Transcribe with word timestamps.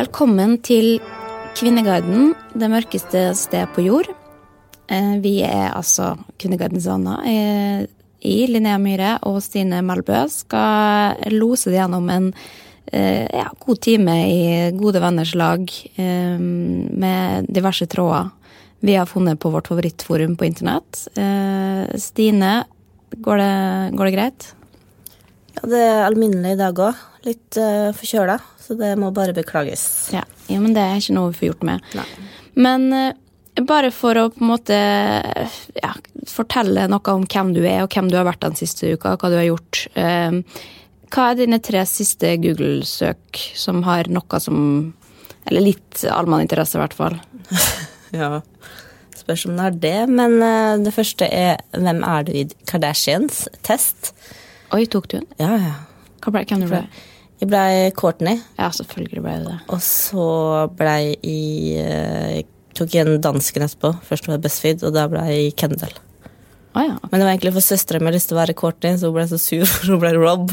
Velkommen 0.00 0.54
til 0.64 0.94
Kvinneguiden, 1.58 2.30
det 2.56 2.68
mørkeste 2.72 3.20
sted 3.36 3.68
på 3.74 3.82
jord. 3.84 4.06
Eh, 4.88 5.18
Vi 5.20 5.42
er 5.44 5.74
altså 5.76 6.14
Kvinneguidens 6.40 6.86
venner. 6.88 7.20
Eh, 7.28 7.82
I 8.24 8.46
Linnea 8.48 8.78
Myhre 8.80 9.18
og 9.28 9.42
Stine 9.44 9.82
Melbø 9.84 10.22
skal 10.32 11.20
lose 11.34 11.68
det 11.68 11.82
gjennom 11.82 12.08
en 12.08 12.30
eh, 12.94 13.28
ja, 13.28 13.50
god 13.60 13.80
time 13.84 14.14
i 14.24 14.70
gode 14.78 15.02
venners 15.04 15.34
lag 15.36 15.68
med 15.98 17.50
diverse 17.52 17.84
tråder 17.84 18.30
vi 18.80 18.96
har 18.96 19.04
funnet 19.04 19.36
på 19.36 19.52
vårt 19.52 19.68
favorittforum 19.68 20.38
på 20.40 20.48
internett. 20.48 20.96
Stine, 22.00 22.54
går 23.20 23.36
det, 23.36 23.52
går 24.00 24.08
det 24.08 24.16
greit? 24.16 24.48
Ja, 25.58 25.68
det 25.68 25.84
er 25.84 26.06
alminnelig 26.06 26.56
i 26.56 26.60
dag 26.62 26.80
òg. 26.88 27.06
Litt 27.26 27.58
uh, 27.60 27.92
forkjøla, 27.92 28.38
så 28.70 28.76
det 28.78 28.92
må 29.02 29.08
bare 29.10 29.34
beklages. 29.34 29.82
Ja. 30.14 30.22
ja, 30.46 30.60
men 30.62 30.76
det 30.76 30.84
er 30.86 31.00
ikke 31.02 31.16
noe 31.16 31.32
vi 31.32 31.40
får 31.40 31.48
gjort 31.48 31.64
med. 31.66 31.88
Nei. 31.98 32.04
Men 32.62 32.84
eh, 32.94 33.62
bare 33.66 33.90
for 33.90 34.14
å 34.14 34.28
på 34.30 34.44
en 34.44 34.50
måte 34.52 34.76
ja, 35.82 35.90
fortelle 36.30 36.84
noe 36.90 37.14
om 37.16 37.24
hvem 37.26 37.50
du 37.56 37.64
er, 37.64 37.80
og 37.82 37.90
hvem 37.96 38.10
du 38.12 38.14
har 38.20 38.28
vært 38.28 38.44
den 38.46 38.54
siste 38.58 38.92
uka, 38.94 39.16
hva 39.18 39.30
du 39.32 39.36
har 39.40 39.48
gjort. 39.48 39.88
eh, 39.98 40.38
hva 41.10 41.24
er 41.32 41.40
dine 41.40 41.58
tre 41.58 41.82
siste 41.90 42.36
Google-søk 42.38 43.40
som 43.58 43.82
har 43.82 44.06
noe 44.14 44.38
som 44.38 44.60
Eller 45.50 45.64
litt 45.64 46.04
allmenninteresse, 46.06 46.78
i 46.78 46.84
hvert 46.84 46.94
fall. 46.94 47.18
Ja. 48.14 48.40
Spørs 49.14 49.44
om 49.46 49.54
det 49.58 49.66
er 49.68 49.74
det, 49.82 49.98
men 50.10 50.32
eh, 50.42 50.78
det 50.82 50.90
første 50.94 51.26
er 51.30 51.60
Hvem 51.74 52.00
er 52.06 52.24
du 52.26 52.32
i 52.34 52.44
Kardashians-test? 52.66 54.12
Oi, 54.74 54.84
tok 54.90 55.06
du 55.10 55.16
den? 55.20 55.28
Ja, 55.38 55.52
ja. 55.58 55.74
Hva 56.22 56.32
ble, 56.34 56.42
hvem 56.46 56.62
du 56.64 56.68
ble? 56.70 56.80
Jeg 57.40 57.48
blei 57.48 57.90
Courtney, 57.96 58.36
Ja, 58.58 58.68
selvfølgelig 58.76 59.22
ble 59.24 59.32
det 59.40 59.46
det. 59.48 59.58
og 59.72 59.80
så 59.80 60.24
blei 60.76 61.16
jeg 61.22 61.80
eh, 61.80 62.42
Tok 62.76 62.92
igjen 62.94 63.16
dansken 63.20 63.64
etterpå. 63.66 63.90
Først 64.06 64.28
var 64.28 64.36
jeg 64.36 64.42
Bestfeed, 64.44 64.82
og 64.86 64.92
da 64.94 65.06
blei 65.10 65.50
Kendal. 65.58 65.90
Oh, 66.76 66.84
ja. 66.86 66.94
Men 67.10 67.18
det 67.18 67.24
var 67.26 67.32
egentlig 67.32 67.52
for 67.56 67.64
søstera 67.66 67.98
mi 68.00 68.12
lyst 68.14 68.28
til 68.30 68.36
å 68.36 68.40
være 68.40 68.54
Courtney, 68.54 68.94
så 69.00 69.08
hun 69.10 69.16
ble 69.16 69.24
så 69.26 69.40
sur 69.42 69.64
for 69.66 69.90
hun 69.90 69.98
ble 70.04 70.12
Rob. 70.20 70.52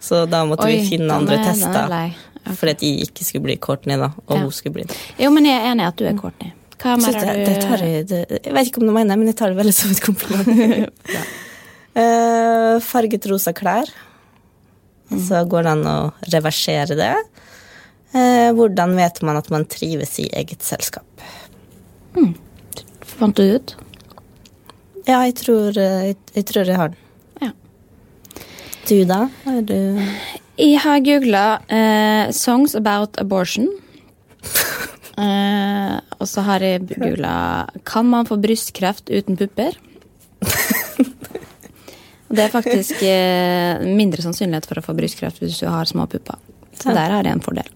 Så 0.00 0.22
da 0.32 0.40
måtte 0.48 0.64
Oi, 0.64 0.78
vi 0.78 0.86
finne 0.96 1.12
andre 1.12 1.36
er- 1.36 1.42
er 1.44 1.52
tester. 1.52 1.88
lei. 1.92 2.16
Fordi 2.48 2.70
at 2.72 2.80
jeg 2.86 3.02
ikke 3.10 3.26
skulle 3.28 3.44
bli 3.44 3.56
Courtney, 3.60 3.98
da, 4.00 4.08
og 4.26 4.36
Ja. 4.38 4.40
hun 4.46 4.50
skulle 4.56 4.72
bli 4.78 4.84
det. 4.88 4.96
Jo, 5.20 5.28
men 5.30 5.44
jeg 5.44 5.60
er 5.60 5.68
enig 5.74 5.84
i 5.84 5.88
at 5.90 5.96
du 6.00 6.06
er 6.08 6.14
Courtney. 6.16 6.52
Hva 6.78 6.96
mer 6.96 7.12
det, 7.12 7.36
du 7.36 7.52
det 7.52 7.60
tar 7.66 7.76
jeg, 7.84 8.06
det, 8.08 8.40
jeg 8.46 8.54
vet 8.54 8.66
ikke 8.70 8.80
om 8.80 8.86
du 8.88 8.92
mener 8.96 9.08
det, 9.12 9.18
men 9.18 9.26
jeg 9.28 9.36
tar 9.36 9.48
det 9.52 9.58
veldig 9.60 9.74
som 9.74 9.90
et 9.90 10.00
kompliment. 10.08 10.88
uh, 11.98 12.80
farget 12.80 13.26
rosa 13.30 13.52
klær. 13.52 13.84
Så 15.08 15.44
går 15.48 15.64
det 15.64 15.72
an 15.72 15.86
å 15.88 15.98
reversere 16.34 16.96
det. 16.98 17.14
Eh, 18.12 18.48
hvordan 18.56 18.96
vet 18.96 19.20
man 19.24 19.38
at 19.40 19.50
man 19.52 19.66
trives 19.68 20.18
i 20.20 20.28
eget 20.36 20.64
selskap? 20.64 21.04
Fant 23.18 23.36
du 23.36 23.44
ut? 23.56 23.74
Ja, 25.08 25.22
jeg 25.24 25.38
tror 25.40 25.76
eh, 25.80 26.10
jeg, 26.10 26.18
jeg, 26.36 26.46
tror 26.48 26.68
jeg 26.68 26.78
har 26.78 26.92
den. 26.92 27.00
Ja. 27.40 27.50
Du, 28.88 28.96
da? 29.08 29.20
Er 29.48 29.62
du 29.64 29.78
Jeg 30.58 30.80
har 30.84 31.00
googla 31.04 31.44
eh, 31.68 32.32
'songs 32.32 32.76
about 32.76 33.16
abortion'. 33.20 33.72
Eh, 35.18 35.94
og 36.22 36.28
så 36.30 36.44
har 36.46 36.62
jeg 36.62 36.92
googla 36.92 37.66
'kan 37.82 38.06
man 38.06 38.26
få 38.26 38.36
brystkreft 38.38 39.10
uten 39.10 39.34
pupper'? 39.34 39.74
Og 42.28 42.36
det 42.36 42.44
er 42.44 42.52
faktisk 42.52 43.02
eh, 43.08 43.84
mindre 43.88 44.24
sannsynlighet 44.24 44.68
for 44.68 44.80
å 44.80 44.84
få 44.84 44.94
brystkreft 44.98 45.40
hvis 45.42 45.60
du 45.62 45.68
har 45.72 45.88
små 45.88 46.06
pupper. 46.10 46.36
Så 46.78 46.92
der 46.94 47.14
har 47.14 47.24
jeg 47.24 47.38
en 47.38 47.44
fordel. 47.44 47.68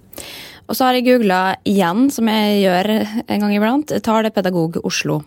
Og 0.69 0.77
så 0.77 0.87
har 0.87 0.97
jeg 0.97 1.09
googla 1.09 1.41
igjen, 1.69 2.07
som 2.13 2.29
jeg 2.31 2.63
gjør 2.63 2.91
en 2.95 3.43
gang 3.45 3.55
iblant, 3.57 3.95
talepedagog 4.05 4.79
Oslo. 4.87 5.23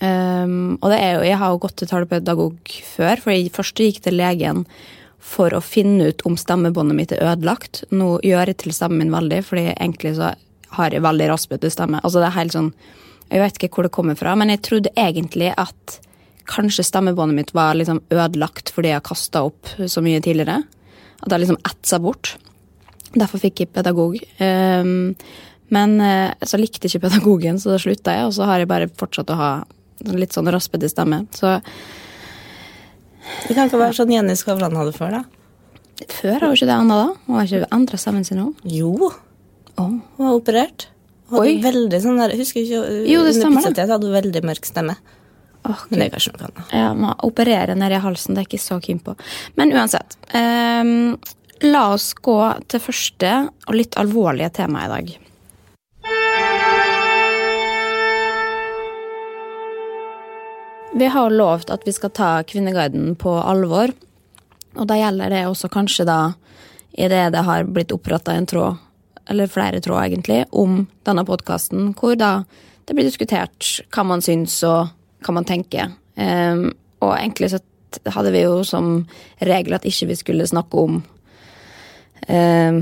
Um, 0.00 0.78
og 0.80 0.86
det 0.92 1.00
er 1.00 1.10
jo, 1.16 1.24
jeg 1.26 1.38
har 1.40 1.50
jo 1.52 1.60
gått 1.60 1.76
til 1.80 1.90
talepedagog 1.90 2.74
før, 2.94 3.20
for 3.20 3.34
jeg 3.34 3.50
først 3.52 3.82
gikk 3.82 3.98
til 4.04 4.16
legen 4.20 4.62
for 5.20 5.52
å 5.52 5.60
finne 5.60 6.08
ut 6.10 6.24
om 6.28 6.38
stemmebåndet 6.40 6.96
mitt 6.96 7.12
er 7.12 7.24
ødelagt. 7.34 7.82
Nå 7.92 8.14
gjør 8.24 8.52
jeg 8.52 8.60
til 8.62 8.76
stemmen 8.76 9.02
min 9.04 9.16
veldig, 9.16 9.42
fordi 9.44 9.66
egentlig 9.74 10.14
så 10.16 10.32
har 10.78 10.94
jeg 10.94 11.04
veldig 11.04 11.28
raspete 11.32 11.72
stemme. 11.72 12.00
Altså 12.00 12.22
det 12.22 12.30
er 12.30 12.38
helt 12.38 12.56
sånn, 12.56 12.72
Jeg 13.30 13.38
vet 13.44 13.58
ikke 13.58 13.76
hvor 13.76 13.86
det 13.86 13.94
kommer 13.94 14.16
fra, 14.18 14.32
men 14.34 14.50
jeg 14.50 14.62
trodde 14.66 14.90
egentlig 14.98 15.52
at 15.54 16.00
kanskje 16.50 16.84
stemmebåndet 16.86 17.36
mitt 17.38 17.52
var 17.56 17.76
liksom 17.78 18.02
ødelagt 18.10 18.72
fordi 18.74 18.90
jeg 18.92 18.98
har 19.00 19.06
kasta 19.06 19.44
opp 19.46 19.70
så 19.86 20.02
mye 20.04 20.22
tidligere. 20.24 20.60
At 21.20 21.30
jeg 21.34 21.44
liksom 21.44 21.60
etsa 21.68 22.00
bort. 22.02 22.34
Derfor 23.14 23.42
fikk 23.42 23.62
jeg 23.64 23.72
pedagog. 23.74 24.16
Um, 24.40 25.14
men 25.70 25.96
eh, 26.02 26.32
så 26.46 26.58
likte 26.58 26.86
jeg 26.88 26.96
ikke 26.96 27.06
pedagogen, 27.08 27.58
så 27.62 27.70
da 27.74 27.78
slutta 27.78 28.14
jeg, 28.16 28.26
og 28.26 28.34
så 28.34 28.46
har 28.48 28.62
jeg 28.62 28.70
bare 28.70 28.88
fortsatt 28.90 29.30
å 29.30 29.38
ha 29.38 29.50
litt 30.16 30.34
sånn 30.34 30.50
raspete 30.50 30.88
stemme. 30.90 31.22
Så 31.36 31.58
Det 33.46 33.54
kan 33.54 33.68
ikke 33.68 33.78
være 33.78 33.94
sånn 33.98 34.10
Jenny 34.10 34.34
Skavlan 34.38 34.74
hadde 34.78 34.94
før, 34.96 35.20
da. 35.20 36.06
før 36.08 36.38
har 36.40 36.48
jo 36.48 36.58
ikke 36.58 36.70
det 36.70 36.76
ennå, 36.78 36.96
da. 36.98 37.08
Hun 37.26 37.36
har 37.38 37.46
ikke 37.46 37.70
endra 37.76 38.00
stemmen 38.00 38.26
sin 38.26 38.40
nå. 38.40 38.48
Jo, 38.64 39.12
Oh. 39.78 39.86
hun 39.86 40.02
var 40.26 40.34
operert. 40.34 40.88
Hun 41.30 41.38
Oi. 41.40 41.54
hadde 41.54 41.70
veldig 41.70 42.00
sånn 42.02 42.18
der, 42.18 42.34
Husker 42.36 42.60
ikke 42.60 43.06
Jo, 43.08 43.22
det 43.24 43.36
stemmer 43.38 43.62
da. 43.72 43.86
hadde 43.86 44.08
hun 44.08 44.16
veldig 44.16 44.42
mørk 44.44 44.66
stemme. 44.66 44.96
Åh, 45.68 45.80
Men 45.88 45.98
det 45.98 46.06
er 46.06 46.12
kanskje 46.14 46.32
noe 46.34 46.48
annet. 46.48 46.72
Ja, 46.72 46.90
må 46.96 47.14
operere 47.26 47.76
nedi 47.76 47.98
halsen, 48.00 48.34
det 48.34 48.44
er 48.44 48.48
ikke 48.48 48.62
så 48.62 48.80
keen 48.82 49.00
på. 49.04 49.16
Men 49.60 49.74
uansett. 49.76 50.16
Um, 50.32 51.18
la 51.60 51.82
oss 51.94 52.12
gå 52.14 52.38
til 52.72 52.80
første 52.80 53.32
og 53.68 53.76
litt 53.76 53.98
alvorlige 54.00 54.54
tema 54.62 54.86
i 54.86 54.92
dag. 54.94 55.10
Vi 61.00 61.06
har 61.06 61.30
lovt 61.30 61.70
at 61.70 61.84
vi 61.86 61.92
skal 61.94 62.10
ta 62.10 62.30
Kvinneguiden 62.42 63.14
på 63.20 63.32
alvor. 63.38 63.92
Og 64.78 64.86
da 64.88 64.96
gjelder 64.98 65.30
det 65.32 65.44
også 65.46 65.70
kanskje 65.72 66.06
da 66.08 66.20
i 66.92 67.06
det 67.08 67.28
det 67.34 67.44
har 67.46 67.68
blitt 67.70 67.92
oppretta 67.94 68.34
en 68.34 68.48
tråd, 68.50 68.78
eller 69.30 69.50
flere 69.50 69.80
tråd 69.80 70.02
egentlig, 70.02 70.42
om 70.50 70.86
denne 71.06 71.24
podkasten, 71.26 71.92
hvor 71.98 72.16
da 72.18 72.42
det 72.88 72.96
blir 72.96 73.06
diskutert 73.06 73.68
hva 73.94 74.04
man 74.06 74.22
syns 74.24 74.56
og 74.66 74.90
hva 75.24 75.34
man 75.36 75.46
tenke. 75.48 75.90
Um, 76.16 76.70
og 77.00 77.14
egentlig 77.16 77.52
så 77.54 77.60
hadde 78.14 78.32
vi 78.34 78.44
jo 78.44 78.60
som 78.66 79.04
regel 79.42 79.74
at 79.76 79.86
ikke 79.88 80.10
vi 80.12 80.18
skulle 80.18 80.48
snakke 80.48 80.82
om 80.82 81.00
um, 82.28 82.80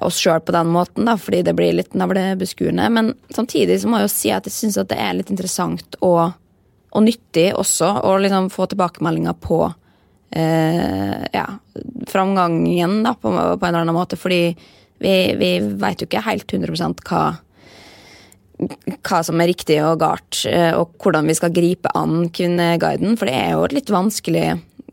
oss 0.00 0.20
sjøl 0.22 0.40
på 0.40 0.54
den 0.56 0.70
måten, 0.72 1.04
da, 1.06 1.16
fordi 1.20 1.42
det 1.46 1.54
blir 1.58 1.76
litt 1.76 1.96
navlebeskuende. 1.98 2.88
Men 2.92 3.12
samtidig 3.34 3.80
så 3.82 3.90
må 3.90 4.00
jeg 4.00 4.08
jo 4.08 4.14
si 4.14 4.32
at 4.34 4.48
jeg 4.48 4.56
syns 4.56 4.80
det 4.80 4.96
er 4.96 5.16
litt 5.18 5.32
interessant 5.32 5.98
og, 6.00 6.32
og 6.90 7.04
nyttig 7.04 7.50
også 7.58 7.92
å 8.08 8.16
liksom 8.22 8.48
få 8.54 8.70
tilbakemeldinger 8.72 9.36
på 9.44 9.60
uh, 9.68 11.20
ja, 11.36 11.46
framgangen 12.10 13.00
da, 13.06 13.14
på, 13.14 13.30
på 13.30 13.34
en 13.36 13.68
eller 13.70 13.82
annen 13.84 13.96
måte. 13.96 14.20
Fordi 14.20 14.44
Vi, 15.00 15.12
vi 15.40 15.54
veit 15.80 16.02
jo 16.02 16.04
ikke 16.04 16.20
helt 16.26 16.52
100% 16.52 16.98
hva 17.08 17.20
hva 18.60 19.20
som 19.24 19.40
er 19.40 19.50
riktig 19.52 19.78
og 19.84 20.00
galt, 20.02 20.42
eh, 20.48 20.72
og 20.76 20.96
hvordan 21.00 21.28
vi 21.30 21.36
skal 21.38 21.54
gripe 21.54 21.92
an 21.96 22.28
Kvinneguiden. 22.34 23.16
For 23.18 23.30
det 23.30 23.36
er 23.38 23.54
jo 23.54 23.64
et 23.66 23.76
litt 23.78 23.92
vanskelig 23.92 24.44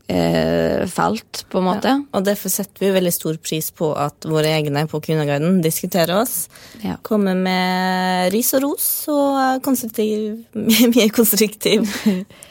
eh, 0.08 0.86
felt, 0.88 1.44
på 1.52 1.60
en 1.60 1.68
måte. 1.68 1.92
Ja, 1.92 2.02
og 2.16 2.26
derfor 2.26 2.52
setter 2.52 2.86
vi 2.86 2.94
veldig 2.96 3.12
stor 3.14 3.38
pris 3.44 3.70
på 3.76 3.92
at 3.98 4.28
våre 4.28 4.54
egne 4.56 4.86
på 4.90 5.00
Kvinneguiden 5.04 5.60
diskuterer 5.64 6.16
oss. 6.22 6.48
Ja. 6.84 6.96
Kommer 7.06 7.38
med 7.38 8.32
ris 8.34 8.52
og 8.56 8.64
ros 8.64 8.88
og 9.12 9.62
konstruktiv, 9.64 10.44
mye 10.94 11.08
konstruktiv 11.14 11.88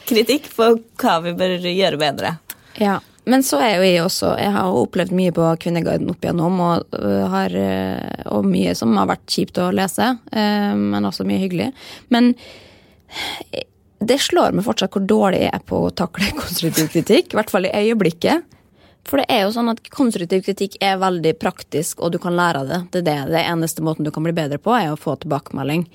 kritikk 0.08 0.52
på 0.56 0.74
hva 1.02 1.20
vi 1.26 1.38
bør 1.38 1.60
gjøre 1.68 2.02
bedre. 2.02 2.38
Ja, 2.78 3.00
men 3.28 3.44
så 3.44 3.60
er 3.60 3.78
jo 3.78 3.88
jeg 3.88 4.04
også 4.04 4.34
Jeg 4.40 4.54
har 4.56 4.76
opplevd 4.82 5.16
mye 5.16 5.34
på 5.36 5.48
Kvinneguiden 5.62 6.12
opp 6.12 6.24
igjennom, 6.24 6.60
og, 6.64 6.98
øh, 6.98 7.24
har, 7.32 7.52
øh, 7.52 8.22
og 8.32 8.46
mye 8.48 8.76
som 8.78 8.96
har 8.96 9.10
vært 9.10 9.26
kjipt 9.28 9.60
å 9.60 9.72
lese, 9.76 10.14
øh, 10.32 10.76
men 10.78 11.08
også 11.08 11.28
mye 11.28 11.42
hyggelig. 11.42 11.72
Men 12.14 12.34
det 14.00 14.20
slår 14.24 14.56
meg 14.56 14.64
fortsatt 14.68 14.94
hvor 14.96 15.04
dårlig 15.04 15.42
jeg 15.44 15.56
er 15.58 15.66
på 15.68 15.82
å 15.88 15.92
takle 15.92 16.32
konstruktiv 16.42 16.88
kritikk. 16.94 17.34
I 17.34 17.42
hvert 17.42 17.52
fall 17.52 17.68
i 17.68 17.74
øyeblikket. 17.76 18.48
For 19.08 19.20
det 19.20 19.28
er 19.32 19.46
jo 19.46 19.54
sånn 19.56 19.72
at 19.72 19.84
konstruktiv 19.92 20.44
kritikk 20.48 20.80
er 20.84 21.00
veldig 21.00 21.36
praktisk, 21.40 22.00
og 22.04 22.16
du 22.16 22.20
kan 22.24 22.36
lære 22.36 22.64
av 22.64 22.72
det. 22.72 22.82
Det 22.96 23.06
det. 23.08 23.20
det 23.32 23.44
eneste 23.44 23.84
måten 23.84 24.08
du 24.08 24.12
kan 24.12 24.24
bli 24.24 24.36
bedre 24.36 24.60
på, 24.60 24.72
er 24.76 24.92
å 24.92 25.00
få 25.00 25.16
tilbakemelding. 25.20 25.86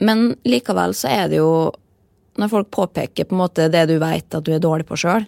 Men 0.00 0.22
likevel 0.48 0.96
så 0.96 1.12
er 1.12 1.28
det 1.28 1.36
jo 1.38 1.50
Når 2.40 2.48
folk 2.48 2.70
påpeker 2.72 3.26
på 3.28 3.34
en 3.34 3.40
måte 3.42 3.66
det 3.68 3.82
du 3.90 3.98
veit 4.00 4.32
at 4.32 4.44
du 4.46 4.54
er 4.54 4.62
dårlig 4.62 4.86
på 4.88 4.96
sjøl, 4.96 5.26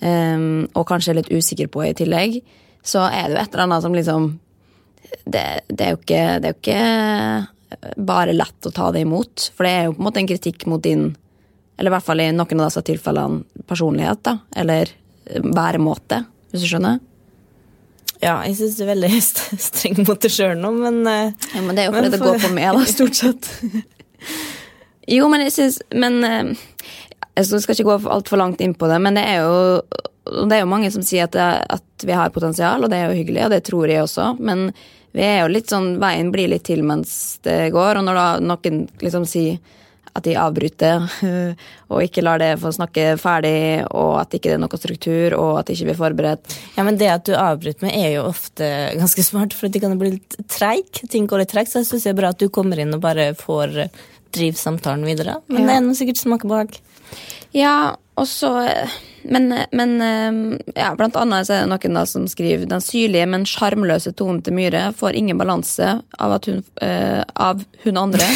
um, 0.00 0.68
og 0.72 0.86
kanskje 0.88 1.12
er 1.12 1.20
litt 1.20 1.32
usikker 1.32 1.70
på 1.72 1.84
i 1.86 1.94
tillegg, 1.98 2.40
så 2.82 3.04
er 3.08 3.28
det 3.28 3.36
jo 3.36 3.42
et 3.42 3.52
eller 3.52 3.66
annet 3.66 3.84
som 3.84 3.96
liksom 3.96 4.30
det, 5.24 5.44
det, 5.68 5.82
er 5.84 5.92
jo 5.92 6.00
ikke, 6.00 6.22
det 6.40 6.48
er 6.48 6.54
jo 6.54 6.60
ikke 6.60 7.96
bare 8.02 8.34
lett 8.34 8.66
å 8.66 8.72
ta 8.74 8.90
det 8.94 9.04
imot. 9.04 9.50
For 9.56 9.66
det 9.66 9.72
er 9.72 9.86
jo 9.86 9.94
på 9.96 10.02
en 10.02 10.08
måte 10.08 10.22
en 10.22 10.30
kritikk 10.30 10.66
mot 10.70 10.82
din, 10.82 11.10
eller 11.76 11.92
i 11.92 11.94
hvert 11.94 12.06
fall 12.06 12.22
i 12.24 12.32
noen 12.34 12.60
av 12.60 12.68
disse 12.70 12.84
tilfellene, 12.88 13.62
personlighet, 13.68 14.22
da. 14.26 14.36
Eller 14.62 14.92
væremåte, 15.26 16.22
hvis 16.50 16.64
du 16.64 16.70
skjønner. 16.70 17.00
Ja, 18.22 18.36
jeg 18.46 18.54
syns 18.58 18.76
du 18.78 18.84
er 18.84 18.92
veldig 18.92 19.10
streng 19.68 20.02
mot 20.06 20.20
deg 20.22 20.32
sjøl 20.32 20.54
nå, 20.60 20.70
men 20.78 21.00
uh, 21.08 21.48
Ja, 21.54 21.62
Men 21.62 21.74
det 21.74 21.84
er 21.84 21.88
jo 21.90 21.96
fordi 21.96 22.10
for... 22.10 22.16
det 22.16 22.22
går 22.22 22.42
på 22.44 22.52
meg, 22.54 22.68
da, 22.76 22.84
stort 22.96 23.18
sett. 23.18 23.48
jo, 25.10 25.26
men 25.32 25.42
jeg 25.42 25.54
syns 25.56 25.80
Men 25.90 26.20
jeg 27.34 27.62
skal 27.64 27.76
ikke 27.76 27.88
gå 27.88 27.98
altfor 28.12 28.40
langt 28.40 28.60
inn 28.60 28.74
på 28.76 28.88
det, 28.90 28.98
men 29.02 29.16
det 29.16 29.26
er 29.28 29.44
jo 29.44 29.60
det 30.22 30.56
er 30.56 30.62
jo 30.62 30.70
mange 30.70 30.90
som 30.94 31.02
sier 31.02 31.26
at, 31.26 31.34
det, 31.34 31.50
at, 31.74 32.04
vi 32.06 32.14
har 32.14 32.30
potensial, 32.34 32.84
og 32.84 32.90
det 32.90 32.98
er 32.98 33.10
jo 33.10 33.18
hyggelig, 33.18 33.44
og 33.46 33.54
det 33.54 33.62
tror 33.66 33.90
jeg 33.90 34.04
også. 34.04 34.32
Men 34.38 34.68
vi 35.14 35.24
er 35.26 35.42
jo 35.42 35.52
litt 35.52 35.70
sånn, 35.70 35.96
veien 36.02 36.32
blir 36.34 36.50
litt 36.50 36.64
til 36.66 36.84
mens 36.86 37.40
det 37.46 37.72
går. 37.74 37.98
Og 37.98 38.06
når 38.06 38.18
da 38.18 38.26
noen 38.42 38.84
liksom 39.02 39.26
sier 39.28 39.58
at 40.12 40.26
de 40.26 40.34
avbryter 40.36 41.06
og 41.92 42.04
ikke 42.04 42.24
lar 42.24 42.40
det 42.42 42.52
få 42.62 42.72
snakke 42.74 43.16
ferdig, 43.20 43.82
og 43.88 44.20
at 44.20 44.36
ikke 44.36 44.50
det 44.50 44.56
er 44.58 44.62
noe 44.62 44.80
struktur, 44.80 45.36
og 45.38 45.60
at 45.62 45.72
ikke 45.72 45.88
vi 45.88 45.94
er 45.94 46.00
forberedt 46.00 46.56
Ja, 46.76 46.86
men 46.86 46.98
det 47.00 47.10
at 47.12 47.26
du 47.28 47.34
avbryter 47.38 47.86
med, 47.86 47.96
er 47.96 48.18
jo 48.18 48.26
ofte 48.28 48.68
ganske 48.98 49.24
smart, 49.26 49.56
for 49.56 49.72
det 49.72 49.82
kan 49.82 49.96
bli 49.98 50.16
litt 50.18 50.36
treig. 50.52 51.02
Ting 51.10 51.26
går 51.30 51.44
litt 51.44 51.54
treigt, 51.54 51.72
så 51.72 51.80
jeg 51.80 51.90
syns 51.90 52.06
det 52.06 52.12
er 52.12 52.20
bra 52.20 52.34
at 52.34 52.42
du 52.42 52.50
kommer 52.52 52.82
inn 52.82 52.92
og 52.94 53.02
bare 53.04 53.32
får 53.38 53.78
drive 54.34 54.58
samtalen 54.60 55.06
videre. 55.06 55.38
Men 55.46 55.64
ja. 55.64 55.68
det 55.68 55.76
er 55.76 55.86
noe 55.86 55.98
sikkert 55.98 56.20
smaker 56.20 56.50
bak. 56.50 56.76
Ja, 57.52 57.94
og 58.16 58.28
så 58.28 58.52
men, 59.22 59.54
men, 59.70 60.60
ja, 60.74 60.94
blant 60.98 61.16
annet 61.16 61.50
er 61.50 61.62
det 61.62 61.70
noen 61.70 61.98
da 61.98 62.04
som 62.08 62.24
skriver 62.28 62.66
den 62.66 62.82
syrlige, 62.82 63.26
men 63.30 63.46
sjarmløse 63.46 64.12
tonen 64.18 64.40
til 64.42 64.56
Myhre 64.56 64.88
får 64.98 65.18
ingen 65.18 65.38
balanse 65.38 65.92
av, 66.18 66.34
hun, 66.46 66.62
uh, 66.82 67.22
av 67.34 67.62
hun 67.84 68.00
andre 68.00 68.26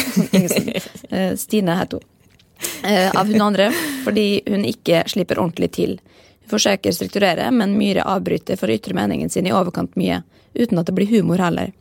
uh, 1.11 1.33
Stine 1.35 1.75
heter 1.81 1.99
hun. 1.99 2.13
Uh, 2.87 3.11
av 3.13 3.27
hun 3.29 3.43
andre 3.43 3.67
fordi 4.05 4.41
hun 4.47 4.63
ikke 4.65 5.03
slipper 5.11 5.41
ordentlig 5.43 5.73
til. 5.75 5.97
Hun 6.45 6.53
forsøker 6.55 6.93
å 6.93 6.97
strukturere, 6.97 7.51
men 7.51 7.75
Myhre 7.77 8.07
avbryter 8.07 8.59
for 8.59 8.71
å 8.71 8.77
ytre 8.79 8.95
meningen 8.97 9.29
sin 9.33 9.49
i 9.49 9.53
overkant 9.55 9.99
mye, 9.99 10.21
uten 10.55 10.79
at 10.79 10.87
det 10.87 10.95
blir 10.95 11.11
humor 11.11 11.43
heller. 11.43 11.75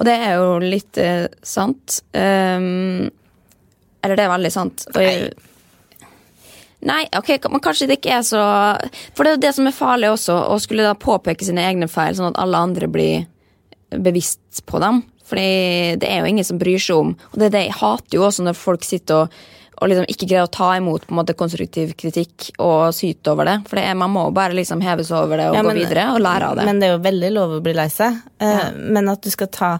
Og 0.00 0.08
det 0.08 0.16
er 0.16 0.38
jo 0.40 0.56
litt 0.64 0.96
sant. 1.44 2.00
Um, 2.16 3.10
eller 4.00 4.16
det 4.16 4.24
er 4.24 4.32
veldig 4.32 4.52
sant. 4.54 4.86
Jeg, 4.96 5.30
Nei, 6.80 7.04
ok, 7.12 7.34
men 7.52 7.60
kanskje 7.60 7.90
det 7.90 7.98
ikke 7.98 8.14
er 8.16 8.22
så 8.24 8.42
For 9.12 9.24
det 9.24 9.30
er 9.30 9.36
jo 9.36 9.42
det 9.42 9.52
som 9.52 9.68
er 9.68 9.76
farlig 9.76 10.12
også, 10.14 10.36
å 10.48 10.56
skulle 10.62 10.86
da 10.86 10.96
påpeke 10.96 11.44
sine 11.44 11.66
egne 11.68 11.90
feil, 11.92 12.14
sånn 12.16 12.30
at 12.32 12.40
alle 12.40 12.62
andre 12.68 12.88
blir 12.88 13.26
bevisst 13.90 14.62
på 14.70 14.80
dem. 14.80 15.02
Fordi 15.28 15.96
det 16.00 16.08
er 16.08 16.22
jo 16.22 16.30
ingen 16.30 16.46
som 16.46 16.58
bryr 16.58 16.80
seg 16.82 17.04
om 17.04 17.10
Og 17.14 17.36
det 17.38 17.50
er 17.50 17.52
det 17.54 17.60
jeg 17.68 17.76
hater 17.78 18.16
jo 18.16 18.24
også 18.26 18.46
når 18.46 18.56
folk 18.58 18.86
sitter 18.86 19.26
og, 19.26 19.36
og 19.80 19.88
liksom 19.88 20.08
ikke 20.12 20.28
greie 20.28 20.44
å 20.44 20.52
ta 20.52 20.74
imot 20.76 21.06
på 21.06 21.14
en 21.14 21.18
måte 21.22 21.36
konstruktiv 21.38 21.94
kritikk 21.98 22.50
og 22.60 22.92
syte 22.92 23.32
over 23.32 23.48
det. 23.48 23.56
For 23.70 23.80
det 23.80 23.86
er, 23.88 23.96
man 23.96 24.12
må 24.12 24.26
bare 24.36 24.56
liksom 24.58 24.82
heve 24.84 25.06
seg 25.08 25.16
over 25.22 25.40
det 25.40 25.48
og 25.50 25.56
ja, 25.56 25.64
men, 25.64 25.72
gå 25.72 25.86
videre 25.86 26.10
og 26.12 26.20
lære 26.20 26.50
av 26.50 26.60
det. 26.60 26.66
Men 26.68 26.82
det 26.82 26.88
er 26.88 26.94
jo 26.94 27.02
veldig 27.06 27.30
lov 27.36 27.54
å 27.56 27.62
bli 27.64 27.74
lei 27.78 27.88
seg. 27.92 28.18
Eh, 28.44 28.56
ja. 28.58 28.70
Men 28.76 29.08
at 29.12 29.24
du 29.24 29.32
skal 29.32 29.48
ta 29.54 29.76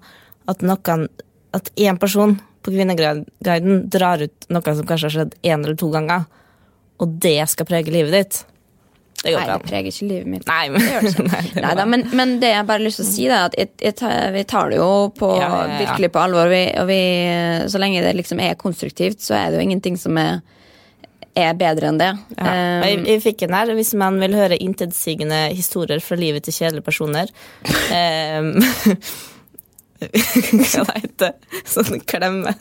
at 0.50 0.64
noen 0.66 1.10
At 1.54 1.66
én 1.76 1.98
person 1.98 2.36
på 2.62 2.70
Kvinneguiden 2.70 3.88
drar 3.90 4.22
ut 4.22 4.44
noe 4.54 4.74
som 4.76 4.86
kanskje 4.86 5.08
har 5.08 5.14
skjedd 5.14 5.32
én 5.42 5.64
eller 5.64 5.74
to 5.78 5.88
ganger 5.90 6.28
og 7.00 7.16
det 7.22 7.40
skal 7.50 7.68
prege 7.68 7.92
livet 7.92 8.14
ditt. 8.14 8.40
Det. 9.20 9.34
Nei, 9.36 9.46
det 9.50 9.56
preger 9.66 9.90
ikke 9.90 10.06
livet 10.08 10.28
mitt. 10.32 10.46
Nei, 10.48 10.62
men, 10.72 10.80
det 10.80 10.92
gjør 10.94 11.02
det 11.04 11.10
ikke. 11.12 11.24
Nei, 11.34 11.40
det 11.52 11.64
Neida, 11.64 11.84
men, 11.92 12.04
men, 12.16 12.30
det 12.40 12.52
jeg 12.54 12.68
bare 12.70 12.80
har 12.80 12.86
lyst 12.86 13.02
til 13.02 13.04
å 13.04 13.10
si, 13.10 13.26
er 13.28 13.34
at 13.50 13.58
jeg, 13.58 13.72
jeg 13.84 13.96
tar, 14.00 14.14
vi 14.32 14.44
tar 14.48 14.70
det 14.72 14.78
jo 14.80 14.92
på, 15.16 15.28
ja, 15.36 15.50
ja, 15.50 15.58
ja. 15.68 15.80
virkelig 15.82 16.10
på 16.14 16.22
alvor. 16.22 16.48
Vi, 16.52 16.62
og 16.80 16.88
vi, 16.88 17.02
så 17.68 17.82
lenge 17.82 18.04
det 18.06 18.14
liksom 18.16 18.40
er 18.40 18.56
konstruktivt, 18.60 19.20
så 19.24 19.36
er 19.36 19.50
det 19.50 19.60
jo 19.60 19.66
ingenting 19.68 19.98
som 20.00 20.16
er, 20.20 20.40
er 21.36 21.52
bedre 21.60 21.90
enn 21.90 22.00
det. 22.00 22.10
Um, 22.38 22.46
jeg, 22.48 23.02
jeg, 23.10 23.24
fikk 23.26 23.44
en 23.44 23.58
her. 23.58 23.74
Hvis 23.76 23.92
man 24.00 24.16
vil 24.24 24.38
høre 24.40 24.56
intetsigende 24.56 25.42
historier 25.52 26.00
fra 26.04 26.16
livet 26.20 26.48
til 26.48 26.56
kjedelige 26.56 26.88
personer 26.88 27.28
um, 28.40 28.54
Hva 30.00 30.84
det 30.88 31.00
heter 31.02 31.34
Sånn 31.68 32.00
klemme. 32.08 32.54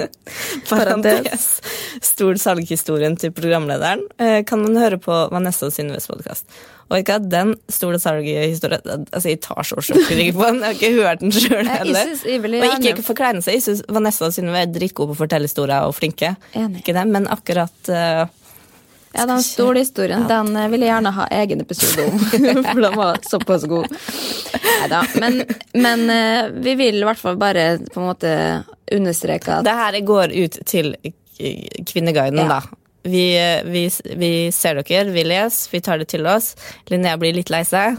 Parentes. 0.70 1.46
Stor 2.04 2.40
salghistorien 2.42 3.16
til 3.20 3.32
programlederen 3.36 4.04
eh, 4.20 4.42
kan 4.48 4.62
man 4.64 4.78
høre 4.80 5.00
på 5.02 5.16
Vanessa 5.34 5.70
og 5.70 5.76
Synnes 5.76 6.10
podkast. 6.10 6.50
Og 6.90 7.04
ikke 7.04 7.20
at 7.20 7.28
den 7.30 7.54
store 7.70 8.00
salghistorien 8.02 9.06
Altså, 9.12 9.30
jeg 9.30 9.42
tar 9.46 9.62
så 9.68 9.78
sjokk 9.86 10.10
på 10.10 10.18
den. 10.18 10.34
Jeg 10.34 10.66
har 10.66 10.76
ikke 10.76 10.92
hørt 10.98 11.24
den 11.24 11.34
sjøl 11.36 11.70
heller. 11.70 12.12
Og 12.16 12.68
ikke 12.74 12.96
ikke 12.96 13.06
seg. 13.46 13.60
Jeg 13.60 13.66
syns 13.66 13.84
Vanessa 13.88 14.28
og 14.28 14.36
Synnøve 14.36 14.64
er 14.66 14.74
dritgode 14.74 15.14
på 15.14 15.18
å 15.18 15.22
fortelle 15.24 15.50
historier 15.50 15.86
og 15.86 15.96
flinke. 15.98 16.34
Ikke 16.82 16.96
det, 16.98 17.06
men 17.10 17.30
akkurat 17.30 17.94
uh, 17.94 18.26
ja, 19.14 19.26
den 19.26 19.44
store 19.44 19.80
historien 19.80 20.26
ja. 20.28 20.40
den 20.40 20.72
vil 20.72 20.84
jeg 20.86 20.92
gjerne 20.92 21.14
ha 21.16 21.28
egen 21.40 21.64
episode 21.64 22.06
om. 22.12 22.20
For 22.72 22.82
den 22.84 22.98
var 22.98 23.22
såpass 23.30 23.66
god. 23.70 23.88
Neida. 24.66 25.04
Men, 25.16 25.40
men 25.74 26.10
eh, 26.14 26.52
vi 26.62 26.76
vil 26.80 27.02
i 27.02 27.08
hvert 27.08 27.22
fall 27.22 27.40
bare 27.42 27.72
på 27.90 28.02
en 28.02 28.12
måte 28.12 28.36
understreke 28.92 29.60
at 29.60 29.66
Det 29.66 29.78
her 29.80 30.00
går 30.06 30.36
ut 30.36 30.60
til 30.66 30.94
Kvinneguiden, 31.40 32.44
ja. 32.44 32.60
da. 32.60 32.80
Vi, 33.04 33.62
vi, 33.66 33.90
vi, 34.16 34.52
ser 34.52 34.76
dere, 34.76 35.12
vi 35.12 35.24
leser, 35.24 35.72
vi 35.72 35.80
tar 35.82 36.02
det 36.02 36.10
til 36.12 36.28
oss. 36.28 36.52
Linnea 36.92 37.16
blir 37.18 37.32
litt 37.38 37.50
lei 37.50 37.62
seg. 37.66 37.96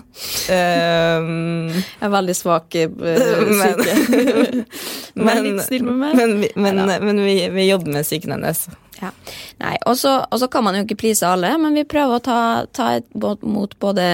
Um, 0.52 1.70
jeg 1.72 2.04
er 2.04 2.12
veldig 2.12 2.36
svak 2.36 2.76
i 2.76 2.84
syke. 3.62 3.96
men, 5.16 5.40
litt 5.46 5.64
snill 5.64 5.88
med 5.88 6.02
meg. 6.02 6.20
Men, 6.20 6.36
men, 6.84 6.94
men 7.08 7.24
vi, 7.24 7.34
vi, 7.48 7.66
jobber 7.70 7.96
med 7.96 8.06
psyken 8.06 8.36
hennes. 8.36 8.66
Ja. 9.00 9.10
Nei, 9.62 9.76
og 9.88 9.96
så 9.96 10.48
kan 10.52 10.66
man 10.66 10.76
jo 10.76 10.84
ikke 10.84 10.98
please 11.00 11.26
alle, 11.26 11.54
men 11.60 11.76
vi 11.76 11.88
prøver 11.88 12.20
å 12.20 12.24
ta, 12.24 12.40
ta 12.76 12.92
mot 13.42 13.74
både 13.80 14.06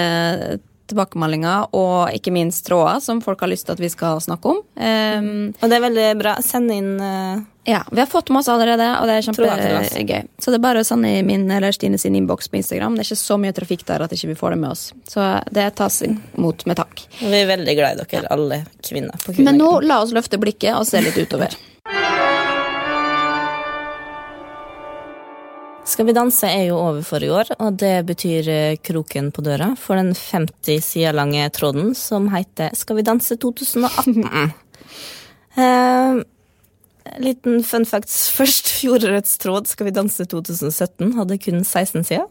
tilbakemeldinger 0.91 1.75
og 1.77 2.15
ikke 2.15 2.33
minst 2.35 2.67
tråder 2.67 3.01
som 3.03 3.21
folk 3.25 3.43
har 3.43 3.51
lyst 3.51 3.67
til 3.69 3.77
at 3.77 3.83
vi 3.83 3.91
skal 3.93 4.21
snakke 4.23 4.55
om. 4.55 4.63
Um, 4.79 5.53
og 5.59 5.71
det 5.71 5.79
er 5.79 5.85
veldig 5.85 6.07
bra. 6.21 6.37
Send 6.45 6.73
inn 6.75 6.93
uh, 7.01 7.43
Ja, 7.67 7.83
vi 7.91 7.99
har 8.03 8.09
fått 8.11 8.31
masse 8.35 8.53
allerede, 8.53 8.87
og 9.01 9.11
det 9.11 9.17
er 9.19 9.27
kjempegøy. 9.27 10.29
Så 10.39 10.53
det 10.53 10.61
er 10.61 10.65
bare 10.69 10.85
å 10.85 10.87
sende 10.87 11.11
i 11.19 11.25
min 11.27 11.49
eller 11.51 11.75
Stine 11.75 11.99
sin 11.99 12.15
innboks 12.19 12.51
på 12.53 12.61
Instagram. 12.61 12.97
Det 12.97 13.03
er 13.03 13.11
ikke 13.11 13.25
så 13.25 13.39
mye 13.43 13.57
trafikk 13.57 13.87
der 13.89 14.07
at 14.07 14.15
ikke 14.15 14.31
vi 14.31 14.37
ikke 14.37 14.45
får 14.45 14.57
det 14.57 14.61
med 14.63 14.75
oss. 14.77 14.85
Så 15.11 15.29
det 15.51 15.69
tas 15.81 16.01
imot 16.07 16.67
med 16.71 16.79
takk. 16.79 17.07
Vi 17.19 17.35
er 17.35 17.51
veldig 17.51 17.79
glad 17.79 17.97
i 17.97 18.07
dere, 18.07 18.31
alle 18.31 18.63
kvinner. 18.79 19.31
Men 19.39 19.59
nå 19.59 19.73
la 19.87 20.03
oss 20.05 20.15
løfte 20.15 20.39
blikket 20.43 20.77
og 20.79 20.87
se 20.89 21.03
litt 21.03 21.19
utover. 21.19 21.57
Skal 25.97 26.11
vi 26.11 26.13
danse 26.13 26.45
er 26.45 26.67
jo 26.67 26.77
over 26.77 27.01
for 27.09 27.25
i 27.25 27.29
år, 27.33 27.55
og 27.57 27.79
det 27.81 28.03
betyr 28.05 28.49
eh, 28.53 28.75
kroken 28.85 29.31
på 29.33 29.41
døra 29.41 29.71
for 29.81 29.97
den 29.97 30.11
50 30.13 30.85
sider 30.85 31.17
lange 31.17 31.47
tråden 31.57 31.95
som 31.97 32.27
heter 32.35 32.75
Skal 32.77 32.99
vi 32.99 33.05
danse 33.07 33.39
2018. 33.41 34.27
eh, 35.65 36.19
liten 37.25 37.65
fun 37.65 37.89
facts 37.89 38.27
først. 38.37 38.69
Fjorårets 38.77 39.39
tråd 39.41 39.73
Skal 39.73 39.89
vi 39.89 39.97
danse 39.97 40.29
2017 40.29 41.17
hadde 41.17 41.41
kun 41.41 41.65
16 41.65 42.05
sider. 42.05 42.29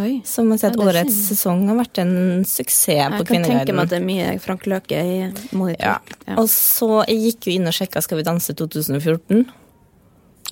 Oi. 0.00 0.22
Så 0.24 0.46
man 0.48 0.56
ser 0.56 0.72
at 0.72 0.80
årets 0.80 1.12
synd. 1.12 1.28
sesong 1.34 1.62
har 1.68 1.76
vært 1.82 2.00
en 2.06 2.16
suksess 2.48 2.88
Jeg 2.94 3.16
på 3.18 3.28
kan 3.34 3.48
tenke 3.50 3.76
meg 3.76 3.84
at 3.84 3.92
det 3.92 4.00
er 4.00 4.08
mye 4.08 4.32
Frank 4.40 4.64
Løke 4.64 4.96
i 4.96 5.22
monitor. 5.52 5.84
Ja. 5.84 6.20
Ja. 6.24 6.40
Og 6.40 6.48
så 6.48 7.02
jeg 7.04 7.20
gikk 7.26 7.52
jo 7.52 7.60
inn 7.60 7.68
og 7.68 7.76
sjekka 7.76 8.00
Skal 8.00 8.22
vi 8.22 8.30
danse 8.32 8.56
2014. 8.56 9.44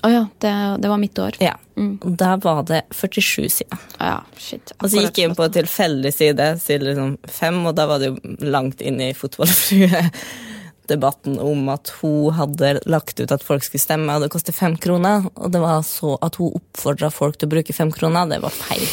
Å 0.05 0.09
ja, 0.11 0.27
det, 0.39 0.77
det 0.81 0.89
var 0.91 0.97
mitt 1.01 1.19
år. 1.19 1.31
Ja. 1.41 1.55
Og 1.77 2.15
da 2.19 2.35
var 2.41 2.63
det 2.69 2.81
47 2.93 3.49
sider. 3.49 3.77
Ja, 3.97 4.21
shit. 4.37 4.71
Og 4.77 4.89
så 4.91 4.97
gikk 5.01 5.17
jeg 5.17 5.25
inn 5.29 5.35
på 5.37 5.47
tilfeldig 5.53 6.13
side, 6.13 6.59
side 6.61 6.83
liksom 6.85 7.17
fem, 7.25 7.65
og 7.65 7.75
da 7.77 7.85
var 7.89 7.99
det 8.01 8.07
jo 8.11 8.17
langt 8.45 8.81
inn 8.85 9.01
i 9.01 9.13
fotballfrue-debatten 9.17 11.39
om 11.41 11.69
at 11.73 11.89
hun 12.01 12.33
hadde 12.37 12.79
lagt 12.85 13.19
ut 13.19 13.31
at 13.33 13.43
folk 13.45 13.63
skulle 13.65 13.81
stemme, 13.81 14.13
og 14.13 14.21
det 14.25 14.29
koster 14.33 14.53
fem 14.53 14.77
kroner. 14.81 15.25
Og 15.33 15.51
det 15.53 15.61
var 15.65 15.81
så 15.87 16.17
at 16.25 16.35
hun 16.41 16.53
oppfordra 16.61 17.09
folk 17.13 17.35
til 17.37 17.47
å 17.49 17.53
bruke 17.57 17.73
fem 17.73 17.91
kroner. 17.93 18.29
Det 18.29 18.39
var 18.45 18.53
feil. 18.53 18.87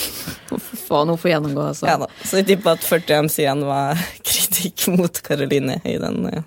Faen, 0.87 1.09
hun 1.13 1.21
får 1.21 1.31
gjennomgå, 1.35 1.63
altså. 1.73 1.85
Ja 1.89 1.97
da. 2.01 2.07
Så 2.25 2.37
jeg 2.41 2.47
tipper 2.55 2.71
at 2.79 2.85
40 2.85 3.15
av 3.19 3.29
sidene 3.33 3.65
var 3.69 3.93
kritikk 4.31 4.79
mot 4.97 5.15
Karoline 5.29 5.77
i 5.85 5.99
den. 6.01 6.17
Ja. 6.33 6.43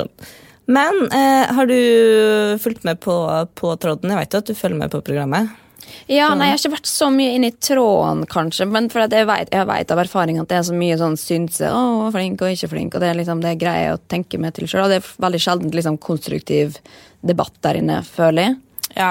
sånn. 0.00 0.12
Men 0.66 1.02
eh, 1.12 1.50
har 1.54 1.68
du 1.68 2.58
fulgt 2.62 2.86
med 2.88 3.00
på, 3.04 3.14
på 3.54 3.74
tråden? 3.76 4.14
Jeg 4.14 4.22
vet 4.22 4.34
jo 4.34 4.40
at 4.40 4.48
du 4.48 4.56
følger 4.56 4.80
med 4.80 4.92
på 4.94 5.02
programmet. 5.04 5.52
Ja, 6.08 6.30
nei, 6.32 6.48
jeg 6.48 6.54
har 6.54 6.60
ikke 6.60 6.76
vært 6.78 6.88
så 6.88 7.08
mye 7.12 7.32
inne 7.36 7.50
i 7.50 7.56
tråden, 7.56 8.24
kanskje. 8.30 8.66
Men 8.68 8.88
for 8.92 9.04
jeg 9.04 9.28
vet, 9.28 9.52
jeg 9.52 9.68
vet 9.68 9.92
av 9.92 10.00
erfaring 10.00 10.40
at 10.40 10.50
det 10.50 10.58
er 10.58 10.66
så 10.68 10.76
mye 10.76 10.98
sånn 11.00 11.18
synse. 11.20 11.68
Å, 11.68 12.10
flink 12.14 12.44
og 12.44 12.54
ikke 12.54 12.70
flink. 12.72 12.96
Og 12.96 13.04
det 13.04 13.10
er 13.10 13.18
liksom 13.18 13.42
det 13.44 13.56
greier 13.60 13.90
jeg 13.90 13.98
å 13.98 14.04
tenke 14.12 14.40
meg 14.40 14.56
til 14.56 14.68
sjøl. 14.70 14.86
Og 14.86 14.92
det 14.92 15.00
er 15.00 15.10
veldig 15.26 15.42
sjelden 15.44 15.74
liksom, 15.76 16.00
konstruktiv 16.02 16.78
debatt 17.24 17.56
der 17.64 17.80
inne, 17.80 18.00
føler 18.06 18.48
jeg. 18.48 18.56
Ja, 18.94 19.10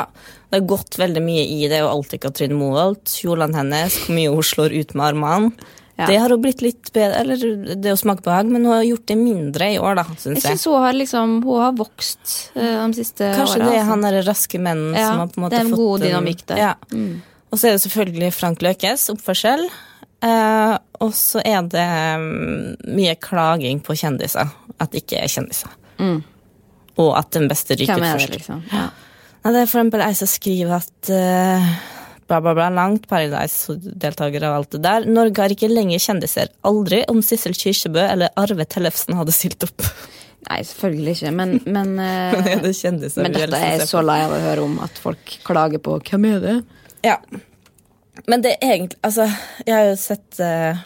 det 0.49 0.59
har 0.59 0.67
gått 0.69 0.97
veldig 1.01 1.23
mye 1.25 1.45
i 1.49 1.63
det, 1.67 1.81
og 1.83 1.91
alltid 1.91 2.21
Katrin 2.23 2.57
Moholt, 2.57 3.17
kjolene 3.19 3.57
hennes, 3.57 3.97
hvor 4.05 4.15
mye 4.15 4.33
hun 4.33 4.45
slår 4.47 4.75
ut 4.77 4.93
med 4.93 5.07
armene. 5.11 5.71
Ja. 5.95 6.07
Det 6.09 6.15
har 6.17 6.31
hun 6.33 6.41
blitt 6.41 6.63
litt 6.65 6.89
bedre, 6.93 7.19
eller 7.21 7.75
det 7.77 7.91
å 7.93 7.97
smake 7.99 8.23
på 8.25 8.31
hag, 8.33 8.47
men 8.49 8.63
hun 8.65 8.73
har 8.73 8.85
gjort 8.87 9.05
det 9.11 9.17
mindre 9.19 9.67
i 9.75 9.77
år, 9.77 9.99
da, 9.99 10.05
Jeg 10.09 10.23
syns 10.23 10.39
jeg. 10.39 10.55
syns 10.55 10.65
hun 10.65 10.81
har 10.81 10.97
liksom 10.97 11.35
Hun 11.45 11.59
har 11.61 11.75
vokst 11.77 12.33
eh, 12.55 12.79
de 12.81 12.97
siste 12.97 13.27
Kanskje 13.37 13.59
årene, 13.59 13.67
det 13.69 13.77
er 13.77 13.85
han 13.91 14.05
derre 14.07 14.23
raske 14.25 14.57
mennen 14.57 14.97
Ja, 14.97 15.11
som 15.11 15.21
har 15.21 15.29
på 15.29 15.37
en 15.37 15.45
måte 15.45 15.53
det 15.53 15.59
er 15.59 15.67
en 15.67 15.73
fått 15.75 15.83
god 15.83 16.05
dynamikk 16.07 16.43
der. 16.49 16.63
Ja. 16.63 16.73
Mm. 16.89 17.21
Og 17.53 17.61
så 17.61 17.69
er 17.69 17.75
det 17.77 17.83
selvfølgelig 17.85 18.31
Frank 18.33 18.65
Løkes 18.65 19.05
oppførsel. 19.13 19.67
Eh, 20.25 20.73
og 21.05 21.13
så 21.13 21.43
er 21.45 21.61
det 21.69 21.87
mm, 22.25 22.89
mye 22.97 23.15
klaging 23.21 23.83
på 23.85 23.93
kjendiser. 23.99 24.49
At 24.81 24.95
det 24.95 25.03
ikke 25.03 25.21
er 25.21 25.29
kjendiser. 25.29 25.77
Og 26.97 27.13
at 27.17 27.29
den 27.37 27.45
beste 27.51 27.77
ryker 27.77 28.01
først. 28.01 28.25
Hvem 28.25 28.37
liksom? 28.39 28.65
Ja. 28.73 28.87
Ja, 29.43 29.51
det 29.51 29.59
er 29.59 29.67
for 29.67 29.81
eksempel 29.81 30.01
ei 30.05 30.13
som 30.15 30.29
skriver 30.31 30.77
at 30.77 31.09
eh, 31.11 31.71
bla, 32.27 32.39
bla, 32.41 32.53
bla, 32.55 32.69
langt 32.73 33.07
Paradise-deltakere 33.11 34.49
og 34.49 34.57
alt 34.61 34.75
det 34.75 34.81
der. 34.85 35.07
Norge 35.09 35.43
har 35.43 35.53
ikke 35.53 35.69
lenger 35.71 36.01
kjendiser. 36.01 36.51
Aldri 36.67 37.03
om 37.11 37.21
Sissel 37.25 37.55
Kyrkjebø 37.57 38.03
eller 38.07 38.33
Arve 38.39 38.65
Tellefsen 38.69 39.17
hadde 39.19 39.35
stilt 39.35 39.65
opp. 39.67 39.85
Nei, 40.49 40.59
selvfølgelig 40.67 41.15
ikke. 41.17 41.33
Men, 41.35 41.55
men, 41.77 41.93
eh, 41.99 42.37
Men 42.37 42.63
det 42.65 42.73
kjendiser 42.79 43.25
men 43.27 43.35
dette 43.35 43.59
er 43.59 43.77
jeg 43.79 43.89
så 43.91 44.03
lei 44.05 44.19
av 44.25 44.35
å 44.35 44.41
høre 44.43 44.65
om 44.65 44.79
at 44.83 44.97
folk 45.01 45.37
klager 45.47 45.83
på 45.83 45.99
hvem 46.09 46.29
er 46.31 46.41
det? 46.43 46.55
Ja. 47.05 47.17
Men 48.29 48.43
det 48.45 48.57
er 48.59 48.75
egentlig 48.75 48.99
Altså, 49.01 49.25
jeg 49.65 49.73
har 49.73 49.87
jo 49.89 49.95
sett 49.97 50.37
eh, 50.43 50.81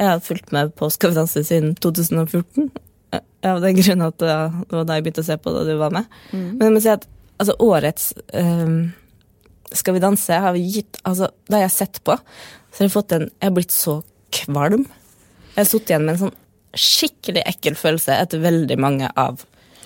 Jeg 0.00 0.08
har 0.08 0.18
fulgt 0.26 0.50
med 0.52 0.72
på 0.74 0.88
Skal 0.90 1.12
vi 1.12 1.18
danse 1.20 1.44
siden 1.46 1.76
2014. 1.78 2.66
eh, 3.14 3.22
Av 3.52 3.60
den 3.62 3.78
grunn 3.78 4.02
at 4.08 4.18
det 4.18 4.32
var 4.72 4.88
da 4.88 4.96
jeg 4.98 5.06
begynte 5.06 5.22
å 5.22 5.28
se 5.28 5.36
på 5.38 5.52
da 5.54 5.62
du 5.68 5.72
var 5.78 5.94
med. 5.94 6.10
Men 6.32 6.66
jeg 6.66 6.74
må 6.74 6.82
si 6.82 6.90
at 6.92 7.06
altså, 7.38 7.56
årets 7.62 8.10
eh, 8.38 8.74
Skal 9.76 9.96
vi 9.96 10.02
danse 10.04 10.36
har 10.44 10.52
vi 10.56 10.64
gitt 10.68 10.98
Altså, 11.08 11.30
det 11.48 11.56
har 11.56 11.64
jeg 11.66 11.74
sett 11.76 12.00
på, 12.04 12.16
så 12.16 12.82
har 12.82 12.88
jeg 12.88 12.94
fått 12.96 13.14
en 13.16 13.28
Jeg 13.28 13.46
har 13.48 13.56
blitt 13.56 13.74
så 13.74 13.98
kvalm. 14.32 14.86
Jeg 15.52 15.60
har 15.60 15.68
sittet 15.68 15.92
igjen 15.92 16.06
med 16.06 16.14
en 16.14 16.22
sånn 16.26 16.38
skikkelig 16.72 17.42
ekkel 17.50 17.74
følelse 17.76 18.14
etter 18.16 18.40
veldig 18.40 18.78
mange 18.80 19.10
av 19.20 19.42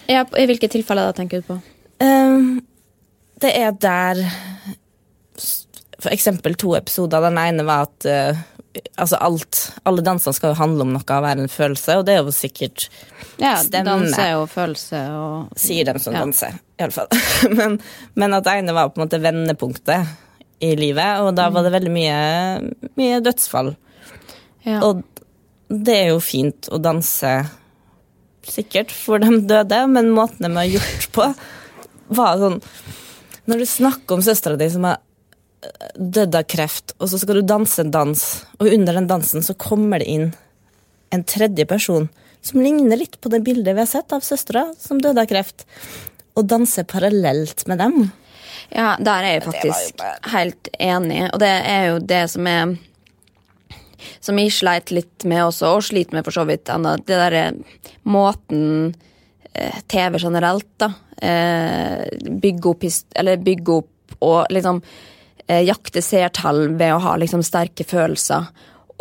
Ja, 0.07 0.23
I 0.39 0.47
hvilke 0.47 0.71
tilfeller 0.71 1.09
da 1.09 1.17
tenker 1.17 1.43
du 1.43 1.49
på? 1.49 1.57
Um, 1.99 2.61
det 3.43 3.51
er 3.59 3.73
der 3.75 4.21
For 5.99 6.13
eksempel 6.13 6.55
to 6.55 6.77
episoder. 6.79 7.25
Den 7.25 7.41
ene 7.41 7.65
var 7.67 7.89
at 7.89 8.07
eh, 8.07 8.45
altså 8.97 9.19
alt, 9.23 9.61
alle 9.89 10.03
dansene 10.05 10.35
skal 10.37 10.53
jo 10.53 10.59
handle 10.61 10.85
om 10.87 10.93
noe 10.95 11.03
og 11.05 11.25
være 11.25 11.45
en 11.45 11.51
følelse, 11.53 11.97
og 12.01 12.07
det 12.09 12.15
er 12.17 12.23
jo 12.25 12.35
sikkert 12.35 12.89
Ja, 13.41 13.55
Stemme. 13.61 13.85
Dans 13.89 14.15
er 14.19 14.31
jo 14.35 14.47
følelse 14.49 15.01
og 15.17 15.59
Sier 15.61 15.85
dem 15.89 15.99
som 16.03 16.15
Ja. 16.17 16.23
danser, 16.25 16.57
iallfall. 16.81 17.09
men, 17.59 17.79
men 18.15 18.37
at 18.37 18.47
det 18.47 18.55
ene 18.63 18.75
var 18.77 18.89
på 18.93 19.01
en 19.01 19.07
måte 19.07 19.21
vendepunktet 19.25 20.15
i 20.65 20.73
livet, 20.79 21.21
og 21.21 21.35
da 21.37 21.51
var 21.53 21.67
det 21.67 21.75
veldig 21.75 21.93
mye, 21.93 22.17
mye 22.97 23.21
dødsfall. 23.25 23.75
ja. 24.65 24.81
Og 24.87 25.03
det 25.69 25.97
er 25.99 26.09
jo 26.15 26.21
fint 26.23 26.69
å 26.71 26.79
danse 26.79 27.31
sikkert 28.47 28.93
for 28.95 29.19
de 29.19 29.41
døde, 29.43 29.81
men 29.91 30.13
måten 30.15 30.47
de 30.47 30.53
har 30.55 30.69
gjort 30.77 31.09
på, 31.17 31.25
var 32.15 32.39
sånn 32.39 32.61
Når 33.51 33.59
du 33.63 33.67
snakker 33.67 34.15
om 34.17 34.23
søstera 34.23 34.59
di 34.59 34.67
som 34.71 34.85
har 34.87 35.01
dødd 35.95 36.37
av 36.39 36.47
kreft, 36.51 36.95
og 37.01 37.11
så 37.11 37.21
skal 37.21 37.41
du 37.41 37.47
danse 37.49 37.81
en 37.83 37.93
dans, 37.95 38.23
og 38.59 38.69
under 38.71 38.99
den 38.99 39.09
dansen 39.11 39.45
så 39.45 39.57
kommer 39.59 40.03
det 40.03 40.11
inn 40.11 40.29
en 41.15 41.25
tredje 41.25 41.67
person 41.69 42.09
som 42.47 42.63
ligner 42.63 42.99
litt 42.99 43.19
på 43.21 43.31
det 43.33 43.43
bildet 43.47 43.75
vi 43.75 43.83
har 43.83 43.91
sett 43.91 44.13
av 44.15 44.25
søstera 44.25 44.69
som 44.79 45.01
døde 45.03 45.23
av 45.23 45.31
kreft, 45.31 45.67
og 46.37 46.47
danser 46.51 46.87
parallelt 46.89 47.65
med 47.71 47.81
dem. 47.81 48.11
Ja, 48.69 48.95
der 48.99 49.25
er 49.25 49.37
jeg 49.37 49.47
faktisk 49.47 50.05
helt 50.33 50.71
enig, 50.83 51.23
og 51.31 51.41
det 51.43 51.55
er 51.55 51.89
jo 51.93 52.03
det 52.03 52.27
som 52.33 52.47
er 52.51 52.77
Som 54.21 54.37
jeg 54.39 54.53
sleit 54.53 54.91
litt 54.93 55.25
med 55.25 55.41
også, 55.41 55.71
og 55.73 55.83
sliter 55.83 56.15
med 56.15 56.25
for 56.27 56.37
så 56.37 56.43
vidt 56.47 56.69
ennå. 56.69 56.99
Det 57.01 57.17
derre 57.17 57.45
måten 58.05 58.93
eh, 59.55 59.79
TV 59.89 60.19
generelt, 60.21 60.69
da, 60.77 60.91
bygge 62.45 62.71
opp 62.71 62.85
bygger 62.85 63.73
opp 63.73 64.19
og 64.21 64.53
liksom 64.53 64.83
eh, 64.83 65.16
jakte 65.47 66.03
seertall 66.03 66.73
ved 66.79 66.95
å 66.95 67.03
ha 67.05 67.17
liksom 67.21 67.43
sterke 67.47 67.87
følelser. 67.87 68.49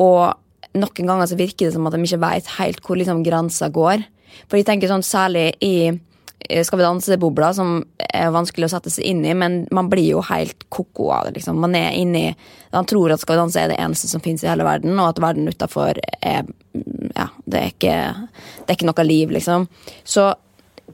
Og 0.02 0.34
noen 0.76 1.08
ganger 1.10 1.30
så 1.30 1.38
virker 1.40 1.70
det 1.70 1.76
som 1.76 1.88
at 1.88 1.96
de 1.96 2.04
ikke 2.04 2.22
veit 2.24 2.52
helt 2.58 2.84
hvor 2.84 3.00
liksom 3.00 3.24
grensa 3.26 3.70
går. 3.74 4.04
For 4.50 4.60
jeg 4.60 4.68
tenker 4.68 4.92
sånn 4.92 5.06
særlig 5.06 5.54
i 5.64 5.88
eh, 5.88 6.64
Skal 6.68 6.82
vi 6.82 6.86
danse-bobla, 6.86 7.54
som 7.56 7.78
er 8.04 8.34
vanskelig 8.36 8.68
å 8.68 8.74
sette 8.76 8.92
seg 8.92 9.08
inn 9.08 9.24
i, 9.26 9.34
men 9.38 9.62
man 9.76 9.90
blir 9.92 10.10
jo 10.18 10.24
helt 10.28 10.68
ko-ko 10.70 11.12
av 11.16 11.30
det. 11.30 11.38
liksom. 11.40 11.60
Man 11.62 11.78
er 11.80 11.96
inni 11.96 12.28
Man 12.74 12.88
tror 12.90 13.14
at 13.14 13.24
Skal 13.24 13.38
vi 13.38 13.44
danse 13.44 13.62
er 13.62 13.72
det 13.72 13.80
eneste 13.80 14.12
som 14.12 14.24
finnes 14.24 14.44
i 14.44 14.52
hele 14.52 14.68
verden, 14.68 14.98
og 15.00 15.14
at 15.14 15.24
verden 15.24 15.48
utafor 15.48 16.02
er 16.22 16.44
Ja, 17.16 17.30
det 17.46 17.62
er 17.62 17.72
ikke 17.72 17.98
Det 18.28 18.68
er 18.68 18.78
ikke 18.78 18.92
noe 18.92 19.08
liv, 19.08 19.32
liksom. 19.32 19.70
Så 20.04 20.34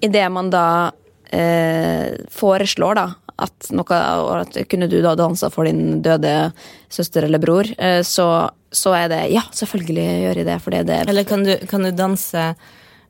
idet 0.02 0.30
man 0.32 0.50
da 0.54 0.92
eh, 1.34 2.14
foreslår 2.32 2.96
da 2.98 3.08
at 3.42 3.72
noe 3.76 3.98
at 4.42 4.58
Kunne 4.70 4.88
du 4.92 5.00
da 5.04 5.16
dansa 5.20 5.50
for 5.54 5.68
din 5.68 6.02
døde 6.06 6.52
søster 6.92 7.26
eller 7.28 7.42
bror, 7.42 7.68
eh, 7.78 8.02
så, 8.08 8.28
så 8.72 8.94
er 8.98 9.10
det 9.12 9.22
Ja, 9.34 9.44
selvfølgelig 9.54 10.08
gjør 10.26 10.42
jeg 10.42 10.48
det, 10.50 10.60
for 10.62 10.72
det 10.76 10.90
er 10.90 11.10
Eller 11.10 11.28
kan 11.28 11.44
du, 11.48 11.56
kan 11.70 11.84
du 11.84 11.92
danse 11.92 12.46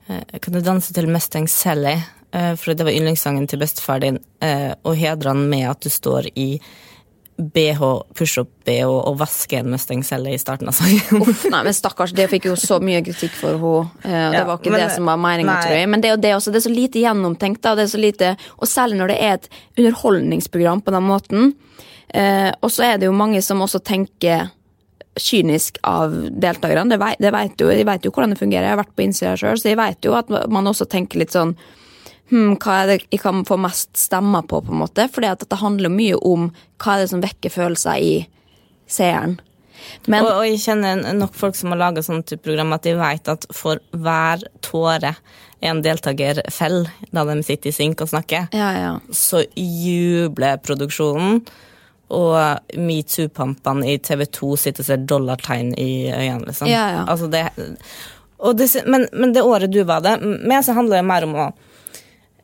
eh, 0.08 0.40
Kan 0.40 0.54
du 0.54 0.62
danse 0.62 0.94
til 0.94 1.10
Mustang 1.10 1.50
Sally? 1.50 1.98
eh, 2.34 2.54
For 2.56 2.74
det 2.74 2.86
var 2.88 2.96
yndlingssangen 2.96 3.48
til 3.48 3.60
bestefar 3.60 4.00
din, 4.02 4.20
og 4.84 4.96
hedre 4.96 5.34
han 5.36 5.50
med 5.50 5.68
at 5.70 5.84
du 5.84 5.90
står 5.90 6.32
i 6.36 6.62
BH, 7.40 7.80
push-up-BH 8.14 8.90
og 8.92 9.16
vaske 9.18 9.58
en 9.58 9.72
mustangcelle 9.74 10.34
i 10.36 10.38
starten 10.38 10.68
av 10.70 10.76
sangen. 10.78 11.22
Uff, 11.24 11.46
nei, 11.50 11.64
men 11.66 11.74
stakkars, 11.74 12.14
det 12.14 12.28
fikk 12.30 12.46
jo 12.52 12.56
så 12.60 12.78
mye 12.84 13.02
kritikk 13.06 13.34
for 13.40 13.56
henne. 13.58 13.92
eh, 14.04 14.30
det 14.32 14.38
Ja, 14.42 14.46
var 14.46 14.58
ikke 14.60 14.72
men- 14.72 14.82
det 14.88 14.92
som 14.96 15.06
var 15.10 15.18
meninga, 15.18 15.56
tror 15.64 15.74
jeg. 15.80 15.90
Men 15.90 16.02
det 16.02 16.10
er 16.12 16.16
jo 16.16 16.22
det 16.22 16.34
også, 16.36 16.52
det 16.54 16.62
er 16.62 16.70
så 16.70 16.76
lite 16.76 17.02
gjennomtenkt, 17.02 17.62
da. 17.62 17.74
Det 17.76 17.84
er 17.88 17.94
så 17.98 18.02
lite, 18.02 18.38
og 18.60 18.68
særlig 18.68 18.98
når 19.00 19.08
det 19.08 19.20
er 19.22 19.34
et 19.40 19.50
underholdningsprogram 19.78 20.82
på 20.84 20.92
den 20.92 21.04
måten. 21.04 21.54
Eh, 22.14 22.52
og 22.62 22.70
så 22.70 22.84
er 22.94 22.98
det 23.00 23.06
jo 23.08 23.14
mange 23.16 23.42
som 23.42 23.62
også 23.64 23.80
tenker 23.84 24.50
kynisk 25.20 25.78
av 25.84 26.12
deltakerne. 26.40 26.90
Det 26.90 27.00
vet, 27.00 27.18
det 27.20 27.32
vet 27.34 27.58
jo, 27.60 27.68
jeg 27.70 27.86
vet 27.86 28.06
jo 28.06 28.12
hvordan 28.12 28.30
det 28.36 28.40
fungerer. 28.40 28.64
Jeg 28.70 28.76
har 28.76 28.84
vært 28.84 28.96
på 28.96 29.04
innsida 29.04 29.34
sjøl, 29.40 29.58
så 29.60 29.70
jeg 29.72 29.78
vet 29.80 30.02
jo 30.08 30.14
at 30.16 30.30
man 30.50 30.66
også 30.72 30.88
tenker 30.88 31.20
litt 31.20 31.32
sånn 31.36 31.56
hm, 32.32 32.56
hva 32.64 32.82
er 32.82 32.90
det 32.90 32.98
jeg 33.04 33.22
kan 33.22 33.46
få 33.48 33.60
mest 33.62 33.94
stemmer 34.00 34.46
på, 34.48 34.62
på 34.66 34.74
en 34.74 34.82
måte. 34.82 35.06
At 35.06 35.44
dette 35.44 35.62
handler 35.62 35.94
mye 35.94 36.18
om 36.18 36.50
hva 36.82 36.96
er 36.96 37.04
det 37.04 37.12
som 37.14 37.24
vekker 37.24 37.54
følelser 37.54 38.02
i 38.02 38.14
seeren. 38.92 39.40
Men 40.06 40.26
og, 40.26 40.32
og 40.40 40.46
jeg 40.46 40.62
kjenner 40.62 41.02
nok 41.18 41.34
folk 41.38 41.58
som 41.58 41.74
har 41.74 41.82
laga 41.82 42.04
sånne 42.06 42.26
type 42.28 42.46
program, 42.46 42.74
at 42.76 42.86
de 42.86 42.94
vet 43.00 43.32
at 43.34 43.48
for 43.56 43.82
hver 43.92 44.44
tåre 44.64 45.16
en 45.62 45.82
deltaker 45.86 46.42
feller 46.54 46.90
da 47.14 47.26
de 47.30 47.42
sitter 47.46 47.70
i 47.70 47.76
synk 47.76 48.02
og 48.02 48.10
snakker, 48.10 48.48
ja, 48.58 48.70
ja. 48.78 48.94
så 49.14 49.44
jubler 49.56 50.62
produksjonen. 50.64 51.44
Og 52.12 52.76
metoo-pampene 52.76 53.94
i 53.94 54.00
TV 54.04 54.26
2 54.36 54.48
sitter 54.60 54.84
og 54.84 54.88
ser 54.90 55.04
dollartegn 55.08 55.70
i 55.80 56.10
øynene, 56.12 56.50
liksom. 56.50 56.68
Ja. 56.68 57.06
Altså 57.08 57.30
det, 57.32 57.46
det, 58.60 58.68
men, 58.84 59.06
men 59.16 59.32
det 59.32 59.46
året 59.48 59.72
du 59.72 59.80
var 59.88 60.04
det, 60.04 60.18
med 60.20 60.66
så 60.66 60.76
handler 60.76 61.00
det 61.00 61.08
mer 61.08 61.28
om 61.30 61.38
å 61.40 61.46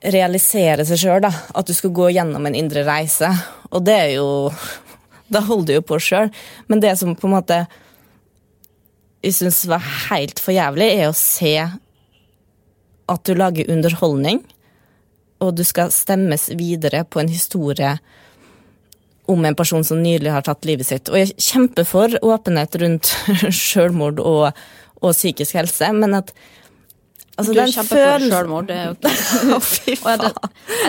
realisere 0.04 0.86
seg 0.86 1.00
sjøl, 1.01 1.22
da. 1.25 1.32
At 1.58 1.68
du 1.68 1.74
skal 1.75 1.94
gå 1.96 2.12
gjennom 2.16 2.46
en 2.46 2.58
indre 2.58 2.84
reise. 2.88 3.30
Og 3.72 3.84
det 3.86 3.98
er 3.98 4.12
jo 4.18 4.27
da 5.27 5.42
holder 5.44 5.68
du 5.68 5.75
jo 5.77 5.86
på 5.86 6.00
sjøl. 6.01 6.32
Men 6.72 6.82
det 6.84 6.96
som 7.00 7.16
på 7.16 7.27
en 7.27 7.36
måte 7.36 7.66
jeg 9.25 9.36
syns 9.36 9.63
var 9.68 9.84
helt 10.10 10.39
for 10.39 10.56
jævlig, 10.56 10.88
er 10.94 11.10
å 11.10 11.18
se 11.18 11.56
at 13.08 13.24
du 13.27 13.34
lager 13.36 13.72
underholdning, 13.72 14.44
og 15.44 15.56
du 15.58 15.63
skal 15.68 15.92
stemmes 15.94 16.48
videre 16.58 17.04
på 17.06 17.22
en 17.22 17.32
historie 17.32 17.98
om 19.27 19.44
en 19.46 19.58
person 19.58 19.84
som 19.84 20.00
nylig 20.01 20.32
har 20.32 20.46
tatt 20.48 20.66
livet 20.66 20.88
sitt. 20.88 21.12
Og 21.12 21.20
jeg 21.20 21.36
kjemper 21.36 21.88
for 21.88 22.13
åpenhet 22.24 22.77
rundt 22.82 23.12
selvmord 23.51 24.22
og, 24.24 24.54
og 25.01 25.18
psykisk 25.18 25.58
helse, 25.60 25.92
men 25.98 26.16
at 26.22 26.32
Altså, 27.38 27.53
du 27.53 27.60
kjemper 27.62 28.01
for 28.01 28.24
selvmord, 28.32 28.67
det 28.67 28.75
er 28.82 28.94
ikke 28.96 29.12
Å, 29.56 29.60
fy 29.62 29.96
faen. 30.00 30.24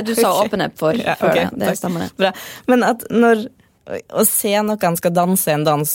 du, 0.06 0.14
sa 0.14 0.22
sa 0.22 0.30
åpenhet 0.46 0.78
for 0.80 0.96
Ja, 0.96 1.14
før 1.20 1.34
det. 1.36 1.46
Det 1.60 1.74
stemmer, 1.76 2.06
det. 2.06 2.14
Bra. 2.16 2.30
Men 2.72 2.86
at 2.88 3.04
når 3.12 3.46
å 3.88 4.24
se 4.28 4.50
noen 4.64 4.96
skal 5.00 5.12
danse 5.16 5.52
en 5.52 5.62
dans, 5.64 5.92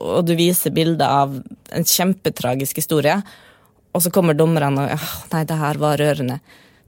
og 0.00 0.22
du 0.28 0.34
viser 0.36 0.72
bilder 0.76 1.08
av 1.24 1.34
en 1.76 1.84
kjempetragisk 1.88 2.78
historie, 2.80 3.18
og 3.94 4.02
så 4.04 4.10
kommer 4.12 4.34
dommerne 4.36 4.84
og 4.88 4.94
«Åh, 4.96 5.08
Nei, 5.32 5.42
det 5.48 5.58
her 5.60 5.80
var 5.80 6.00
rørende. 6.00 6.38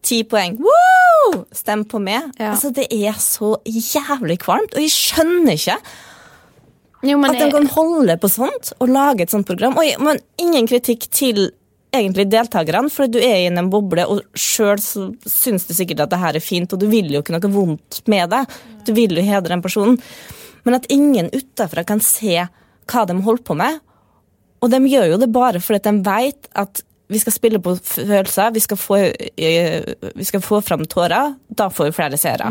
Ti 0.07 0.21
poeng. 0.29 0.57
Woo! 0.63 1.45
Stem 1.55 1.85
på 1.89 2.01
meg. 2.03 2.31
Ja. 2.41 2.53
Altså, 2.55 2.73
det 2.75 2.87
er 2.95 3.17
så 3.21 3.55
jævlig 3.69 4.39
kvalmt, 4.45 4.75
og 4.77 4.83
jeg 4.85 4.93
skjønner 4.95 5.57
ikke 5.57 5.77
Jo, 7.07 7.21
at 7.23 7.33
de 7.37 7.45
jeg- 7.45 7.53
kan 7.53 7.67
holde 7.77 8.17
på 8.19 8.29
sånt 8.33 8.73
og 8.81 8.89
lage 8.89 9.23
et 9.27 9.31
sånt 9.31 9.47
program. 9.47 9.77
Oi, 9.79 9.93
men 10.01 10.19
ingen 10.41 10.67
kritikk 10.67 11.09
til 11.11 11.51
egentlig 11.95 12.27
deltakerne, 12.31 12.91
for 12.93 13.11
du 13.11 13.19
er 13.21 13.43
i 13.43 13.51
en 13.51 13.71
boble, 13.73 14.05
og 14.11 14.23
sjøl 14.39 14.81
syns 14.81 15.67
du 15.69 15.75
sikkert 15.77 16.05
at 16.05 16.13
det 16.13 16.21
her 16.21 16.39
er 16.39 16.45
fint, 16.45 16.73
og 16.73 16.81
du 16.81 16.89
vil 16.91 17.13
jo 17.13 17.23
ikke 17.23 17.37
noe 17.37 17.53
vondt 17.53 18.03
med 18.11 18.31
det. 18.33 18.43
Du 18.87 18.93
vil 18.97 19.17
jo 19.17 19.25
hedre 19.25 19.55
den 19.55 19.65
personen. 19.65 20.01
Men 20.67 20.79
at 20.79 20.89
ingen 20.93 21.31
utafra 21.35 21.85
kan 21.87 22.03
se 22.03 22.41
hva 22.43 23.07
de 23.07 23.17
holder 23.23 23.47
på 23.47 23.57
med. 23.59 23.79
Og 24.65 24.73
de 24.73 24.81
gjør 24.91 25.13
jo 25.13 25.23
det 25.23 25.31
bare 25.35 25.63
fordi 25.63 25.85
de 25.85 26.05
veit 26.07 26.49
at 26.59 26.83
vi 27.07 27.21
skal 27.23 27.35
spille 27.37 27.61
på 27.63 27.77
følelser, 27.79 28.51
vi 28.51 28.63
skal 28.65 28.79
få, 28.81 28.97
eh, 28.99 29.85
vi 30.17 30.25
skal 30.27 30.43
få 30.43 30.59
fram 30.61 30.83
tårer. 30.91 31.37
Da 31.47 31.69
får 31.71 31.91
vi 31.91 31.97
flere 32.01 32.19
seere. 32.19 32.51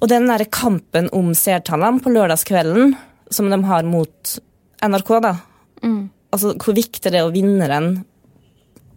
Og 0.00 0.08
den 0.10 0.26
der 0.26 0.44
kampen 0.50 1.08
om 1.14 1.30
seertallene 1.34 2.02
på 2.02 2.10
lørdagskvelden, 2.10 2.96
som 3.30 3.50
de 3.50 3.62
har 3.64 3.86
mot 3.86 4.38
NRK, 4.82 5.20
da 5.22 5.36
Altså 6.34 6.56
hvor 6.58 6.74
viktig 6.74 7.00
det 7.00 7.14
er 7.14 7.24
å 7.24 7.32
vinne 7.32 7.68
den, 7.70 8.04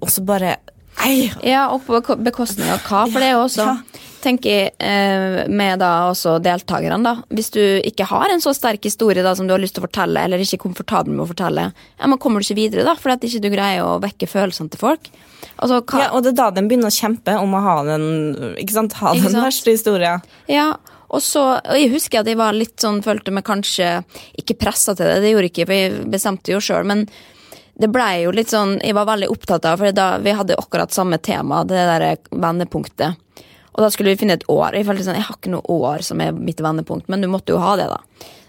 og 0.01 0.10
så 0.13 0.24
bare 0.25 0.58
Ei! 1.06 1.29
Ja, 1.48 1.70
og 1.72 1.86
på 1.88 2.01
bekostning 2.25 2.68
av 2.74 2.82
hva? 2.84 3.06
For 3.08 3.22
det 3.24 3.29
er 3.29 3.38
jo 3.38 3.44
også, 3.46 3.63
Ja. 3.63 4.01
tenker 4.20 4.50
jeg, 4.51 4.72
eh, 4.84 5.48
med 5.48 5.79
da 5.79 6.10
også 6.12 6.41
deltakerne, 6.44 6.98
da. 7.06 7.13
Hvis 7.32 7.51
du 7.56 7.62
ikke 7.88 8.03
har 8.10 8.27
en 8.34 8.41
så 8.44 8.51
sterk 8.53 8.84
historie 8.84 9.24
da 9.24 9.32
som 9.34 9.48
du 9.48 9.53
har 9.53 9.62
lyst 9.63 9.75
til 9.77 9.84
å 9.84 9.88
fortelle, 9.88 10.20
eller 10.25 10.38
ikke 10.44 10.58
er 10.60 10.63
komfortabel 10.65 11.13
med 11.15 11.24
å 11.24 11.29
fortelle, 11.32 11.70
ja, 12.01 12.06
men 12.12 12.18
kommer 12.20 12.41
du 12.44 12.50
ikke 12.50 12.60
videre 12.60 12.84
da, 12.84 12.96
fordi 13.00 13.13
at 13.15 13.22
ikke 13.29 13.41
du 13.41 13.50
greier 13.56 13.82
å 13.88 14.01
vekke 14.03 14.27
følelsene 14.27 14.70
til 14.75 14.82
folk? 14.84 15.08
Altså, 15.58 15.79
Ja, 15.98 16.10
og 16.12 16.24
det 16.24 16.34
er 16.34 16.41
da 16.41 16.50
de 16.51 16.68
begynner 16.68 16.91
å 16.91 17.00
kjempe 17.00 17.39
om 17.39 17.53
å 17.56 17.63
ha 17.63 17.77
den, 17.88 18.56
ikke 18.60 18.75
sant, 18.75 18.94
ha 19.00 19.13
den 19.13 19.24
sant? 19.32 19.46
verste 19.46 19.72
historien. 19.72 20.22
Ja, 20.50 20.74
og 21.10 21.22
så, 21.22 21.62
og 21.63 21.75
jeg 21.79 21.94
husker 21.96 22.20
at 22.20 22.25
jeg 22.27 22.36
var 22.38 22.51
litt 22.51 22.75
sånn, 22.75 23.00
følte 23.01 23.32
meg 23.32 23.46
kanskje 23.48 24.03
ikke 24.38 24.60
pressa 24.60 24.94
til 24.98 25.06
det, 25.08 25.22
det 25.24 25.32
gjorde 25.32 25.48
jeg 25.48 25.56
ikke, 25.56 25.65
for 25.65 25.74
jeg 25.79 26.12
bestemte 26.12 26.51
jo 26.51 26.60
sjøl, 26.60 26.84
men 26.86 27.08
det 27.79 27.88
blei 27.93 28.24
jo 28.25 28.31
litt 28.36 28.51
sånn, 28.51 28.77
jeg 28.83 28.95
var 28.98 29.07
veldig 29.07 29.29
opptatt 29.31 29.65
av, 29.69 29.79
for 29.79 29.95
da 29.95 30.09
vi 30.19 30.33
hadde 30.36 30.57
akkurat 30.59 30.91
samme 30.91 31.17
tema, 31.24 31.62
det 31.67 31.79
der 31.88 32.17
vendepunktet. 32.31 33.15
Og 33.71 33.83
da 33.86 33.89
skulle 33.93 34.12
vi 34.12 34.19
finne 34.19 34.36
et 34.36 34.43
år. 34.51 34.75
Jeg 34.75 34.88
følte 34.89 35.05
sånn, 35.05 35.15
jeg 35.19 35.27
har 35.29 35.38
ikke 35.38 35.53
noe 35.53 35.63
år 35.71 36.03
som 36.03 36.19
er 36.24 36.33
mitt 36.36 36.59
vendepunkt, 36.59 37.07
men 37.07 37.21
du 37.24 37.29
måtte 37.31 37.53
jo 37.55 37.62
ha 37.63 37.77
det, 37.79 37.86
da. 37.88 38.01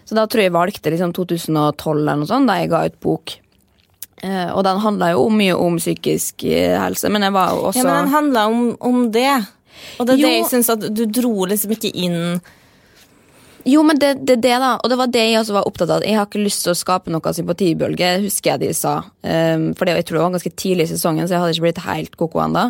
Så 0.03 0.17
da 0.17 0.25
tror 0.27 0.41
jeg 0.43 0.49
jeg 0.49 0.57
valgte 0.57 0.91
liksom 0.91 1.13
2012 1.15 2.01
eller 2.01 2.19
noe 2.19 2.27
sånt, 2.27 2.49
da 2.49 2.57
jeg 2.59 2.71
ga 2.73 2.81
ut 2.89 2.97
bok. 3.05 3.37
Eh, 4.21 4.49
og 4.51 4.65
den 4.67 4.81
handla 4.83 5.13
jo 5.13 5.29
mye 5.33 5.55
om 5.55 5.77
psykisk 5.79 6.43
eh, 6.45 6.75
helse, 6.77 7.09
men 7.09 7.23
jeg 7.25 7.33
var 7.33 7.53
jo 7.55 7.63
også 7.69 7.79
Ja, 7.79 7.87
men 7.87 7.95
den 8.03 8.11
handla 8.13 8.43
om, 8.51 8.65
om 8.91 9.05
det. 9.15 9.29
Og 9.97 10.05
det 10.09 10.17
er 10.17 10.19
Jo. 10.19 10.27
det 10.27 10.33
jeg 10.35 10.49
syns 10.51 10.69
at 10.75 10.83
du 10.93 11.05
dro 11.07 11.47
liksom 11.49 11.71
ikke 11.77 11.93
inn 11.95 12.19
Jo, 13.67 13.83
men 13.85 13.99
det, 13.99 14.13
det, 14.25 14.37
det 14.41 14.55
da, 14.61 14.73
og 14.79 14.89
det 14.89 14.97
var 14.99 15.11
det 15.11 15.23
jeg 15.27 15.39
også 15.41 15.55
var 15.55 15.67
opptatt 15.69 15.93
av. 15.93 16.05
Jeg 16.05 16.17
har 16.17 16.27
ikke 16.27 16.41
lyst 16.41 16.63
til 16.65 16.73
å 16.73 16.77
skape 16.77 17.13
noe 17.13 17.33
sympatibølge, 17.35 18.11
husker 18.25 18.53
jeg 18.53 18.61
de 18.63 18.69
sa. 18.77 18.97
Um, 19.21 19.71
for 19.77 19.85
det, 19.85 19.99
jeg 19.99 20.07
tror 20.09 20.17
det 20.17 20.23
var 20.23 20.35
ganske 20.37 20.53
tidlig 20.63 20.87
i 20.87 20.91
sesongen, 20.93 21.27
så 21.27 21.35
jeg 21.35 21.43
hadde 21.43 21.55
ikke 21.55 21.67
blitt 21.67 21.83
helt 21.85 22.17
koko 22.19 22.41
ennå. 22.45 22.67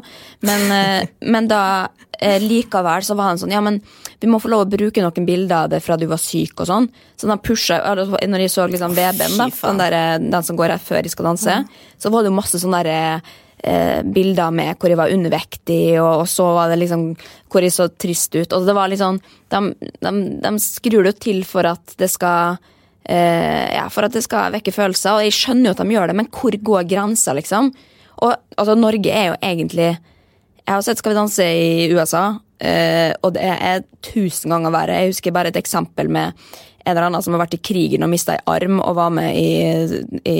Men, 0.48 0.66
uh, 0.74 1.28
men 1.34 1.50
da 1.52 1.64
uh, 1.88 2.40
likevel 2.44 3.06
så 3.08 3.18
var 3.20 3.32
han 3.32 3.42
sånn 3.42 3.54
Ja, 3.56 3.62
men 3.64 3.80
vi 4.22 4.30
må 4.30 4.42
få 4.42 4.52
lov 4.54 4.66
å 4.66 4.72
bruke 4.72 5.02
noen 5.02 5.28
bilder 5.28 5.64
av 5.64 5.72
det 5.72 5.80
fra 5.82 5.98
du 5.98 6.06
var 6.12 6.22
syk 6.22 6.60
og 6.62 6.70
sånn. 6.70 6.90
Så 7.18 7.30
han 7.30 7.42
pusha 7.42 7.80
Når 7.96 8.44
jeg 8.44 8.52
så 8.54 8.68
liksom 8.70 8.94
VB-en, 8.98 9.38
da, 9.40 9.48
den, 9.50 9.80
der, 9.82 9.96
eh, 9.98 10.18
den 10.22 10.46
som 10.46 10.58
går 10.60 10.76
her 10.76 10.82
før 10.82 11.02
de 11.02 11.14
skal 11.14 11.32
danse, 11.32 11.56
så 11.98 12.12
var 12.14 12.22
det 12.22 12.30
jo 12.30 12.38
masse 12.38 12.62
sånne 12.62 12.84
der, 12.86 13.32
eh, 13.64 14.02
bilder 14.04 14.52
med 14.56 14.76
hvor 14.80 14.92
jeg 14.92 15.00
var 15.00 15.14
undervektig, 15.14 15.84
og, 16.02 16.24
og 16.24 16.28
så 16.30 16.48
var 16.58 16.72
det 16.72 16.82
liksom 16.82 17.08
hvor 17.52 17.66
jeg 17.66 17.76
så 17.76 17.88
trist 17.90 18.36
ut. 18.36 18.54
Og 18.56 18.68
det 18.68 18.76
var 18.78 18.92
litt 18.92 19.02
sånn 19.02 19.22
De, 19.52 19.64
de, 19.82 20.14
de 20.44 20.54
skrur 20.64 21.04
det 21.04 21.16
jo 21.16 21.24
til 21.28 21.42
for 21.48 21.68
at 21.70 21.96
det 22.00 22.10
skal 22.12 22.58
eh, 23.04 23.68
Ja, 23.76 23.88
for 23.94 24.08
at 24.08 24.16
det 24.16 24.26
skal 24.26 24.54
vekke 24.56 24.76
følelser, 24.76 25.18
og 25.18 25.26
jeg 25.28 25.38
skjønner 25.38 25.72
jo 25.72 25.76
at 25.76 25.84
de 25.84 25.98
gjør 25.98 26.12
det, 26.12 26.20
men 26.22 26.32
hvor 26.32 26.58
går 26.72 26.88
grensa, 26.90 27.36
liksom? 27.38 27.74
Og 28.22 28.34
altså, 28.34 28.78
Norge 28.78 29.12
er 29.12 29.32
jo 29.32 29.38
egentlig 29.42 29.90
Jeg 29.92 30.74
har 30.74 30.82
sett 30.86 31.02
Skal 31.02 31.14
vi 31.14 31.20
danse 31.20 31.46
i 31.46 31.88
USA, 31.94 32.26
eh, 32.62 33.14
og 33.22 33.34
det 33.38 33.46
er 33.52 33.88
tusen 34.06 34.54
ganger 34.54 34.74
verre. 34.74 35.00
Jeg 35.02 35.16
husker 35.16 35.34
bare 35.36 35.52
et 35.52 35.60
eksempel 35.60 36.10
med 36.12 36.38
en 36.82 36.96
eller 36.96 37.08
annen 37.12 37.22
som 37.22 37.36
har 37.36 37.44
vært 37.44 37.60
i 37.60 37.62
krigen 37.62 38.02
og 38.02 38.10
mista 38.10 38.34
ei 38.34 38.42
arm 38.50 38.80
og 38.82 38.96
var 38.98 39.12
med 39.14 39.36
i, 39.38 40.02
i 40.26 40.38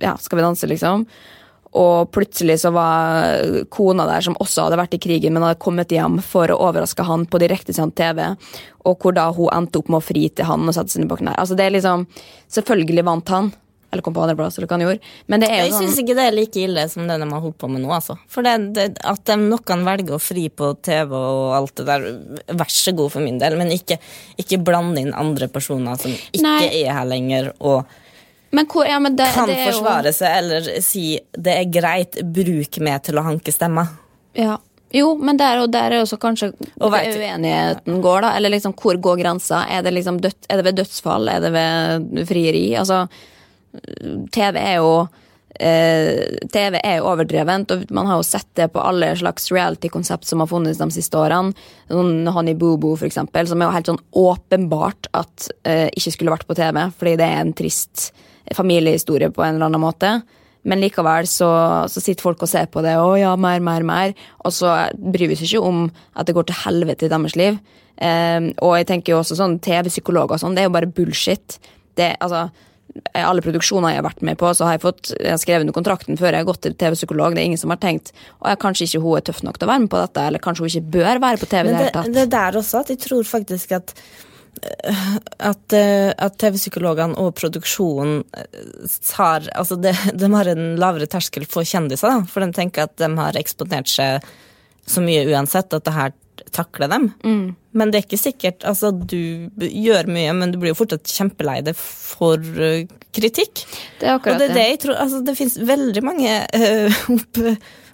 ja, 0.00 0.14
Skal 0.20 0.38
vi 0.38 0.44
danse, 0.46 0.68
liksom. 0.68 1.04
Og 1.78 2.10
plutselig 2.12 2.58
så 2.60 2.72
var 2.74 3.64
kona 3.72 4.04
der, 4.08 4.24
som 4.24 4.36
også 4.42 4.66
hadde 4.66 4.80
vært 4.80 4.98
i 4.98 5.00
krigen, 5.00 5.32
men 5.32 5.46
hadde 5.46 5.60
kommet 5.62 5.92
hjem 5.94 6.18
for 6.24 6.52
å 6.52 6.58
overraske 6.68 7.06
han 7.08 7.24
på 7.24 7.40
direktesendt 7.40 7.96
TV, 7.96 8.26
og 8.84 9.00
hvor 9.00 9.16
da 9.16 9.30
hun 9.32 9.48
endte 9.54 9.80
opp 9.80 9.88
med 9.88 10.02
å 10.02 10.04
fri 10.04 10.26
til 10.28 10.48
han 10.48 10.68
og 10.68 10.76
sette 10.76 10.92
seg 10.92 11.06
ned 11.06 11.16
knær. 11.16 11.38
Altså 11.40 11.56
det 11.56 11.68
er 11.68 11.76
liksom, 11.78 12.06
Selvfølgelig 12.52 13.04
vant 13.08 13.30
han, 13.32 13.46
eller 13.92 14.04
kom 14.04 14.12
på 14.16 14.20
andreplass, 14.24 14.58
eller 14.58 14.68
hva 14.68 14.76
han 14.76 14.84
gjorde, 14.84 15.10
men 15.32 15.40
det 15.40 15.48
er 15.48 15.62
Jeg 15.62 15.70
jo 15.70 15.72
sånn 15.78 15.88
syns 15.88 16.02
ikke 16.02 16.16
det 16.16 16.26
er 16.28 16.36
like 16.36 16.60
ille 16.60 16.84
som 16.92 17.08
det 17.08 17.16
de 17.20 17.28
har 17.28 17.42
holdt 17.44 17.58
på 17.60 17.68
med 17.72 17.84
nå, 17.84 17.90
altså. 17.96 18.18
For 18.28 18.44
det, 18.44 18.54
det, 18.76 18.86
at 19.08 19.24
de 19.28 19.36
noen 19.40 19.84
velger 19.88 20.16
å 20.16 20.20
fri 20.20 20.46
på 20.52 20.70
TV 20.84 21.16
og 21.16 21.56
alt 21.56 21.74
det 21.80 21.88
der, 21.88 22.06
vær 22.60 22.72
så 22.72 22.92
god 22.96 23.12
for 23.16 23.24
min 23.24 23.40
del, 23.40 23.56
men 23.60 23.72
ikke, 23.72 23.96
ikke 24.40 24.60
blande 24.64 25.04
inn 25.04 25.12
andre 25.16 25.48
personer 25.52 26.00
som 26.00 26.12
ikke 26.12 26.44
Nei. 26.44 26.70
er 26.82 26.96
her 26.96 27.08
lenger 27.08 27.52
og 27.60 27.88
Men 28.52 28.66
hvor, 28.68 28.84
ja, 28.86 28.98
men 29.00 29.16
det, 29.16 29.30
kan 29.34 29.48
det 29.48 29.56
jo- 29.58 29.70
forsvare 29.72 30.12
seg, 30.12 30.34
eller 30.42 30.66
si 30.84 31.06
det 31.32 31.54
er 31.62 31.70
greit, 31.72 32.18
bruk 32.36 32.78
meg 32.84 33.02
til 33.06 33.16
å 33.20 33.24
hanke 33.24 33.52
stemmer. 33.54 33.88
Ja. 34.36 34.58
Jo, 34.92 35.14
men 35.16 35.38
der 35.40 35.62
og 35.62 35.70
der 35.72 35.94
er 35.96 36.02
også 36.04 36.18
kanskje 36.20 36.50
vet- 36.52 37.14
uenigheten 37.16 38.02
går, 38.04 38.20
da. 38.26 38.34
Eller 38.36 38.52
liksom, 38.52 38.74
hvor 38.76 38.98
går 39.00 39.22
grensa? 39.22 39.62
Er 39.72 39.80
det, 39.86 39.94
liksom 39.96 40.18
død, 40.20 40.34
er 40.52 40.60
det 40.60 40.66
ved 40.68 40.76
dødsfall? 40.82 41.30
Er 41.32 41.40
det 41.40 41.52
ved 41.54 42.26
frieri? 42.28 42.66
Altså, 42.76 43.06
TV 44.36 44.58
er 44.60 44.74
jo 44.82 44.90
eh, 45.60 46.36
TV 46.52 46.76
er 46.82 46.98
jo 46.98 47.06
overdrevent, 47.08 47.72
og 47.72 47.86
man 47.94 48.08
har 48.10 48.20
jo 48.20 48.26
sett 48.26 48.48
det 48.58 48.68
på 48.74 48.82
alle 48.84 49.14
slags 49.16 49.48
reality-konsept 49.52 50.28
som 50.28 50.40
har 50.44 50.50
funnes 50.50 50.76
de 50.80 50.88
siste 50.92 51.16
årene. 51.16 51.54
Sånn 51.88 52.28
Honey 52.32 52.54
Boo 52.58 52.76
Boo, 52.80 52.96
for 53.00 53.08
eksempel, 53.08 53.48
som 53.48 53.62
er 53.62 53.70
jo 53.70 53.76
helt 53.78 53.90
sånn 53.92 54.02
åpenbart 54.12 55.08
at 55.16 55.48
eh, 55.64 55.88
ikke 55.96 56.12
skulle 56.18 56.34
vært 56.36 56.48
på 56.48 56.56
TV, 56.58 56.82
fordi 56.98 57.16
det 57.20 57.28
er 57.32 57.40
en 57.46 57.54
trist 57.56 58.10
familiehistorie 58.56 59.30
på 59.32 59.44
en 59.44 59.56
eller 59.56 59.70
annen 59.70 59.82
måte. 59.82 60.14
Men 60.62 60.82
likevel 60.82 61.26
så, 61.26 61.50
så 61.90 62.00
sitter 62.02 62.22
folk 62.22 62.42
og 62.44 62.50
ser 62.50 62.68
på 62.70 62.84
det, 62.84 62.94
å 63.00 63.14
ja, 63.18 63.34
mer, 63.40 63.62
mer, 63.64 63.82
mer. 63.86 64.16
Og 64.46 64.54
så 64.54 64.70
bryr 64.94 65.30
vi 65.30 65.38
oss 65.38 65.46
ikke 65.46 65.62
om 65.66 65.86
at 66.14 66.28
det 66.28 66.36
går 66.36 66.46
til 66.48 66.60
helvete 66.62 67.08
i 67.08 67.12
deres 67.12 67.38
liv. 67.38 67.58
Um, 68.02 68.50
og 68.64 68.76
jeg 68.78 68.88
tenker 68.88 69.14
jo 69.14 69.20
også 69.20 69.36
sånn 69.38 69.58
TV-psykologer 69.62 70.38
og 70.38 70.42
sånn, 70.42 70.54
det 70.56 70.62
er 70.62 70.70
jo 70.70 70.76
bare 70.76 70.90
bullshit. 70.90 71.58
Det, 71.98 72.14
altså, 72.24 72.46
alle 73.16 73.42
produksjoner 73.44 73.94
jeg 73.94 74.00
har 74.00 74.06
vært 74.06 74.24
med 74.26 74.38
på, 74.40 74.50
så 74.56 74.66
har 74.68 74.76
jeg 74.76 74.84
fått 74.84 75.12
jeg 75.16 75.32
har 75.32 75.40
skrevet 75.40 75.64
under 75.64 75.76
kontrakten 75.76 76.18
før 76.20 76.30
jeg 76.30 76.44
har 76.44 76.48
gått 76.48 76.62
til 76.66 76.74
TV-psykolog. 76.78 77.34
Det 77.34 77.42
er 77.42 77.50
ingen 77.50 77.60
som 77.60 77.72
har 77.72 77.80
tenkt 77.82 78.12
og 78.40 78.50
ja, 78.50 78.58
kanskje 78.60 78.88
ikke 78.88 79.02
hun 79.04 79.18
er 79.18 79.26
tøff 79.28 79.42
nok 79.46 79.58
til 79.58 79.68
å 79.68 79.72
være 79.72 79.84
med 79.84 79.92
på 79.92 80.02
dette, 80.02 80.26
eller 80.30 80.42
kanskje 80.44 80.64
hun 80.64 80.72
ikke 80.72 80.98
bør 80.98 81.22
være 81.24 81.40
på 81.40 81.48
TV. 81.48 81.62
Men 81.62 81.72
det 81.72 81.78
det, 81.78 81.86
hele 81.86 81.96
tatt. 81.96 82.12
det 82.16 82.26
er 82.26 82.34
der 82.36 82.60
også 82.62 82.82
at 82.82 82.92
jeg 82.92 83.02
tror 83.06 83.26
faktisk 83.28 83.74
at 83.78 83.94
at, 85.38 85.74
eh, 85.74 86.12
at 86.12 86.36
TV-psykologene 86.38 87.16
og 87.18 87.34
produksjonen 87.38 88.20
eh, 88.36 88.96
har 89.16 89.48
Altså, 89.56 89.78
de, 89.80 89.94
de 90.20 90.32
har 90.34 90.50
en 90.52 90.64
lavere 90.80 91.08
terskel 91.10 91.46
for 91.48 91.66
kjendiser, 91.66 92.12
da, 92.12 92.28
for 92.28 92.44
de 92.44 92.52
tenker 92.56 92.86
at 92.86 92.96
de 93.00 93.10
har 93.18 93.38
eksponert 93.40 93.90
seg 93.90 94.26
så 94.86 95.02
mye 95.02 95.24
uansett 95.30 95.72
at 95.74 95.86
det 95.86 95.94
her 95.94 96.14
takler 96.52 96.90
dem. 96.90 97.10
Mm. 97.24 97.44
Men 97.76 97.92
det 97.92 97.98
er 97.98 98.06
ikke 98.06 98.20
sikkert 98.20 98.64
Altså, 98.68 98.90
du 98.92 99.48
gjør 99.56 100.08
mye, 100.10 100.32
men 100.36 100.52
du 100.52 100.58
blir 100.60 100.72
jo 100.72 100.78
fortsatt 100.80 101.08
kjempelei 101.08 101.60
deg 101.64 101.78
for 101.78 102.40
eh, 102.40 102.88
kritikk. 103.14 103.64
Det 104.00 104.10
er 104.10 104.18
Og 104.18 104.40
det 104.40 104.50
er 104.50 104.56
det 104.56 104.66
jeg 104.66 104.82
tror 104.86 104.98
Altså, 105.04 105.22
det 105.24 105.36
finnes 105.38 105.60
veldig 105.68 106.02
mange 106.04 106.34
uh, 106.56 107.02
opp, 107.16 107.40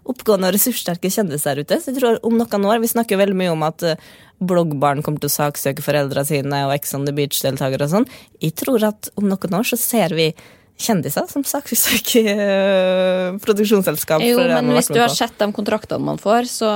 oppgående 0.09 0.51
og 0.51 0.57
ressurssterke 0.57 1.13
kjendiser 1.13 1.61
ute. 1.61 1.81
Så 1.81 1.93
jeg 1.93 2.01
tror 2.01 2.19
om 2.27 2.39
noen 2.39 2.71
år 2.71 2.83
Vi 2.83 2.91
snakker 2.95 3.17
jo 3.17 3.23
veldig 3.23 3.39
mye 3.39 3.55
om 3.55 3.67
at 3.69 3.85
eh, 3.87 4.09
bloggbarn 4.39 5.03
kommer 5.03 5.23
til 5.23 5.31
å 5.31 5.35
saksøke 5.35 5.83
foreldrene 5.83 6.27
sine 6.29 6.63
og 6.69 6.75
Ex 6.77 6.95
on 6.95 7.09
the 7.09 7.15
Beach-deltakere 7.17 7.89
og 7.89 7.95
sånn. 7.97 8.09
Jeg 8.45 8.55
tror 8.61 8.85
at 8.93 9.11
om 9.19 9.27
noen 9.31 9.59
år 9.59 9.67
så 9.67 9.79
ser 9.81 10.15
vi 10.15 10.31
kjendiser 10.79 11.27
som 11.27 11.43
saksøker 11.43 12.29
uh, 12.39 13.39
produksjonsselskap. 13.43 14.23
Jo, 14.23 14.39
men 14.47 14.71
hvis 14.77 14.91
du 14.95 15.01
har 15.01 15.11
sett 15.11 15.35
de 15.41 15.49
kontraktene 15.55 15.99
man 16.07 16.21
får, 16.23 16.47
så, 16.53 16.69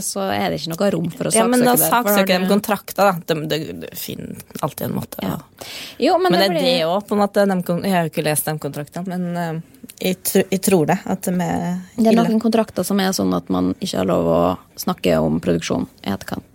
så 0.00 0.24
er 0.32 0.48
det 0.54 0.62
ikke 0.62 0.72
noe 0.72 0.88
rom 0.94 1.10
for 1.12 1.28
å 1.28 1.32
saksøke. 1.34 1.42
ja, 1.42 1.50
men 1.52 1.66
da 1.68 1.74
saksøker 1.76 2.46
de 2.46 2.48
kontrakter, 2.48 3.10
da. 3.10 3.34
Det 3.34 3.36
de, 3.52 3.76
de 3.84 3.90
finner 4.00 4.40
alltid 4.64 4.86
en 4.88 4.96
måte. 4.96 5.20
Ja. 5.20 5.34
Ja. 5.34 5.68
Jo, 6.06 6.16
men, 6.22 6.32
Men 6.32 6.40
det 6.40 6.46
er 6.48 6.56
blir- 6.56 6.66
det 6.70 6.88
òg, 6.88 7.04
på 7.08 7.18
en 7.18 7.22
måte. 7.24 7.44
De, 7.52 7.78
jeg 7.84 7.96
har 7.98 8.08
jo 8.08 8.14
ikke 8.14 8.26
lest 8.30 8.48
de 8.48 8.56
kontraktene, 8.64 9.12
men 9.12 9.36
eh, 9.36 9.60
jeg, 10.00 10.22
tr 10.24 10.42
jeg 10.48 10.64
tror 10.64 10.88
det. 10.88 10.98
At 11.04 11.28
de 11.28 11.36
er 11.36 11.68
Det 12.00 12.10
er 12.14 12.20
noen 12.22 12.40
kontrakter 12.42 12.86
som 12.86 13.00
er 13.04 13.12
sånn 13.16 13.36
at 13.36 13.52
man 13.52 13.74
ikke 13.76 14.00
har 14.00 14.08
lov 14.08 14.32
å 14.32 14.42
snakke 14.80 15.20
om 15.20 15.36
produksjon 15.44 15.84
i 16.00 16.16
etterkant. 16.16 16.53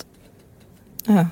Ja. 1.09 1.25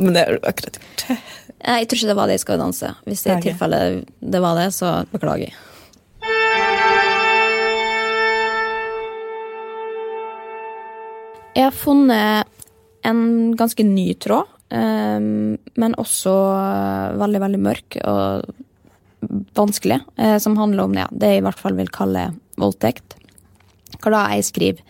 Men 0.00 0.16
det 0.16 0.24
har 0.24 0.38
du 0.38 0.48
akkurat 0.48 0.78
gjort. 0.80 1.04
Jeg 1.64 1.86
tror 1.88 1.96
ikke 2.00 2.10
det 2.10 2.16
var 2.18 2.28
det 2.28 2.34
i 2.36 2.42
Skal 2.42 2.56
vi 2.58 2.62
danse. 2.64 2.90
Hvis 3.06 3.22
det 3.24 3.30
i 3.30 3.36
Ok. 3.36 3.44
tilfelle 3.46 3.78
det 4.20 4.40
var 4.42 4.58
det, 4.58 4.66
så 4.74 4.94
beklager. 5.12 5.52
Jeg 5.54 6.74
Jeg 11.54 11.68
har 11.68 11.76
funnet 11.76 12.48
en 13.06 13.54
ganske 13.54 13.84
ny 13.86 14.08
tråd, 14.18 14.48
eh, 14.74 15.20
men 15.20 15.94
også 16.00 16.32
veldig, 17.20 17.40
veldig 17.44 17.60
mørk 17.62 17.98
og 18.02 18.48
vanskelig, 19.56 20.00
eh, 20.18 20.38
som 20.42 20.56
handler 20.58 20.84
om 20.88 20.96
ja, 20.98 21.06
det 21.12 21.30
jeg 21.34 21.42
i 21.42 21.44
hvert 21.46 21.60
fall 21.60 21.76
vil 21.78 21.92
kalle 21.94 22.26
voldtekt. 22.60 23.14
Hvor 24.02 24.10
da 24.10 24.24
jeg 24.34 24.44
skriver 24.48 24.82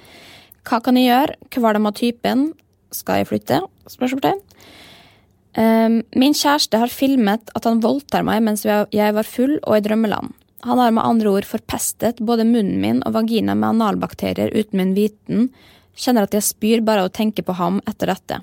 Hva 0.65 0.79
kan 0.81 0.97
jeg 0.97 1.11
gjøre? 1.11 1.35
Hva 1.53 1.69
er 1.69 1.77
det 1.77 1.83
med 1.85 1.99
typen? 2.01 2.45
Skal 2.95 3.23
jeg 3.23 3.31
flytte? 3.33 3.61
Spørsmålstegn. 3.91 4.41
Um, 5.55 6.01
min 6.19 6.35
kjæreste 6.35 6.81
har 6.83 6.91
filmet 6.91 7.53
at 7.55 7.67
han 7.69 7.83
voldtar 7.83 8.25
meg 8.27 8.41
mens 8.43 8.65
jeg 8.67 9.15
var 9.15 9.29
full 9.29 9.61
og 9.61 9.77
i 9.77 9.85
drømmeland. 9.85 10.33
Han 10.65 10.81
har 10.81 10.95
med 10.97 11.05
andre 11.05 11.31
ord 11.31 11.47
forpestet 11.47 12.23
både 12.25 12.47
munnen 12.49 12.81
min 12.81 13.03
og 13.05 13.15
vagina 13.19 13.55
med 13.55 13.75
analbakterier 13.75 14.55
uten 14.55 14.81
min 14.81 14.95
viten. 14.97 15.51
Kjenner 15.95 16.27
at 16.27 16.35
jeg 16.35 16.47
spyr 16.47 16.83
bare 16.83 17.05
av 17.05 17.11
å 17.11 17.15
tenke 17.15 17.45
på 17.45 17.55
ham 17.59 17.83
etter 17.87 18.11
dette. 18.11 18.41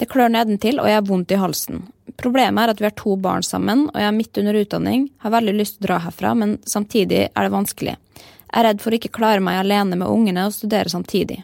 Det 0.00 0.08
klør 0.10 0.32
nedentil, 0.34 0.80
og 0.82 0.88
jeg 0.90 0.98
har 0.98 1.06
vondt 1.06 1.30
i 1.30 1.38
halsen. 1.38 1.84
Problemet 2.18 2.64
er 2.64 2.72
at 2.72 2.80
vi 2.82 2.88
har 2.88 2.96
to 2.98 3.14
barn 3.20 3.44
sammen, 3.46 3.86
og 3.92 4.00
jeg 4.00 4.08
er 4.08 4.16
midt 4.16 4.40
under 4.42 4.58
utdanning, 4.58 5.04
har 5.22 5.34
veldig 5.36 5.54
lyst 5.54 5.76
til 5.76 5.84
å 5.84 5.86
dra 5.86 5.98
herfra, 6.08 6.32
men 6.34 6.56
samtidig 6.66 7.20
er 7.28 7.46
det 7.46 7.54
vanskelig. 7.54 7.94
Jeg 8.18 8.58
er 8.58 8.66
redd 8.66 8.82
for 8.82 8.92
å 8.92 8.98
ikke 8.98 9.14
klare 9.14 9.44
meg 9.44 9.60
alene 9.60 9.96
med 10.00 10.10
ungene 10.10 10.48
og 10.48 10.56
studere 10.56 10.90
samtidig. 10.90 11.38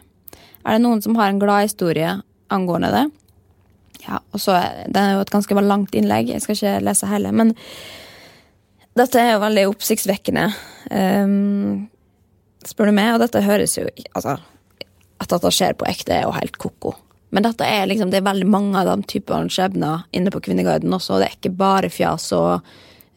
Er 0.67 0.75
det 0.75 0.83
noen 0.83 0.99
som 1.01 1.15
har 1.17 1.31
en 1.31 1.39
gladhistorie 1.41 2.17
angående 2.53 2.91
det? 2.93 3.05
Ja, 4.05 4.19
og 4.31 4.41
så 4.41 4.55
Det 4.87 4.99
er 4.99 5.15
jo 5.15 5.23
et 5.23 5.33
ganske 5.33 5.61
langt 5.61 5.95
innlegg, 5.95 6.29
jeg 6.29 6.41
skal 6.41 6.55
ikke 6.55 6.85
lese 6.85 7.09
hele. 7.09 7.31
Men 7.31 7.53
dette 8.97 9.19
er 9.21 9.33
jo 9.33 9.43
veldig 9.43 9.67
oppsiktsvekkende, 9.69 10.47
um, 10.91 11.89
spør 12.67 12.89
du 12.89 12.95
meg. 12.95 13.13
Og 13.15 13.21
dette 13.23 13.43
høres 13.45 13.77
jo 13.77 13.85
Altså, 14.15 14.39
at 15.19 15.29
dette 15.29 15.53
skjer 15.53 15.77
på 15.77 15.87
ekte, 15.89 16.15
er 16.15 16.27
jo 16.27 16.35
helt 16.35 16.57
ko-ko. 16.57 16.95
Men 17.29 17.45
dette 17.45 17.65
er 17.67 17.85
liksom, 17.85 18.09
det 18.09 18.21
er 18.21 18.29
veldig 18.29 18.47
mange 18.49 18.79
av 18.79 18.89
de 18.89 19.05
typene 19.05 19.51
skjebner 19.53 20.07
inne 20.15 20.31
på 20.33 20.41
Kvinneguiden 20.41 20.93
også. 20.95 21.15
Og 21.15 21.21
det 21.21 21.29
er 21.29 21.37
ikke 21.37 21.57
bare 21.59 21.91
fjas 21.93 22.31
og, 22.33 22.65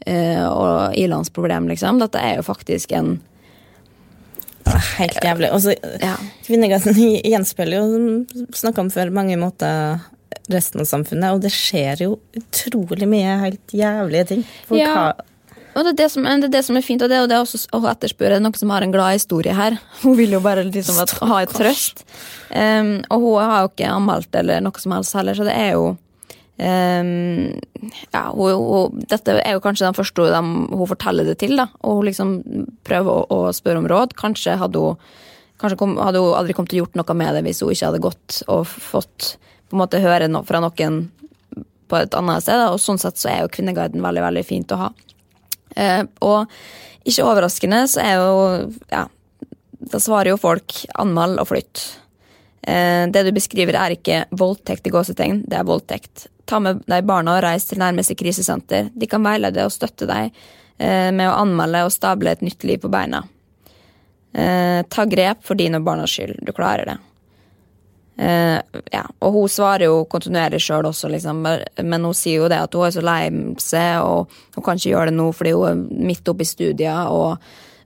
uh, 0.06 0.46
og 0.50 0.98
ilandsproblem, 0.98 1.70
liksom. 1.72 2.02
Dette 2.02 2.20
er 2.20 2.40
jo 2.40 2.46
faktisk 2.46 2.92
en 2.98 3.16
Helt 4.98 5.18
jævlig. 5.24 5.50
Og 5.52 5.60
så 5.64 5.74
Ja. 6.02 6.16
Kvinnegassen 6.46 6.96
gjenspeiler 7.32 7.82
jo, 7.82 8.46
snakka 8.54 8.84
om 8.84 8.90
før, 8.92 9.12
mange 9.14 9.36
måter 9.40 10.00
resten 10.50 10.82
av 10.82 10.88
samfunnet, 10.88 11.34
og 11.36 11.42
det 11.44 11.52
skjer 11.54 12.02
jo 12.06 12.16
utrolig 12.38 13.06
mye 13.08 13.36
helt 13.44 13.74
jævlige 13.76 14.26
ting. 14.32 14.46
Folk 14.68 14.80
Ja. 14.80 14.94
har 14.94 15.28
Og 15.74 15.84
det 15.86 15.92
er 15.94 15.96
det, 16.02 16.10
som, 16.12 16.24
det 16.24 16.44
er 16.50 16.52
det 16.52 16.64
som 16.66 16.76
er 16.76 16.82
fint, 16.84 17.00
og 17.00 17.08
det 17.08 17.16
er 17.16 17.26
det 17.26 17.32
er 17.36 17.40
også 17.46 17.62
å 17.72 17.80
etterspørre. 17.88 18.36
Er 18.36 18.40
noen 18.44 18.58
som 18.60 18.68
har 18.68 18.82
en 18.84 18.92
glad 18.92 19.14
historie 19.16 19.54
her? 19.56 19.78
Hun 20.02 20.16
vil 20.18 20.34
jo 20.36 20.40
bare 20.44 20.66
liksom 20.68 20.98
at, 21.00 21.14
ha 21.24 21.38
et 21.40 21.54
trøst. 21.56 22.04
Um, 22.52 22.98
og 23.08 23.20
hun 23.24 23.40
har 23.40 23.62
jo 23.62 23.70
ikke 23.70 23.88
anmeldt 23.88 24.34
eller 24.36 24.60
noe 24.60 24.82
som 24.82 24.92
helst 24.92 25.14
heller, 25.16 25.32
så 25.38 25.46
det 25.48 25.54
er 25.56 25.72
jo 25.78 25.96
ja, 26.62 28.22
hun, 28.30 28.52
hun, 28.54 29.02
Dette 29.10 29.34
er 29.40 29.56
jo 29.56 29.62
kanskje 29.64 29.88
den 29.88 29.96
første 29.96 30.28
hun, 30.28 30.52
hun 30.70 30.90
forteller 30.90 31.26
det 31.26 31.38
til, 31.42 31.56
da. 31.58 31.68
Og 31.82 32.00
hun 32.00 32.08
liksom 32.08 32.34
prøver 32.86 33.10
å, 33.10 33.24
å 33.48 33.54
spørre 33.56 33.82
om 33.82 33.88
råd. 33.90 34.16
Kanskje 34.18 34.58
hadde 34.60 34.82
hun 34.82 35.12
Kanskje 35.62 35.78
kom, 35.78 35.92
hadde 36.02 36.18
hun 36.18 36.34
aldri 36.34 36.56
kommet 36.56 36.72
til 36.72 36.80
å 36.80 36.82
gjort 36.82 36.96
noe 36.98 37.14
med 37.14 37.36
det 37.36 37.44
hvis 37.46 37.60
hun 37.62 37.70
ikke 37.70 37.86
hadde 37.86 38.02
gått 38.02 38.38
og 38.50 38.64
fått 38.66 39.36
på 39.70 39.76
en 39.76 39.80
måte 39.84 40.00
høre 40.02 40.26
noe 40.26 40.42
fra 40.42 40.58
noen 40.58 40.96
på 41.86 42.00
et 42.00 42.16
annet 42.18 42.42
sted. 42.42 42.58
Da. 42.58 42.72
Og 42.74 42.82
sånn 42.82 42.98
sett 42.98 43.20
så 43.20 43.30
er 43.30 43.42
jo 43.44 43.50
Kvinneguiden 43.52 44.02
veldig, 44.02 44.24
veldig 44.26 44.42
fint 44.48 44.74
å 44.74 44.80
ha. 44.80 44.88
Eh, 45.78 46.02
og 46.26 46.50
ikke 47.08 47.26
overraskende 47.28 47.84
så 47.88 48.02
er 48.02 48.18
jo 48.18 48.32
Ja, 48.90 49.06
da 49.92 50.00
svarer 50.02 50.32
jo 50.32 50.40
folk 50.40 50.82
anmeld 51.00 51.40
og 51.42 51.50
flytt. 51.52 51.84
Eh, 52.62 53.06
det 53.14 53.24
du 53.26 53.32
beskriver 53.34 53.78
er 53.78 53.96
ikke 53.96 54.24
voldtekt 54.34 54.86
i 54.86 54.92
gåsetegn, 54.94 55.44
det 55.46 55.58
er 55.58 55.68
voldtekt. 55.68 56.26
Ta 56.48 56.58
med 56.62 56.82
deg 56.90 57.06
barna 57.08 57.36
og 57.36 57.44
reis 57.44 57.68
til 57.68 57.80
nærmeste 57.82 58.16
krisesenter. 58.18 58.90
De 58.94 59.08
kan 59.10 59.22
veilede 59.24 59.66
og 59.66 59.74
støtte 59.74 60.08
deg 60.10 60.32
eh, 60.78 61.10
med 61.14 61.28
å 61.28 61.38
anmelde 61.44 61.84
og 61.86 61.94
stable 61.94 62.34
et 62.34 62.44
nytt 62.44 62.66
liv 62.68 62.82
på 62.82 62.90
beina. 62.92 63.22
Eh, 64.32 64.82
ta 64.88 65.06
grep 65.06 65.42
for 65.46 65.58
din 65.58 65.76
og 65.78 65.86
barnas 65.86 66.12
skyld. 66.12 66.40
Du 66.42 66.52
klarer 66.56 66.92
det. 66.92 66.98
Eh, 68.16 68.58
ja, 68.92 69.02
og 69.24 69.32
hun 69.32 69.48
svarer 69.48 69.88
jo 69.88 70.04
kontinuerlig 70.10 70.60
sjøl 70.62 70.86
også, 70.90 71.08
liksom, 71.12 71.42
men 71.42 72.04
hun 72.04 72.16
sier 72.16 72.42
jo 72.42 72.48
det 72.52 72.60
at 72.60 72.74
hun 72.76 72.86
er 72.86 72.94
så 72.94 73.04
lei 73.04 73.20
seg, 73.62 74.04
og 74.04 74.32
hun 74.56 74.64
kan 74.64 74.78
ikke 74.78 74.92
gjøre 74.92 75.10
det 75.10 75.16
nå 75.16 75.28
fordi 75.36 75.54
hun 75.56 75.68
er 75.70 76.06
midt 76.12 76.28
oppe 76.28 76.44
i 76.44 76.50
studier, 76.50 77.08
og 77.08 77.40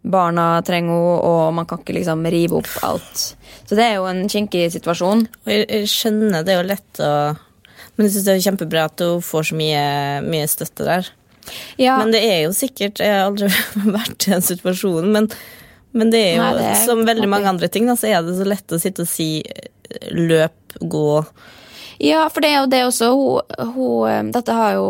barna 0.07 0.49
trenger 0.67 0.93
henne, 0.93 1.31
og 1.31 1.55
man 1.55 1.67
kan 1.71 1.83
ikke 1.83 1.97
liksom 1.99 2.27
rive 2.31 2.61
opp 2.61 2.73
alt. 2.87 3.23
Så 3.67 3.79
det 3.79 3.87
er 3.87 3.97
jo 3.99 4.07
en 4.11 4.27
kinkig 4.31 4.69
situasjon. 4.75 5.27
Jeg 5.51 5.89
skjønner 5.91 6.47
det 6.47 6.55
er 6.55 6.61
jo 6.61 6.71
lett 6.75 7.03
å 7.03 7.13
Men 7.97 8.07
jeg 8.07 8.15
syns 8.17 8.27
det 8.27 8.35
er 8.35 8.45
kjempebra 8.47 8.89
at 8.91 9.05
hun 9.05 9.23
får 9.25 9.51
så 9.51 9.59
mye, 9.59 9.85
mye 10.27 10.49
støtte 10.51 10.87
der. 10.87 11.09
Ja, 11.79 11.99
Men 12.01 12.11
det 12.11 12.25
er 12.27 12.41
jo 12.43 12.55
sikkert 12.57 12.99
Jeg 12.99 13.13
har 13.13 13.29
aldri 13.29 13.47
vært 13.97 14.27
i 14.27 14.33
den 14.33 14.43
situasjonen, 14.43 15.13
men, 15.15 15.29
men 15.95 16.11
det 16.11 16.23
er 16.33 16.33
jo 16.35 16.43
Nei, 16.43 16.55
det 16.59 16.71
er 16.73 16.81
som 16.89 17.05
veldig 17.07 17.29
mange 17.31 17.53
andre 17.53 17.69
ting, 17.71 17.87
da, 17.87 17.95
så 17.99 18.11
er 18.11 18.25
det 18.27 18.35
så 18.39 18.49
lett 18.49 18.75
å 18.75 18.81
sitte 18.83 19.05
og 19.07 19.11
si 19.11 19.29
eh, 19.47 20.09
løp, 20.11 20.77
gå 20.83 21.07
Ja, 22.03 22.27
for 22.33 22.43
det 22.43 22.51
er 22.51 22.59
jo 22.59 22.73
det 22.73 22.83
også. 22.89 23.13
Hun, 23.15 23.71
hun, 23.77 24.33
dette 24.35 24.59
har 24.59 24.75
jo 24.77 24.89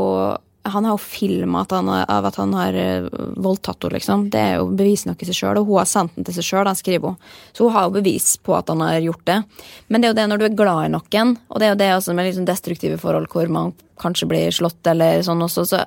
Han 0.73 0.85
har 0.85 0.97
jo 0.97 1.03
filma 1.03 1.65
av 1.71 2.27
at 2.29 2.37
han 2.41 2.55
har 2.55 2.75
eh, 2.75 3.07
voldtatt 3.37 3.83
henne, 3.83 3.97
liksom. 3.97 4.27
Det 4.31 4.43
er 4.43 4.55
jo 4.61 4.69
bevis 4.77 5.07
nok 5.07 5.23
i 5.23 5.29
seg 5.29 5.39
sjøl, 5.39 5.61
og 5.61 5.71
hun 5.71 5.81
har 5.81 5.89
sendt 5.91 6.17
den 6.17 6.27
til 6.27 6.37
seg 6.39 6.49
sjøl, 6.49 6.71
skriver 6.77 7.15
hun. 7.15 7.33
Så 7.53 7.67
hun 7.67 7.75
har 7.77 7.89
jo 7.89 7.97
bevis 7.99 8.35
på 8.43 8.57
at 8.59 8.71
han 8.73 8.85
har 8.85 9.01
gjort 9.05 9.25
det. 9.29 9.41
Men 9.89 10.03
det 10.03 10.09
er 10.09 10.15
jo 10.15 10.19
det 10.21 10.29
når 10.31 10.43
du 10.43 10.47
er 10.49 10.61
glad 10.61 10.85
i 10.85 10.93
noen, 10.95 11.35
og 11.49 11.61
det 11.61 11.69
er 11.69 11.75
jo 11.75 11.81
det 11.83 11.91
også 11.97 12.17
med 12.17 12.31
liksom 12.31 12.49
destruktive 12.49 13.01
forhold 13.03 13.31
hvor 13.33 13.51
man 13.53 13.75
kanskje 14.03 14.29
blir 14.31 14.55
slått 14.55 14.87
eller 14.91 15.23
sånn 15.25 15.45
også, 15.47 15.67
så 15.71 15.85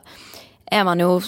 er 0.70 0.86
man 0.86 1.02
jo 1.02 1.20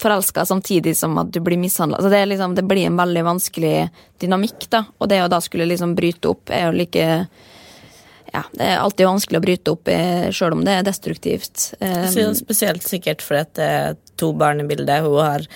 forelska 0.00 0.46
samtidig 0.46 0.96
som 0.96 1.18
at 1.20 1.32
du 1.32 1.40
blir 1.44 1.58
mishandla. 1.60 1.98
Altså 1.98 2.10
det, 2.12 2.24
liksom, 2.26 2.54
det 2.54 2.62
blir 2.62 2.86
en 2.86 2.96
veldig 2.96 3.24
vanskelig 3.26 3.74
dynamikk, 4.20 4.68
da. 4.72 4.84
Og 4.98 5.10
det 5.10 5.20
å 5.24 5.28
da 5.30 5.40
skulle 5.44 5.68
liksom 5.68 5.94
bryte 5.98 6.30
opp 6.30 6.52
er 6.54 6.68
jo 6.68 6.76
like 6.78 7.08
ja, 8.32 8.42
Det 8.52 8.66
er 8.66 8.78
alltid 8.78 9.08
vanskelig 9.08 9.38
å 9.40 9.44
bryte 9.44 9.72
opp, 9.74 9.88
eh, 9.90 10.28
sjøl 10.34 10.54
om 10.56 10.64
det 10.66 10.76
er 10.78 10.86
destruktivt. 10.86 11.72
Eh, 11.80 12.32
Spesielt 12.38 12.86
sikkert 12.86 13.24
fordi 13.24 13.40
at 13.40 13.52
det 13.58 13.68
er 13.68 13.96
to 14.20 14.32
barn 14.36 14.60
i 14.62 14.66
bildet. 14.68 15.02
Hun 15.04 15.16
har, 15.18 15.46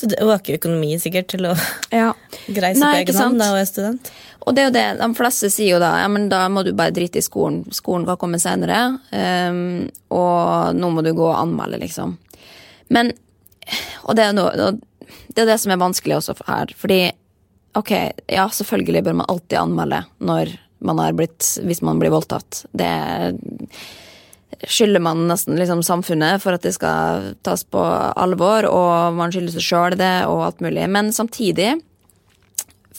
hun 0.00 0.28
har 0.30 0.40
ikke 0.40 0.58
økonomi 0.60 0.94
sikkert 1.02 1.32
til 1.34 1.48
å 1.50 1.54
ja. 1.92 2.12
greie 2.56 2.76
seg 2.78 2.86
på 2.86 3.00
egen 3.02 3.20
hånd 3.20 3.42
da 3.42 3.50
hun 3.52 3.60
er 3.60 3.68
student. 3.68 4.12
Og 4.42 4.56
det 4.56 4.62
er 4.62 4.68
jo 4.68 4.74
det, 4.74 4.86
de 4.98 5.08
fleste 5.14 5.50
sier 5.54 5.76
jo 5.76 5.82
da 5.82 5.92
ja, 6.02 6.08
men 6.10 6.28
da 6.32 6.44
må 6.50 6.64
du 6.66 6.72
bare 6.76 6.94
drite 6.94 7.20
i 7.20 7.24
skolen. 7.24 7.62
Skolen 7.74 8.06
kan 8.08 8.20
komme 8.20 8.40
senere, 8.42 8.98
Um, 9.12 9.90
og 10.12 10.76
nå 10.76 10.88
må 10.92 11.02
du 11.04 11.12
gå 11.14 11.24
og 11.24 11.36
anmelde, 11.36 11.78
liksom. 11.82 12.16
Men 12.92 13.12
Og 14.02 14.16
det 14.18 14.24
er, 14.24 14.32
noe, 14.34 14.72
det 15.30 15.44
er 15.44 15.48
det 15.52 15.58
som 15.62 15.70
er 15.72 15.80
vanskelig 15.80 16.16
også 16.16 16.34
her, 16.48 16.72
fordi 16.76 17.12
ok, 17.78 17.92
ja, 18.26 18.48
selvfølgelig 18.50 19.04
bør 19.06 19.18
man 19.20 19.30
alltid 19.30 19.58
anmelde 19.60 20.00
når 20.18 20.50
man 20.82 21.00
har 21.00 21.14
blitt, 21.16 21.46
hvis 21.62 21.82
man 21.86 22.00
blir 22.02 22.12
voldtatt. 22.14 22.64
Det 22.72 22.90
skylder 24.68 25.02
man 25.02 25.24
nesten 25.30 25.56
liksom 25.58 25.82
samfunnet 25.82 26.42
for 26.42 26.54
at 26.54 26.66
det 26.66 26.74
skal 26.76 27.32
tas 27.42 27.64
på 27.64 27.80
alvor, 27.80 28.68
og 28.68 29.16
man 29.18 29.32
skylder 29.34 29.56
seg 29.56 29.66
sjøl 29.66 29.98
det 29.98 30.14
og 30.30 30.44
alt 30.46 30.62
mulig. 30.64 30.86
Men 30.90 31.10
samtidig 31.14 31.74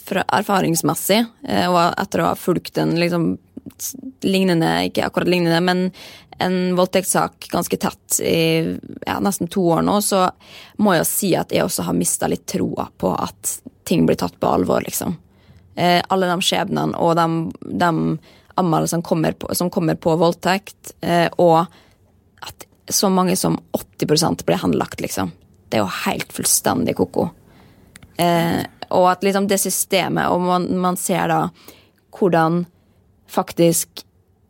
erfaringsmessig, 0.04 1.24
eh, 1.48 1.64
og 1.70 1.80
etter 2.00 2.20
å 2.20 2.30
ha 2.32 2.36
fulgt 2.36 2.78
en 2.78 2.96
liksom 3.00 3.34
lignende, 4.20 4.70
ikke 4.90 5.06
akkurat 5.06 5.30
lignende, 5.30 5.60
men 5.64 5.92
en 6.42 6.74
voldtektssak 6.76 7.48
ganske 7.48 7.76
tett 7.80 8.20
i 8.20 8.76
ja, 9.06 9.18
nesten 9.22 9.48
to 9.48 9.62
år 9.76 9.84
nå, 9.86 10.00
så 10.02 10.26
må 10.82 10.96
jeg 10.98 11.08
si 11.08 11.30
at 11.38 11.54
jeg 11.54 11.64
også 11.64 11.86
har 11.86 11.96
mista 11.96 12.28
litt 12.28 12.44
troa 12.50 12.88
på 12.98 13.14
at 13.14 13.58
ting 13.88 14.04
blir 14.08 14.18
tatt 14.20 14.36
på 14.40 14.50
alvor, 14.50 14.84
liksom. 14.84 15.16
Eh, 15.76 16.00
alle 16.08 16.30
de 16.30 16.38
skjebnene 16.44 16.98
og 17.00 17.14
de, 17.18 17.26
de 17.84 17.90
anmeldelsene 18.60 19.02
som 19.02 19.56
som 19.58 19.70
kommer 19.70 19.94
på 19.94 20.14
voldtekt, 20.16 20.94
eh, 21.02 21.28
og 21.38 21.66
at 22.44 22.66
så 22.88 23.10
mange 23.10 23.36
som 23.36 23.58
80% 23.72 24.44
blir 24.44 24.60
henlagt, 24.62 25.00
liksom. 25.00 25.32
Det 25.68 25.78
er 25.78 25.82
jo 25.82 26.04
helt 26.04 26.32
fullstendig 26.32 26.94
ko-ko. 26.96 27.30
Eh, 28.20 28.62
og 28.94 29.10
at 29.10 29.24
liksom 29.24 29.48
det 29.48 29.58
systemet, 29.58 30.28
og 30.30 30.40
man, 30.44 30.68
man 30.78 30.96
ser 31.00 31.28
da 31.32 31.40
hvordan 32.14 32.64
faktisk 33.26 34.04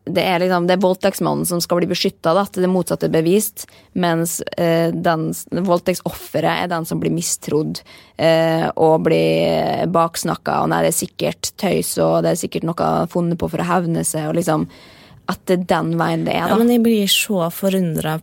det 0.05 0.21
er 0.21 0.43
liksom, 0.43 0.67
det 0.69 0.75
er 0.77 0.83
voldtektsmannen 0.85 1.47
som 1.49 1.61
skal 1.64 1.81
bli 1.81 1.88
beskytta 1.88 2.35
til 2.53 2.67
det 2.67 2.69
motsatte 2.69 3.09
er 3.09 3.14
bevist, 3.14 3.64
mens 3.97 4.40
eh, 4.61 4.93
den, 4.93 5.31
voldtektsofferet 5.64 6.64
er 6.64 6.69
den 6.73 6.85
som 6.85 7.01
blir 7.01 7.14
mistrodd 7.14 7.81
eh, 8.21 8.67
og 8.77 9.07
blir 9.07 9.87
baksnakka. 9.95 10.59
Og 10.61 10.71
nei, 10.73 10.83
det 10.85 10.93
er 10.93 10.99
sikkert 10.99 11.55
tøys, 11.61 11.95
og 12.05 12.21
det 12.27 12.35
er 12.35 12.43
sikkert 12.43 12.69
noe 12.69 12.90
funnet 13.12 13.40
på 13.40 13.49
for 13.49 13.64
å 13.64 13.71
hevne 13.71 14.05
seg. 14.05 14.29
og 14.29 14.37
liksom 14.37 14.69
At 15.33 15.40
det 15.49 15.62
er 15.62 15.67
den 15.73 15.97
veien 16.01 16.29
det 16.29 16.37
er. 16.37 16.51
da. 16.51 16.53
Ja, 16.53 16.61
men 16.61 16.75
jeg 16.75 16.85
blir 16.85 17.09
så 17.09 17.49
forundra 17.55 18.19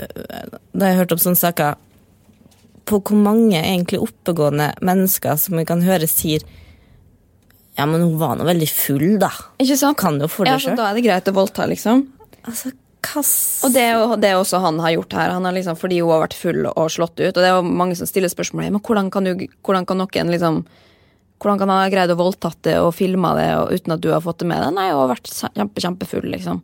da 0.00 0.88
jeg 0.88 0.96
hørte 0.96 1.16
om 1.16 1.20
sånne 1.20 1.36
saker, 1.36 1.74
på 2.88 3.02
hvor 3.04 3.18
mange 3.20 3.58
egentlig 3.58 4.00
oppegående 4.00 4.70
mennesker 4.86 5.36
som 5.36 5.58
vi 5.60 5.66
kan 5.68 5.82
høre 5.84 6.08
sier 6.08 6.46
ja, 7.78 7.86
men 7.86 8.02
hun 8.02 8.16
var 8.20 8.36
nå 8.36 8.44
veldig 8.48 8.68
full, 8.68 9.08
da. 9.20 9.30
Ikke 9.62 9.78
sant? 9.78 9.98
Kan 10.00 10.18
jo 10.20 10.28
for 10.30 10.48
det 10.48 10.56
ja, 10.56 10.60
så 10.60 10.70
selv. 10.70 10.80
Da 10.80 10.90
er 10.90 10.98
det 10.98 11.04
greit 11.06 11.30
å 11.30 11.36
voldta, 11.36 11.66
liksom. 11.70 12.02
Altså, 12.42 12.72
kass... 13.04 13.32
Og 13.64 13.72
det 13.74 13.84
er 13.86 13.96
jo 13.96 14.18
det 14.20 14.30
er 14.30 14.38
også 14.40 14.60
han 14.64 14.80
har 14.82 14.94
gjort 14.96 15.16
her. 15.16 15.32
Han 15.36 15.48
har 15.48 15.56
liksom, 15.56 15.78
fordi 15.80 16.00
hun 16.02 16.12
har 16.14 16.24
vært 16.26 16.36
full 16.38 16.68
og 16.70 16.92
slått 16.92 17.16
ut. 17.20 17.32
Og 17.32 17.40
det 17.40 17.48
er 17.48 17.56
jo 17.56 17.64
mange 17.64 17.96
som 17.98 18.08
stiller 18.08 18.32
spørsmål 18.32 18.68
men 18.68 18.82
hvordan 18.84 19.10
kan, 19.12 19.26
du, 19.26 19.46
hvordan 19.64 19.88
kan 19.88 20.00
noen 20.02 20.32
liksom 20.34 20.62
hvordan 21.40 21.58
kan 21.58 21.72
han 21.72 21.82
ha 21.82 21.88
greid 21.92 22.12
å 22.12 22.18
voldtatt 22.20 22.58
det 22.66 22.76
og 22.82 22.92
filma 22.94 23.32
det 23.38 23.48
og, 23.56 23.72
uten 23.72 23.94
at 23.96 24.02
du 24.04 24.10
har 24.12 24.20
fått 24.24 24.42
det 24.42 24.50
med 24.50 24.60
deg? 24.60 24.74
Nei, 24.76 24.90
har 24.92 25.08
vært 25.08 25.30
kjempe, 25.32 25.80
kjempefull, 25.80 26.26
liksom. 26.34 26.60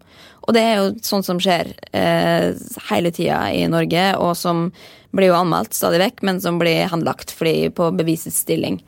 Og 0.47 0.55
det 0.55 0.63
er 0.63 0.77
jo 0.79 0.91
sånn 1.03 1.25
som 1.27 1.41
skjer 1.43 1.73
eh, 1.97 2.53
hele 2.91 3.13
tida 3.15 3.41
i 3.57 3.65
Norge, 3.73 4.05
og 4.21 4.37
som 4.39 4.69
blir 5.17 5.33
jo 5.33 5.39
anmeldt 5.39 5.75
stadig 5.75 6.03
vekk, 6.03 6.21
men 6.29 6.43
som 6.45 6.61
blir 6.61 6.91
henlagt 6.93 7.33
fordi 7.35 7.71
på 7.75 7.89
bevisets 7.97 8.43
stilling. 8.45 8.79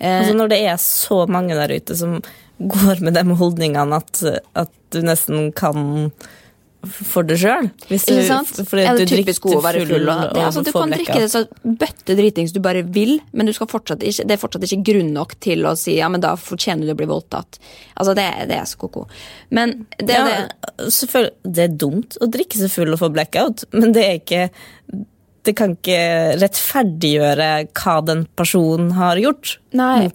Eh, 0.00 0.18
Altså, 0.18 0.34
når 0.36 0.52
det 0.52 0.60
er 0.66 0.82
så 0.82 1.22
mange 1.30 1.56
der 1.56 1.72
ute 1.72 1.96
som 1.96 2.18
går 2.58 3.00
med 3.06 3.14
de 3.14 3.38
holdningene 3.38 4.02
at, 4.02 4.24
at 4.58 4.74
du 4.90 5.00
nesten 5.06 5.52
kan 5.56 6.10
for 6.86 7.26
deg 7.26 7.40
sjøl. 7.40 7.68
Ikke 7.90 8.14
sant? 8.28 8.52
er 8.78 8.98
det 9.00 9.08
typisk 9.10 9.48
god 9.48 9.56
å 9.58 9.62
være 9.64 9.82
full? 9.88 10.04
Og, 10.06 10.22
og, 10.28 10.38
ja, 10.38 10.46
altså, 10.46 10.62
du 10.62 10.70
kan 10.74 10.92
drikke 10.94 11.18
det 11.18 11.30
så 11.32 11.42
bøtte 11.62 12.16
dritings 12.18 12.54
du 12.54 12.60
bare 12.64 12.84
vil, 12.86 13.16
men 13.32 13.50
fortsatt 13.50 14.04
ikke, 14.06 14.26
det 14.28 14.36
er 14.36 14.40
fortsatt 14.40 14.66
ikke 14.68 14.92
grunn 14.92 15.10
nok 15.16 15.34
til 15.42 15.66
å 15.66 15.74
si 15.78 15.96
ja, 15.98 16.08
men 16.12 16.22
da 16.22 16.36
fortjener 16.38 16.86
du 16.86 16.94
å 16.94 16.98
bli 16.98 17.10
voldtatt. 17.10 17.58
Altså, 17.98 18.14
det, 18.18 18.28
det 18.50 18.60
er 18.60 18.70
så 18.70 18.80
ko-ko. 18.80 19.08
Men 19.54 19.74
det 19.98 20.16
ja, 20.16 20.24
det 20.46 21.28
det 21.42 21.66
er 21.66 21.78
dumt 21.80 22.18
å 22.22 22.30
drikke 22.30 22.60
seg 22.60 22.72
full 22.72 22.94
og 22.94 23.02
få 23.02 23.10
blackout, 23.14 23.66
men 23.74 23.94
det 23.96 24.06
er 24.06 24.20
ikke 24.22 24.48
Det 25.48 25.54
kan 25.56 25.72
ikke 25.72 26.36
rettferdiggjøre 26.36 27.48
hva 27.72 27.94
den 28.04 28.26
personen 28.36 28.90
har 28.98 29.16
gjort 29.16 29.54
Nei. 29.78 30.10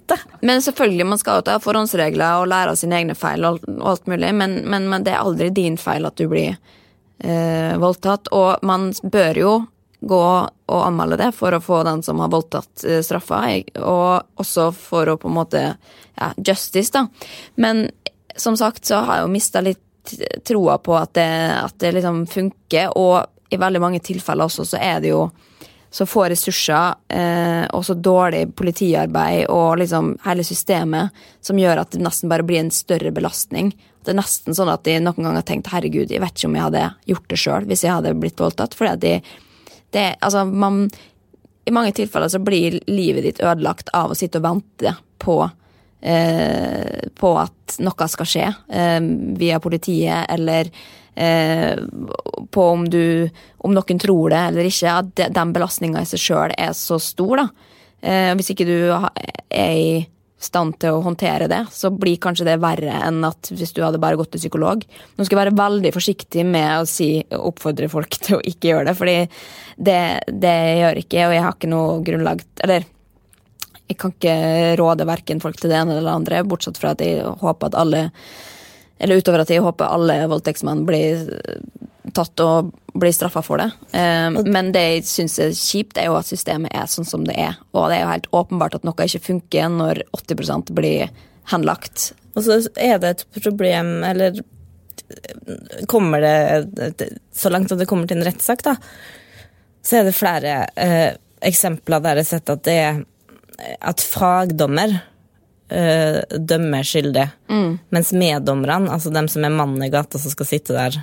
Men 0.46 0.62
selvfølgelig, 0.62 1.06
man 1.10 1.18
skal 1.18 1.40
jo 1.40 1.46
ta 1.48 1.56
forhåndsregler 1.62 2.44
og 2.44 2.50
lære 2.52 2.74
av 2.74 2.78
sine 2.78 3.00
egne 3.00 3.16
feil, 3.18 3.42
og 3.42 3.66
alt 3.82 4.06
mulig, 4.10 4.30
men, 4.38 4.60
men, 4.70 4.86
men 4.92 5.06
det 5.06 5.14
er 5.14 5.24
aldri 5.24 5.50
din 5.54 5.78
feil 5.80 6.06
at 6.06 6.18
du 6.18 6.28
blir 6.30 6.54
eh, 6.54 7.74
voldtatt. 7.82 8.30
Og 8.34 8.62
man 8.66 8.92
bør 9.02 9.40
jo 9.42 9.54
gå 10.06 10.22
og 10.22 10.80
anmelde 10.84 11.18
det 11.18 11.30
for 11.34 11.54
å 11.54 11.62
få 11.64 11.82
den 11.86 12.02
som 12.06 12.22
har 12.22 12.30
voldtatt, 12.30 12.86
eh, 12.86 13.02
straffa, 13.02 13.42
og 13.82 14.42
også 14.42 14.70
for 14.76 15.10
å 15.10 15.18
på 15.18 15.30
en 15.30 15.38
måte 15.40 15.64
ja, 15.66 16.32
justice, 16.38 16.94
da. 16.94 17.08
Men 17.58 17.88
som 18.36 18.58
sagt 18.58 18.86
så 18.86 19.02
har 19.02 19.18
jeg 19.18 19.26
jo 19.26 19.34
mista 19.34 19.62
litt 19.64 19.82
troa 20.44 20.78
på 20.84 20.94
at 20.98 21.14
det, 21.16 21.30
at 21.58 21.78
det 21.80 21.94
liksom 21.98 22.26
funker, 22.30 22.94
og 22.98 23.33
i 23.50 23.58
veldig 23.60 23.82
mange 23.82 24.00
tilfeller 24.04 24.48
også 24.48 24.66
så 24.74 24.80
er 24.80 25.02
det 25.04 25.12
jo 25.12 25.26
så 25.94 26.06
få 26.10 26.24
ressurser 26.26 26.96
eh, 27.14 27.64
og 27.70 27.84
så 27.86 27.94
dårlig 27.94 28.48
politiarbeid 28.58 29.44
og 29.52 29.76
liksom 29.78 30.16
hele 30.24 30.42
systemet 30.42 31.14
som 31.44 31.58
gjør 31.60 31.84
at 31.84 31.92
det 31.94 32.02
nesten 32.02 32.32
bare 32.32 32.42
blir 32.42 32.64
en 32.64 32.72
større 32.74 33.12
belastning. 33.14 33.70
Det 34.02 34.10
er 34.10 34.18
nesten 34.18 34.56
sånn 34.58 34.72
at 34.72 34.82
de 34.88 34.96
noen 34.98 35.20
ganger 35.20 35.38
har 35.38 35.46
tenkt 35.46 35.70
herregud, 35.70 36.10
jeg 36.10 36.22
vet 36.24 36.34
ikke 36.34 36.50
om 36.50 36.58
jeg 36.58 36.66
hadde 36.66 36.88
gjort 37.12 37.28
det 37.30 37.38
sjøl 37.38 37.68
hvis 37.70 37.84
jeg 37.86 37.94
hadde 37.94 38.16
blitt 38.18 38.42
voldtatt. 38.42 38.74
fordi 38.74 38.90
at 38.90 39.04
de, 39.04 39.12
det, 39.94 40.04
altså, 40.18 40.42
man, 40.44 40.88
I 41.64 41.76
mange 41.78 41.94
tilfeller 41.94 42.32
så 42.32 42.42
blir 42.42 42.80
livet 42.90 43.28
ditt 43.28 43.44
ødelagt 43.44 43.94
av 43.94 44.10
å 44.10 44.18
sitte 44.18 44.42
og 44.42 44.48
vente 44.48 44.96
på 45.22 45.38
eh, 46.02 47.06
på 47.14 47.34
at 47.38 47.78
noe 47.86 48.08
skal 48.10 48.28
skje 48.34 48.50
eh, 48.50 49.00
via 49.38 49.62
politiet, 49.62 50.26
eller 50.26 50.74
eh, 51.14 51.76
på 52.50 52.64
om 52.70 52.88
du 52.90 53.28
Om 53.64 53.72
noen 53.74 54.00
tror 54.00 54.30
det 54.30 54.40
eller 54.50 54.68
ikke. 54.68 54.96
At 55.00 55.12
de, 55.16 55.28
den 55.32 55.52
belastninga 55.54 56.02
i 56.02 56.08
seg 56.08 56.20
sjøl 56.20 56.52
er 56.58 56.74
så 56.76 56.98
stor, 57.00 57.40
da. 57.40 57.46
Eh, 58.04 58.32
hvis 58.36 58.52
ikke 58.52 58.66
du 58.68 58.76
er 58.92 59.72
i 59.72 60.02
stand 60.44 60.76
til 60.82 60.96
å 60.96 61.02
håndtere 61.04 61.48
det, 61.48 61.62
så 61.72 61.90
blir 61.94 62.20
kanskje 62.20 62.46
det 62.48 62.58
verre 62.62 62.98
enn 63.06 63.22
at 63.26 63.48
hvis 63.54 63.72
du 63.72 63.80
hadde 63.84 64.00
bare 64.02 64.18
gått 64.20 64.34
til 64.34 64.42
psykolog. 64.42 64.84
Nå 65.16 65.24
skal 65.24 65.38
jeg 65.38 65.42
være 65.44 65.58
veldig 65.60 65.92
forsiktig 65.94 66.44
med 66.48 66.82
å 66.82 66.88
si, 66.88 67.08
oppfordre 67.38 67.88
folk 67.92 68.18
til 68.24 68.38
å 68.38 68.42
ikke 68.44 68.72
gjøre 68.72 68.90
det, 68.90 68.96
fordi 68.98 69.18
det, 69.76 70.00
det 70.28 70.56
gjør 70.80 71.00
ikke 71.04 71.28
og 71.28 71.36
jeg 71.36 71.46
har 71.46 71.56
ikke 71.56 71.72
noe 71.72 72.02
grunnlag 72.06 72.44
Eller 72.62 72.84
jeg 73.84 73.98
kan 74.00 74.14
ikke 74.14 74.34
råde 74.80 75.06
verken 75.08 75.42
folk 75.44 75.58
til 75.60 75.72
det 75.72 75.76
ene 75.76 75.96
eller 75.96 76.08
det 76.08 76.18
andre, 76.18 76.44
bortsett 76.48 76.78
fra 76.80 76.94
at 76.94 77.02
jeg 77.04 77.24
håper 77.42 77.68
at 77.68 77.76
alle 77.76 78.04
Eller 78.98 79.20
utover 79.20 79.42
at 79.42 79.50
jeg 79.50 79.64
håper 79.64 79.90
alle 79.90 80.20
voldtektsmenn 80.30 80.84
blir 80.88 81.26
tatt 82.14 82.40
og 82.44 82.70
blir 82.94 83.14
straffa 83.14 83.42
for 83.42 83.58
det. 83.58 83.70
Eh, 83.96 84.30
men 84.46 84.72
det 84.74 84.84
jeg 84.84 85.06
syns 85.08 85.38
er 85.42 85.54
kjipt, 85.56 85.98
er 85.98 86.10
jo 86.10 86.18
at 86.18 86.28
systemet 86.30 86.74
er 86.76 86.90
sånn 86.90 87.08
som 87.08 87.24
det 87.26 87.36
er. 87.40 87.58
Og 87.74 87.88
det 87.90 87.98
er 87.98 88.04
jo 88.04 88.12
helt 88.12 88.30
åpenbart 88.42 88.78
at 88.78 88.86
noe 88.86 89.08
ikke 89.08 89.24
funker 89.24 89.72
når 89.72 90.04
80% 90.14 90.74
blir 90.76 91.10
henlagt. 91.50 92.12
Og 92.34 92.46
så 92.46 92.60
er 92.80 93.00
det 93.02 93.10
et 93.10 93.26
problem, 93.40 93.96
eller 94.06 94.42
kommer 95.90 96.22
det 96.22 97.10
så 97.34 97.50
langt 97.52 97.72
at 97.72 97.80
det 97.80 97.88
kommer 97.90 98.08
til 98.08 98.20
en 98.20 98.26
rettssak, 98.26 98.62
da, 98.64 98.76
så 99.84 100.00
er 100.00 100.06
det 100.08 100.16
flere 100.16 100.54
eh, 100.80 101.10
eksempler 101.44 102.00
der 102.00 102.20
jeg 102.20 102.24
har 102.24 102.30
sett 102.30 102.52
at 102.54 102.62
det 102.64 102.76
er 102.80 103.02
at 103.84 104.02
fagdommer 104.02 104.96
eh, 105.70 106.20
dømmer 106.38 106.86
skyldig, 106.86 107.26
mens 107.94 108.12
meddommerne, 108.12 108.92
altså 108.92 109.12
dem 109.14 109.28
som 109.28 109.44
er 109.46 109.54
mannen 109.54 109.82
i 109.86 109.90
gata 109.92 110.20
som 110.20 110.32
skal 110.32 110.48
sitte 110.48 110.76
der 110.76 111.02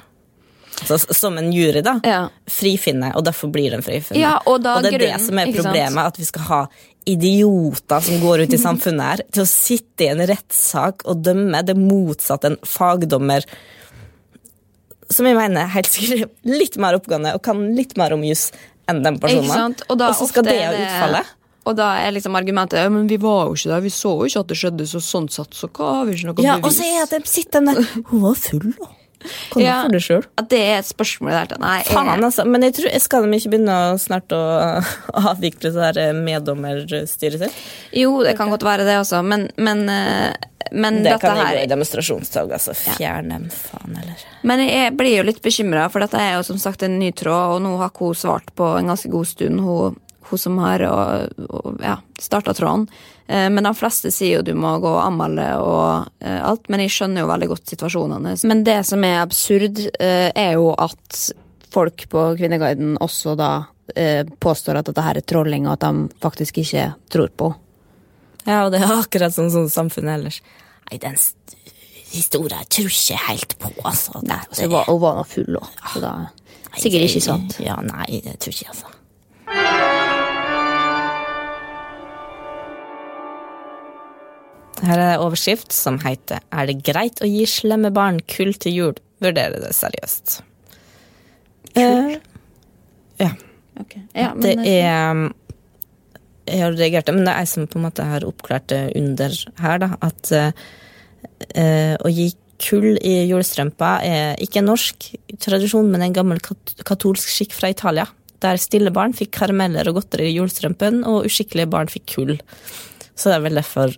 så, 0.87 0.97
som 0.97 1.37
en 1.37 1.51
jury, 1.53 1.81
da, 1.85 1.99
Ja. 2.03 2.21
Frifinne, 2.49 3.11
og 3.15 3.25
derfor 3.25 3.51
blir 3.53 3.71
den 3.71 3.83
frifinne. 3.85 4.17
Ja, 4.19 4.39
og 4.45 4.63
da 4.63 4.79
det 4.81 4.95
er 4.95 5.03
det 5.03 5.19
som 5.21 5.37
er 5.37 5.51
problemet, 5.53 6.13
at 6.13 6.17
vi 6.17 6.25
skal 6.25 6.47
ha 6.47 6.61
idioter 7.05 8.01
som 8.01 8.21
går 8.21 8.45
ut 8.45 8.53
i 8.53 8.61
samfunnet 8.61 9.05
her, 9.05 9.23
til 9.33 9.43
å 9.43 9.49
sitte 9.49 10.05
i 10.05 10.09
en 10.13 10.23
rettssak 10.29 11.05
og 11.05 11.21
dømme 11.25 11.61
det 11.65 11.77
motsatte 11.77 12.53
en 12.53 12.57
fagdommer 12.65 13.45
som 15.11 15.27
jeg 15.27 15.35
mener 15.35 15.67
helt 15.73 15.91
sikkert 15.91 16.29
er 16.29 16.55
litt 16.55 16.77
mer 16.79 16.95
oppgående 16.95 17.33
og 17.35 17.43
kan 17.43 17.59
litt 17.75 17.97
mer 17.99 18.15
om 18.15 18.23
juss 18.23 18.49
enn 18.89 19.01
den 19.03 19.19
personen. 19.21 19.75
Og, 19.91 20.03
så 20.17 20.27
skal 20.29 20.45
det 20.47 20.57
ha 20.61 20.71
utfallet. 20.71 21.33
Og 21.65 21.75
da 21.77 21.91
er 22.01 22.11
liksom 22.15 22.33
argumentet 22.39 22.79
ja, 22.81 22.89
men 22.89 23.05
vi 23.07 23.17
var 23.21 23.45
jo 23.51 23.53
ikke 23.53 23.69
der, 23.69 23.83
vi 23.85 23.89
så 23.93 24.15
jo 24.17 24.25
ikke 24.29 24.39
at 24.41 24.47
det 24.49 24.57
skjedde, 24.57 24.87
så 24.89 25.01
sånn 25.05 25.27
satt 25.29 25.53
så 25.53 25.67
hva 25.69 25.91
har 25.99 26.07
vi 26.09 26.15
ikke 26.17 26.31
noe 26.31 26.43
Ja, 26.45 26.55
bevis. 26.57 26.65
og 26.65 26.73
så 26.79 26.87
er 26.89 27.11
det 27.11 27.27
sitter 27.29 27.59
den 27.61 27.69
der 27.75 27.93
Hun 28.09 28.21
var 28.25 28.35
full, 28.41 28.73
da. 28.79 28.89
Kan 29.51 29.61
Ja. 29.61 29.75
du 29.83 29.85
for 29.85 29.93
det 29.93 29.99
sjøl? 30.01 30.23
At 30.41 30.47
det 30.49 30.59
er 30.65 30.79
et 30.79 30.87
spørsmål 30.89 31.29
der 31.51 31.59
Nei, 31.61 31.75
jeg- 31.83 31.93
Faen, 31.93 32.23
altså. 32.25 32.43
Men 32.49 32.63
jeg 32.65 32.73
tror, 32.79 32.95
skal 33.03 33.27
de 33.27 33.37
ikke 33.37 33.51
begynne 33.53 33.75
å 33.93 33.99
snart 34.01 34.33
å 34.33 34.39
avvikle 35.29 35.69
det 35.69 35.75
der 35.93 35.99
eh, 36.07 36.13
meddommerstyret 36.17 37.37
sitt? 37.43 37.59
Jo, 37.93 38.15
det 38.25 38.33
kan 38.39 38.49
godt 38.49 38.65
være 38.65 38.87
det 38.87 38.97
også, 38.97 39.21
men, 39.23 39.45
men, 39.61 39.83
eh, 39.89 40.33
men 40.73 41.03
Det 41.03 41.11
dette 41.11 41.21
kan 41.21 41.37
jeg 41.37 41.45
gå 41.45 41.53
i 41.53 41.61
her 41.61 41.69
demonstrasjonstog, 41.75 42.51
altså. 42.57 42.73
Fjern 42.97 43.29
dem, 43.29 43.45
faen, 43.53 43.93
eller. 44.01 44.25
Men 44.43 44.65
jeg 44.65 44.97
blir 44.97 45.17
jo 45.19 45.23
litt 45.29 45.41
bekymra, 45.45 45.85
for 45.93 46.01
dette 46.01 46.17
er 46.17 46.39
jo 46.39 46.43
som 46.49 46.57
sagt 46.57 46.81
en 46.87 46.97
ny 46.97 47.11
tråd, 47.11 47.57
og 47.57 47.61
nå 47.61 47.75
har 47.77 47.91
hun 48.01 48.17
svart 48.17 48.49
på 48.57 48.73
en 48.79 48.89
ganske 48.89 49.09
god 49.13 49.27
stund, 49.29 49.61
hun, 49.61 49.99
hun 50.31 50.39
som 50.41 50.57
har 50.63 50.83
og, 50.87 51.41
og, 51.49 51.77
ja, 51.83 51.97
starta 52.19 52.53
tråden. 52.57 52.87
Eh, 53.27 53.49
Men 53.53 53.63
de 53.67 53.73
fleste 53.77 54.11
sier 54.11 54.37
jo 54.39 54.45
du 54.47 54.53
må 54.57 54.73
gå 54.83 54.89
og 54.91 55.01
anmelde 55.05 55.45
og 55.61 56.07
eh, 56.23 56.39
alt, 56.47 56.67
men 56.71 56.83
jeg 56.85 56.93
skjønner 56.95 57.23
jo 57.25 57.29
veldig 57.31 57.49
godt 57.53 57.73
situasjonene. 57.75 58.33
Men 58.49 58.63
det 58.67 58.79
som 58.89 59.03
er 59.07 59.19
absurd, 59.21 59.79
eh, 59.99 60.29
er 60.35 60.53
jo 60.57 60.71
at 60.77 61.21
folk 61.71 62.07
på 62.11 62.25
Kvinneguiden 62.39 62.97
også 63.01 63.35
da 63.39 63.51
påstår 64.39 64.77
at 64.79 64.87
dette 64.87 65.03
her 65.03 65.17
er 65.19 65.23
trolling, 65.27 65.65
og 65.67 65.73
at 65.73 65.81
de 65.83 66.05
faktisk 66.23 66.61
ikke 66.61 66.83
tror 67.11 67.31
på 67.35 67.49
Ja, 68.45 68.61
og 68.65 68.71
det 68.71 68.79
er 68.85 68.93
akkurat 68.95 69.33
sånn 69.35 69.49
som 69.51 69.65
samfunnet 69.69 70.13
ellers. 70.15 70.37
Nei, 70.87 70.97
den 71.03 71.17
st- 71.19 71.57
historien 72.13 72.63
tror 72.71 72.87
ikke 72.87 73.17
helt 73.27 73.57
på, 73.59 73.71
altså. 73.83 74.21
Nei, 74.23 74.39
så 74.51 74.63
hun 74.65 74.71
var, 74.77 74.87
hun 74.87 75.01
var 75.03 75.19
nå 75.19 75.25
full 75.27 75.59
òg, 75.59 75.67
så 75.91 76.03
da 76.05 76.13
Sikkert 76.79 77.03
ikke 77.09 77.21
sant. 77.25 77.57
Ja, 77.59 77.75
nei, 77.83 78.21
jeg 78.23 78.37
tror 78.39 78.55
ikke 78.55 78.71
altså. 78.71 78.93
Her 84.81 84.97
er 84.97 85.13
en 85.13 85.23
overskrift 85.27 85.73
som 85.75 85.99
heter 86.01 86.41
'Er 86.51 86.65
det 86.67 86.81
greit 86.83 87.21
å 87.21 87.29
gi 87.29 87.45
slemme 87.45 87.91
barn 87.93 88.19
kull 88.19 88.53
til 88.53 88.73
jul? 88.73 88.95
Vurdere 89.21 89.61
det 89.61 89.73
seriøst'. 89.77 90.41
Kull? 91.75 92.19
ja. 93.19 93.31
Okay. 93.79 94.01
ja 94.15 94.33
det 94.35 94.57
er 94.59 95.31
Jeg 96.47 96.59
har 96.59 96.73
reagert, 96.73 97.07
men 97.13 97.23
det 97.23 97.31
er 97.31 97.45
jeg 97.45 97.47
som 97.47 97.67
på 97.67 97.77
en 97.77 97.85
måte 97.85 98.03
har 98.03 98.25
oppklart 98.25 98.67
det 98.67 98.91
under 98.97 99.29
her, 99.61 99.77
da. 99.77 99.89
At 100.01 100.31
uh, 100.33 101.95
å 102.01 102.09
gi 102.09 102.33
kull 102.61 102.97
i 102.97 103.13
julestrømpa 103.29 103.91
er 104.03 104.41
ikke 104.41 104.59
en 104.59 104.69
norsk 104.71 105.11
tradisjon, 105.39 105.89
men 105.91 106.01
en 106.01 106.13
gammel 106.17 106.41
kat 106.43 106.75
katolsk 106.83 107.29
skikk 107.29 107.53
fra 107.53 107.69
Italia. 107.71 108.07
Der 108.41 108.57
stille 108.57 108.91
barn 108.91 109.13
fikk 109.13 109.31
karameller 109.37 109.87
og 109.87 109.99
godteri 110.01 110.31
i 110.31 110.35
julestrømpen, 110.35 111.03
og 111.07 111.29
uskikkelige 111.29 111.69
barn 111.71 111.91
fikk 111.93 112.07
kull. 112.15 112.35
Så 113.13 113.29
det 113.29 113.37
er 113.37 113.45
vel 113.45 113.61
derfor 113.61 113.95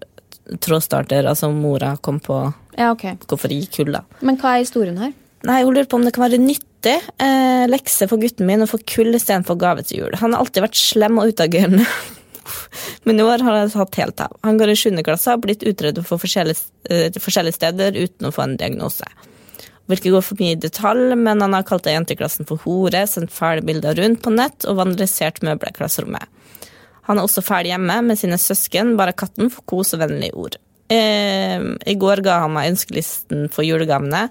trådstarter, 0.63 1.25
altså 1.29 1.49
mora 1.53 1.95
kom 2.03 2.19
på 2.23 2.37
ja, 2.77 2.91
okay. 2.91 3.17
hvorfor 3.27 3.51
gi 3.53 3.65
kull, 3.71 3.93
da. 3.95 4.03
Men 4.25 4.39
hva 4.41 4.55
er 4.55 4.65
historien 4.65 4.97
her? 4.99 5.13
Nei, 5.47 5.61
Hun 5.63 5.75
lurer 5.75 5.87
på 5.91 5.99
om 5.99 6.05
det 6.07 6.13
kan 6.15 6.23
være 6.25 6.39
nyttig 6.39 6.95
eh, 7.21 7.63
lekse 7.67 8.07
for 8.11 8.21
gutten 8.21 8.47
min 8.47 8.63
å 8.63 8.69
få 8.69 8.79
kull 8.87 9.11
istedenfor 9.15 9.59
gave 9.59 9.83
til 9.87 10.03
jul. 10.03 10.19
Han 10.21 10.35
har 10.35 10.43
alltid 10.43 10.63
vært 10.63 10.79
slem 10.79 11.19
og 11.19 11.33
utagerende. 11.33 11.87
Men 13.07 13.19
i 13.19 13.25
år 13.27 13.43
har 13.43 13.59
han 13.59 13.73
hatt 13.75 13.99
helt 13.99 14.23
av. 14.23 14.37
Han 14.47 14.59
går 14.59 14.71
i 14.71 14.77
7. 14.79 14.95
klasse 15.03 15.29
og 15.29 15.37
har 15.37 15.43
blitt 15.43 15.67
utredet 15.67 16.03
for 16.07 16.21
forskjellige, 16.21 16.63
uh, 16.91 17.19
forskjellige, 17.23 17.59
steder 17.59 17.99
uten 17.99 18.29
å 18.29 18.33
få 18.35 18.45
en 18.45 18.57
diagnose. 18.59 19.07
Vil 19.91 19.99
ikke 19.99 20.13
gå 20.15 20.21
for 20.23 20.39
mye 20.39 20.55
i 20.55 20.59
detalj, 20.63 21.11
men 21.19 21.43
han 21.43 21.55
har 21.55 21.67
kalt 21.67 21.87
jenteklassen 21.91 22.47
for 22.47 22.63
hore, 22.63 23.03
sendt 23.11 23.35
fæle 23.35 23.65
bilder 23.67 23.99
rundt 23.99 24.23
på 24.23 24.31
nett 24.31 24.63
og 24.63 24.79
vandalisert 24.79 25.43
møbler 25.43 25.73
i 25.73 25.75
klasserommet. 25.75 26.31
Han 27.07 27.19
er 27.19 27.27
også 27.27 27.43
ferdig 27.43 27.73
hjemme 27.73 27.97
med 28.07 28.19
sine 28.19 28.39
søsken, 28.39 28.95
bare 28.99 29.15
katten 29.17 29.51
får 29.51 29.65
kos 29.69 29.93
og 29.95 30.03
vennlige 30.05 30.37
ord. 30.39 30.59
Eh, 30.91 31.63
I 31.89 31.95
går 31.99 32.23
ga 32.23 32.41
han 32.43 32.53
meg 32.55 32.73
ønskelisten 32.73 33.49
for 33.51 33.67
julegavene, 33.67 34.27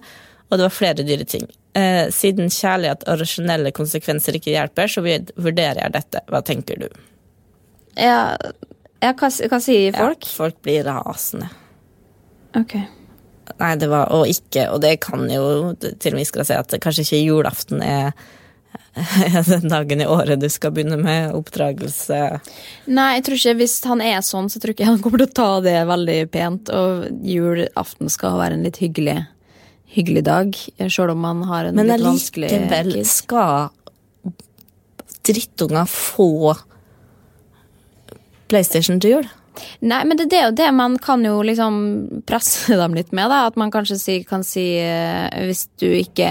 og 0.48 0.58
det 0.58 0.66
var 0.66 0.74
flere 0.74 1.06
dyre 1.06 1.26
ting. 1.28 1.46
Eh, 1.76 2.08
siden 2.12 2.52
kjærlighet 2.52 3.06
og 3.08 3.20
rasjonelle 3.22 3.72
konsekvenser 3.76 4.37
ikke 4.37 4.52
hjelper, 4.52 4.90
så 4.92 5.04
vurderer 5.04 5.80
jeg 5.80 5.94
dette. 5.94 6.24
Hva 6.28 6.42
tenker 6.44 6.82
du? 6.85 6.88
Ja, 7.96 8.37
ja 9.02 9.12
hva, 9.16 9.28
hva, 9.28 9.61
sier 9.61 9.96
folk? 9.96 10.26
Ja, 10.28 10.35
folk 10.37 10.61
blir 10.64 10.85
rasende. 10.88 11.48
Ok. 12.56 12.76
Nei, 13.58 13.72
det 13.80 13.88
var 13.90 14.12
Og 14.14 14.28
ikke, 14.30 14.68
og 14.72 14.80
det 14.85 14.98
kan 15.02 15.24
jo 15.28 15.72
til 15.80 16.12
og 16.12 16.18
med 16.18 16.28
skal 16.28 16.46
si 16.46 16.56
at 16.56 16.76
kanskje 16.85 17.04
ikke 17.04 17.24
julaften 17.24 17.82
er 17.85 18.12
den 19.46 19.68
dagen 19.68 20.00
i 20.00 20.07
året 20.07 20.40
du 20.40 20.48
skal 20.52 20.72
begynne 20.74 20.98
med 21.00 21.33
oppdragelse. 21.37 22.18
Nei, 22.92 23.09
jeg 23.16 23.24
tror 23.26 23.38
ikke 23.38 23.59
hvis 23.62 23.76
han 23.88 24.02
er 24.05 24.18
sånn, 24.26 24.50
så 24.52 24.61
tror 24.61 24.72
jeg 24.72 24.81
ikke 24.81 24.90
han 24.90 25.00
kommer 25.05 25.22
til 25.22 25.31
å 25.31 25.37
ta 25.38 25.52
det 25.64 25.76
veldig 25.88 26.18
pent. 26.33 26.72
Og 26.76 27.07
julaften 27.24 28.12
skal 28.12 28.37
være 28.40 28.59
en 28.59 28.66
litt 28.66 28.83
hyggelig, 28.83 29.18
hyggelig 29.96 30.24
dag, 30.28 30.59
sjøl 30.92 31.14
om 31.14 31.24
man 31.24 31.44
har 31.48 31.70
en 31.70 31.81
Men 31.81 31.88
litt 31.88 32.05
vanskelig 32.05 32.52
Men 32.52 32.68
allikevel 32.68 33.09
skal 33.09 33.70
drittunger 35.22 35.88
få 35.88 36.55
PlayStation 38.52 39.00
til 39.00 39.16
jul? 39.16 39.31
Nei, 39.85 40.01
men 40.09 40.17
det, 40.17 40.29
det 40.33 40.38
er 40.38 40.47
jo 40.49 40.57
det 40.57 40.69
man 40.75 40.95
kan 41.03 41.25
jo 41.27 41.41
liksom 41.45 41.75
presse 42.29 42.77
dem 42.81 42.97
litt 42.97 43.12
med. 43.12 43.31
da, 43.33 43.47
At 43.51 43.59
man 43.61 43.73
kanskje 43.75 43.99
si, 44.01 44.19
kan 44.29 44.45
si 44.47 44.67
uh, 44.81 45.29
Hvis 45.49 45.67
du 45.81 45.88
ikke 45.91 46.31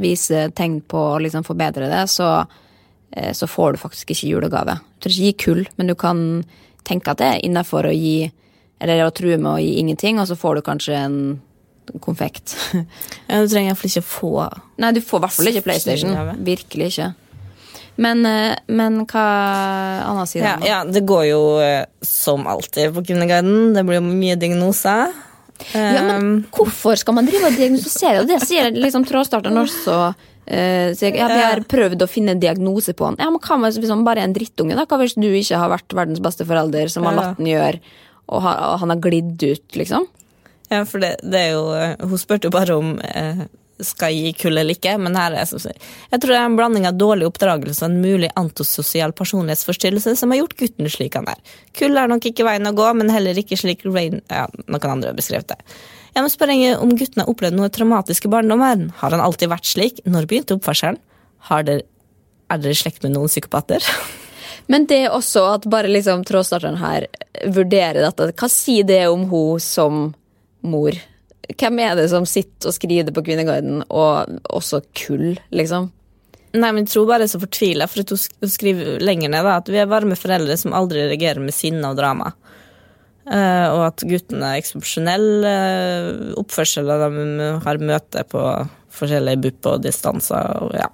viser 0.00 0.52
tegn 0.54 0.80
på 0.80 1.00
å 1.14 1.22
liksom 1.22 1.46
forbedre 1.46 1.90
det, 1.90 2.04
så, 2.12 2.30
uh, 2.44 3.32
så, 3.32 3.50
får 3.50 3.74
du 3.74 3.82
faktisk 3.82 4.14
ikke 4.14 4.30
julegave. 4.30 4.78
Du 4.98 5.08
trenger 5.08 5.18
ikke 5.18 5.32
gi 5.32 5.40
kull, 5.46 5.64
men 5.78 5.90
du 5.90 5.96
kan 5.98 6.20
tenke 6.86 7.12
at 7.12 7.22
det 7.22 7.32
er 7.32 7.44
innafor 7.46 7.88
å 7.88 7.94
gi 7.94 8.30
Eller 8.82 9.04
å 9.06 9.12
true 9.14 9.38
med 9.38 9.50
å 9.54 9.58
gi 9.62 9.78
ingenting, 9.80 10.20
og 10.20 10.28
så 10.28 10.36
får 10.36 10.58
du 10.58 10.66
kanskje 10.66 10.96
en 10.98 11.18
konfekt. 12.00 12.56
ja, 13.28 13.42
Du 13.42 13.48
trenger 13.48 13.72
iallfall 13.72 13.90
ikke 13.90 14.06
få 14.08 14.32
Nei, 14.80 14.92
du 14.96 15.02
får 15.04 15.20
i 15.20 15.24
hvert 15.24 15.36
fall 15.36 15.50
ikke 15.50 15.66
PlayStation. 15.66 16.16
Virkelig 16.44 16.90
ikke. 16.92 17.12
Men, 17.96 18.24
eh, 18.26 18.56
men 18.74 19.04
hva 19.06 19.24
Anna 20.02 20.24
sier 20.26 20.42
ja, 20.42 20.54
ja, 20.66 20.80
det 20.82 21.04
går 21.06 21.28
jo 21.28 21.42
eh, 21.62 21.84
som 22.02 22.48
alltid 22.50 22.94
på 22.96 23.04
Kvinneguiden. 23.06 23.72
Det 23.76 23.84
blir 23.86 24.00
jo 24.00 24.06
mye 24.08 24.36
diagnoser. 24.40 25.14
Ja, 25.70 26.02
men 26.02 26.14
ehm, 26.16 26.38
hvorfor 26.52 26.98
skal 26.98 27.14
man 27.14 27.28
drive 27.28 27.46
og 27.46 27.58
diagnostisere? 27.58 28.24
Det 28.26 28.40
sier 28.42 28.74
liksom 28.74 29.06
trådstarteren 29.06 29.60
også. 29.62 29.98
Uh, 30.44 30.90
så 30.92 31.06
jeg, 31.06 31.14
ja, 31.16 31.28
vi 31.30 31.40
har 31.40 31.62
prøvd 31.64 32.02
å 32.04 32.08
finne 32.10 32.34
en 32.34 32.40
diagnose 32.42 32.92
på 32.92 33.06
han. 33.06 33.14
Ja, 33.22 33.30
men 33.32 33.40
Hva 33.40 33.56
hvis 33.70 33.88
han 33.88 34.02
bare 34.04 34.20
er 34.20 34.28
en 34.28 34.34
drittunge? 34.36 34.76
da? 34.76 34.84
Hva 34.90 34.98
hvis 35.00 35.14
du 35.16 35.28
ikke 35.30 35.60
har 35.62 35.70
vært 35.72 35.94
verdens 35.96 36.20
beste 36.24 36.44
forelder, 36.44 36.90
som 36.92 37.06
har 37.08 37.16
latt 37.16 37.38
den 37.38 37.48
gjøre, 37.48 37.80
og, 38.26 38.44
og 38.44 38.76
han 38.82 38.92
har 38.92 39.00
glidd 39.00 39.40
ut, 39.40 39.64
liksom? 39.78 40.04
Ja, 40.72 40.82
for 40.88 41.00
det, 41.00 41.14
det 41.22 41.38
er 41.38 41.50
jo 41.54 42.08
Hun 42.08 42.20
spurte 42.20 42.48
jo 42.48 42.54
bare 42.54 42.76
om 42.76 42.94
eh, 43.04 43.44
skal 43.82 44.14
gi 44.14 44.32
kull 44.38 44.58
eller 44.58 44.76
ikke, 44.76 44.94
men 45.02 45.16
her 45.18 45.34
er 45.34 45.42
jeg, 45.42 45.74
jeg 46.12 46.22
tror 46.22 46.30
det 46.30 46.38
er 46.38 46.46
en 46.46 46.58
blanding 46.58 46.86
av 46.88 46.98
dårlig 46.98 47.26
oppdragelse 47.26 47.82
og 47.82 47.90
en 47.90 48.04
mulig 48.04 48.30
antisosial 48.38 49.14
personlighetsforstyrrelse 49.16 50.14
som 50.20 50.30
har 50.30 50.42
gjort 50.42 50.56
gutten 50.60 50.90
slik 50.90 51.18
han 51.18 51.26
er. 51.32 51.40
Kull 51.76 51.98
er 51.98 52.10
nok 52.10 52.28
ikke 52.30 52.46
veien 52.46 52.70
å 52.70 52.74
gå, 52.76 52.86
men 52.98 53.12
heller 53.12 53.38
ikke 53.40 53.58
slik 53.58 53.82
Rain 53.88 54.20
Ja, 54.30 54.46
noen 54.66 54.90
andre 54.92 55.10
har 55.10 55.18
beskrevet 55.18 55.50
det. 55.50 55.58
Jeg 56.14 56.22
må 56.22 56.30
spørre 56.30 56.74
om 56.78 56.92
gutten 56.94 57.24
har 57.24 57.30
opplevd 57.30 57.58
noe 57.58 57.72
traumatisk 57.74 58.28
i 58.28 58.30
barndommen. 58.30 58.92
Har 59.00 59.16
han 59.16 59.22
alltid 59.22 59.50
vært 59.50 59.66
slik? 59.66 59.98
Når 60.06 60.28
begynte 60.30 60.54
oppførselen? 60.54 61.00
Dere, 61.50 61.82
er 62.50 62.60
dere 62.62 62.76
i 62.76 62.78
slekt 62.78 63.02
med 63.02 63.16
noen 63.16 63.32
psykopater? 63.32 63.82
Men 64.70 64.86
det 64.88 65.00
er 65.04 65.16
også 65.16 65.42
at 65.56 65.66
bare 65.68 65.90
liksom 65.90 66.22
trådstarteren 66.24 66.78
her 66.80 67.08
vurderer 67.52 68.00
dette. 68.06 68.30
Hva 68.38 68.48
sier 68.48 68.86
det 68.88 69.02
om 69.10 69.26
hun 69.28 69.60
som 69.60 70.06
mor? 70.64 70.96
Hvem 71.52 71.80
er 71.84 71.98
det 71.98 72.08
som 72.12 72.26
sitter 72.28 72.70
og 72.70 72.76
skriver 72.76 73.08
det 73.08 73.14
på 73.16 73.24
Kvinneguiden, 73.26 73.82
og 73.92 74.38
også 74.54 74.80
kull, 74.96 75.34
liksom? 75.54 75.90
Nei, 76.54 76.70
men 76.70 76.84
jeg 76.84 76.92
tror 76.92 77.08
bare 77.10 77.26
er 77.26 77.30
så 77.32 77.40
fortvila, 77.42 77.88
for 77.90 78.06
hun 78.06 78.50
skriver 78.50 79.02
lenger 79.02 79.32
ned 79.32 79.42
da, 79.42 79.56
at 79.58 79.70
vi 79.72 79.80
er 79.82 79.90
varme 79.90 80.16
foreldre 80.18 80.54
som 80.60 80.76
aldri 80.76 81.02
reagerer 81.08 81.42
med 81.42 81.56
sinne 81.56 81.88
og 81.90 81.98
drama. 81.98 82.30
Uh, 83.24 83.66
og 83.72 83.82
at 83.86 84.04
guttene 84.04 84.50
er 84.52 84.60
eksepsjonell 84.60 85.28
uh, 85.48 86.08
oppførsel, 86.38 86.90
og 86.92 87.16
de 87.16 87.48
har 87.64 87.80
møte 87.82 88.24
på 88.30 88.42
forskjellige 88.94 89.40
BUP 89.42 89.70
og 89.72 89.82
distanser. 89.82 90.60
Og, 90.62 90.76
ja. 90.78 90.90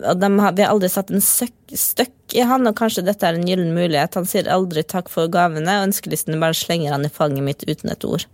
og 0.00 0.24
har, 0.24 0.54
vi 0.56 0.64
har 0.64 0.72
aldri 0.72 0.88
satt 0.92 1.12
en 1.12 1.24
støkk 1.24 2.38
i 2.38 2.46
han, 2.46 2.64
og 2.70 2.78
kanskje 2.78 3.04
dette 3.04 3.28
er 3.28 3.36
en 3.36 3.44
gyllen 3.44 3.74
mulighet. 3.76 4.16
Han 4.16 4.28
sier 4.30 4.48
aldri 4.48 4.86
takk 4.88 5.12
for 5.12 5.28
gavene, 5.28 5.80
og 5.82 5.90
ønskelisten 5.90 6.40
bare 6.40 6.56
slenger 6.56 6.96
han 6.96 7.04
i 7.04 7.12
fanget 7.12 7.44
mitt 7.44 7.66
uten 7.68 7.92
et 7.92 8.08
ord. 8.08 8.24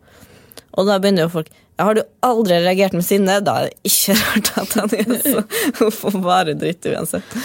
Og 0.79 0.87
da 0.87 1.01
begynner 1.03 1.27
jo 1.27 1.33
folk 1.33 1.51
Har 1.81 1.97
du 1.97 2.03
aldri 2.27 2.61
reagert 2.63 2.95
med 2.95 3.07
sinne? 3.07 3.41
Da 3.45 3.57
er 3.61 3.69
det 3.71 3.91
ikke 3.91 4.17
rart 4.23 4.51
at 4.63 4.75
han 4.79 4.97
er 4.99 5.13
så 5.25 5.45
Hun 5.81 5.95
får 5.97 6.19
bare 6.25 6.57
dritt 6.59 6.87
uansett. 6.91 7.37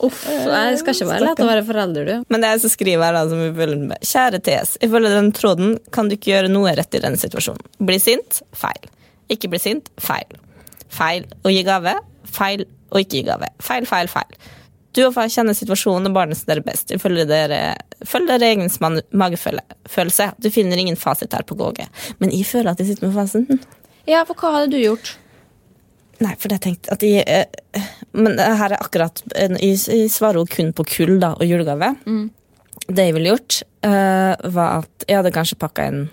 Uff, 0.00 0.22
det 0.24 0.78
skal 0.80 0.94
ikke 0.96 1.08
være 1.10 1.26
lett 1.26 1.42
å 1.44 1.48
være 1.50 1.64
forelder, 1.68 2.06
du. 2.08 2.28
Men 2.32 2.40
det 2.40 2.48
er 2.54 2.60
så 2.62 2.70
skriver 2.72 3.04
her, 3.04 3.18
da, 3.18 3.26
som 3.28 3.42
vi 3.42 3.50
følger 3.52 3.82
med. 3.84 4.00
Kjære 4.08 4.38
TS, 4.46 4.70
ifølge 4.86 5.10
den 5.12 5.28
tråden 5.36 5.74
kan 5.92 6.08
du 6.08 6.14
ikke 6.16 6.30
gjøre 6.32 6.52
noe 6.52 6.72
rett 6.78 6.96
i 6.96 7.02
denne 7.04 7.20
situasjonen. 7.20 7.60
Bli 7.84 7.98
sint? 8.00 8.40
Feil. 8.56 8.88
Ikke 9.28 9.50
bli 9.52 9.60
sint? 9.60 9.90
Feil. 10.00 10.40
Feil 10.88 11.28
å 11.44 11.52
gi 11.52 11.60
gave? 11.68 11.92
Feil 12.32 12.64
å 12.64 13.02
ikke 13.02 13.18
gi 13.20 13.26
gave. 13.28 13.52
Feil, 13.60 13.84
feil, 13.90 14.08
feil. 14.08 14.40
Du 14.96 15.04
og 15.04 15.12
far 15.14 15.30
kjenner 15.30 15.54
situasjonen 15.54 16.10
og 16.10 16.16
barnet 16.16 16.40
dere 16.48 16.64
best. 16.66 16.90
Følg 16.98 17.22
dere, 17.30 17.60
følg 18.06 18.30
dere 18.30 18.48
egens 18.50 18.80
magefølelse. 18.82 20.32
Du 20.42 20.50
finner 20.50 20.80
ingen 20.82 20.98
fasit 20.98 21.34
her 21.36 21.46
på 21.46 21.56
GG. 21.58 21.84
Men 22.18 22.34
jeg 22.34 22.48
føler 22.48 22.72
at 22.72 22.82
jeg 22.82 22.90
sitter 22.90 23.06
med 23.06 23.18
fasiten. 23.18 23.62
Ja, 24.08 24.24
for 24.26 24.34
hva 24.34 24.56
hadde 24.56 24.72
du 24.74 24.80
gjort? 24.80 25.14
Nei, 26.20 26.34
for 26.40 26.52
jeg 26.52 26.62
tenkte 26.64 26.92
at 26.92 27.04
jeg 27.04 27.22
uh, 27.24 27.86
Men 28.12 28.34
her 28.36 28.74
er 28.74 28.82
akkurat 28.82 29.22
Jeg, 29.32 29.54
jeg 29.62 30.10
svarer 30.12 30.36
jo 30.36 30.48
kun 30.50 30.74
på 30.76 30.84
kull 30.90 31.14
da, 31.22 31.32
og 31.38 31.48
julegave. 31.48 31.94
Mm. 32.04 32.26
Det 32.90 33.06
jeg 33.06 33.14
ville 33.16 33.30
gjort, 33.30 33.62
uh, 33.86 34.34
var 34.52 34.82
at 34.82 35.06
jeg 35.06 35.20
hadde 35.20 35.32
kanskje 35.36 35.60
pakka 35.60 35.86
en, 35.86 36.06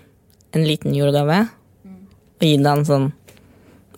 en 0.54 0.64
liten 0.64 0.94
julegave. 0.94 1.42
Mm. 1.82 2.02
Og 2.38 2.46
gitt 2.46 2.68
han 2.70 2.86
sånn 2.88 3.10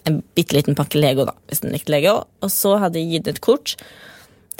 en 0.08 0.22
bitte 0.34 0.56
liten 0.56 0.78
pakke 0.78 0.96
Lego, 0.96 1.26
da, 1.28 1.34
hvis 1.50 1.60
den 1.60 1.74
likte 1.74 1.92
Lego. 1.92 2.22
Og 2.40 2.52
så 2.52 2.78
hadde 2.80 3.02
jeg 3.02 3.18
gitt 3.18 3.34
et 3.34 3.42
kort 3.44 3.76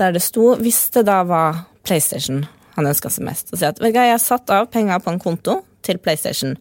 der 0.01 0.17
det 0.17 0.23
sto, 0.25 0.55
hvis 0.61 0.89
det 0.97 1.05
da 1.09 1.21
var 1.29 1.65
PlayStation 1.87 2.45
han 2.77 2.89
ønska 2.89 3.11
seg 3.13 3.27
mest, 3.27 3.51
og 3.53 3.61
si 3.61 3.67
at 3.67 3.81
jeg 3.83 4.13
har 4.13 4.21
satt 4.23 4.51
av 4.55 4.71
penger 4.73 5.03
på 5.03 5.13
en 5.13 5.21
konto 5.21 5.61
til 5.85 5.99
PlayStation. 6.01 6.57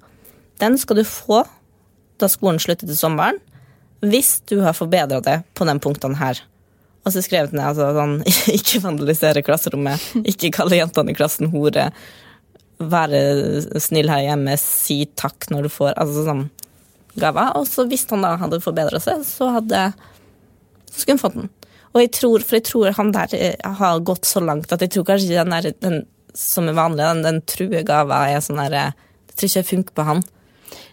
Den 0.60 0.78
skal 0.80 1.00
du 1.00 1.06
få 1.08 1.44
da 2.20 2.28
skolen 2.32 2.60
slutter 2.60 2.90
til 2.90 2.98
sommeren, 2.98 3.40
hvis 4.04 4.40
du 4.50 4.60
har 4.64 4.76
forbedra 4.76 5.20
det 5.24 5.42
på 5.56 5.68
de 5.68 5.76
punktene 5.84 6.20
her. 6.20 6.40
Og 7.08 7.14
så 7.16 7.24
skrev 7.24 7.52
han, 7.52 7.62
altså, 7.64 7.90
sånn 7.96 8.18
Ikke 8.58 8.82
vandalisere 8.84 9.44
klasserommet, 9.46 10.04
ikke 10.28 10.52
kalle 10.56 10.82
jentene 10.82 11.14
i 11.14 11.18
klassen 11.18 11.52
hore, 11.54 11.90
være 12.80 13.80
snill 13.82 14.12
her 14.12 14.26
hjemme, 14.28 14.56
si 14.60 15.02
takk 15.20 15.50
når 15.52 15.68
du 15.68 15.72
får 15.74 15.96
Altså 16.00 16.24
sånn 16.28 16.46
gaver. 17.20 17.54
Og 17.60 17.68
så 17.68 17.84
hvis 17.90 18.06
han 18.12 18.24
da 18.24 18.36
hadde 18.40 18.62
forbedra 18.64 19.02
seg, 19.04 19.24
så 19.28 19.50
hadde 19.58 19.90
så 20.90 21.02
skulle 21.02 21.18
han 21.18 21.22
fått 21.22 21.38
den. 21.38 21.50
Og 21.94 22.02
jeg 22.04 22.12
tror, 22.20 22.44
for 22.46 22.60
jeg 22.60 22.68
tror 22.70 22.92
han 23.00 23.12
der 23.16 23.36
eh, 23.38 23.56
har 23.80 24.00
gått 24.06 24.26
så 24.30 24.42
langt 24.44 24.72
at 24.76 24.82
jeg 24.86 24.92
tror 24.94 25.08
kanskje 25.10 25.38
den, 25.40 25.50
der, 25.56 25.72
den 25.82 26.02
som 26.38 26.68
er 26.70 26.76
vanlig, 26.78 27.02
den, 27.06 27.24
den 27.26 27.40
truegava 27.50 28.28
er 28.30 28.44
sånn 28.46 28.60
der 28.62 28.76
Jeg 28.78 28.94
Det 29.30 29.36
tror 29.40 29.50
ikke 29.50 29.62
det 29.64 29.70
funker 29.72 29.96
på 29.98 30.04
han. 30.10 30.22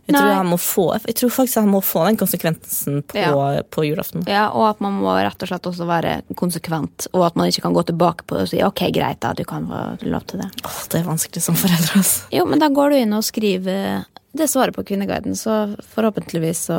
Jeg 0.07 0.15
tror, 0.15 0.29
han 0.39 0.47
må 0.47 0.57
få, 0.63 0.85
jeg 1.03 1.17
tror 1.19 1.31
faktisk 1.35 1.59
han 1.59 1.69
må 1.73 1.81
få 1.83 2.05
den 2.07 2.17
konsekvensen 2.17 3.01
på, 3.11 3.19
Ja. 3.19 3.63
på 3.75 3.83
julaften. 3.83 4.23
Ja, 4.31 4.45
og 4.55 4.69
at 4.69 4.81
man 4.81 4.95
må 5.03 5.11
rett 5.19 5.43
og 5.43 5.49
slett 5.51 5.67
også 5.67 5.89
være 5.89 6.13
konsekvent, 6.39 7.09
og 7.13 7.25
at 7.27 7.35
man 7.37 7.51
ikke 7.51 7.65
kan 7.65 7.75
gå 7.75 7.83
tilbake 7.89 8.23
på 8.25 8.37
det 8.39 8.45
og 8.47 8.53
si 8.53 8.61
ok, 8.63 8.85
greit, 8.95 9.19
da, 9.25 9.33
du 9.35 9.43
kan 9.45 9.67
få 9.67 9.81
lov 10.07 10.23
til 10.31 10.45
det. 10.45 10.47
Åh, 10.63 10.79
det 10.93 11.01
er 11.01 11.09
vanskelig 11.11 11.43
som 11.43 11.59
foreldre. 11.59 11.99
altså. 11.99 12.23
Jo, 12.39 12.47
men 12.47 12.63
da 12.63 12.69
går 12.71 12.95
du 12.95 12.97
inn 13.01 13.17
og 13.19 13.27
skriver 13.27 14.07
det 14.37 14.47
svaret 14.53 14.79
på 14.79 14.87
Kvinneguiden, 14.87 15.35
så 15.37 15.75
forhåpentligvis 15.97 16.63
så 16.71 16.79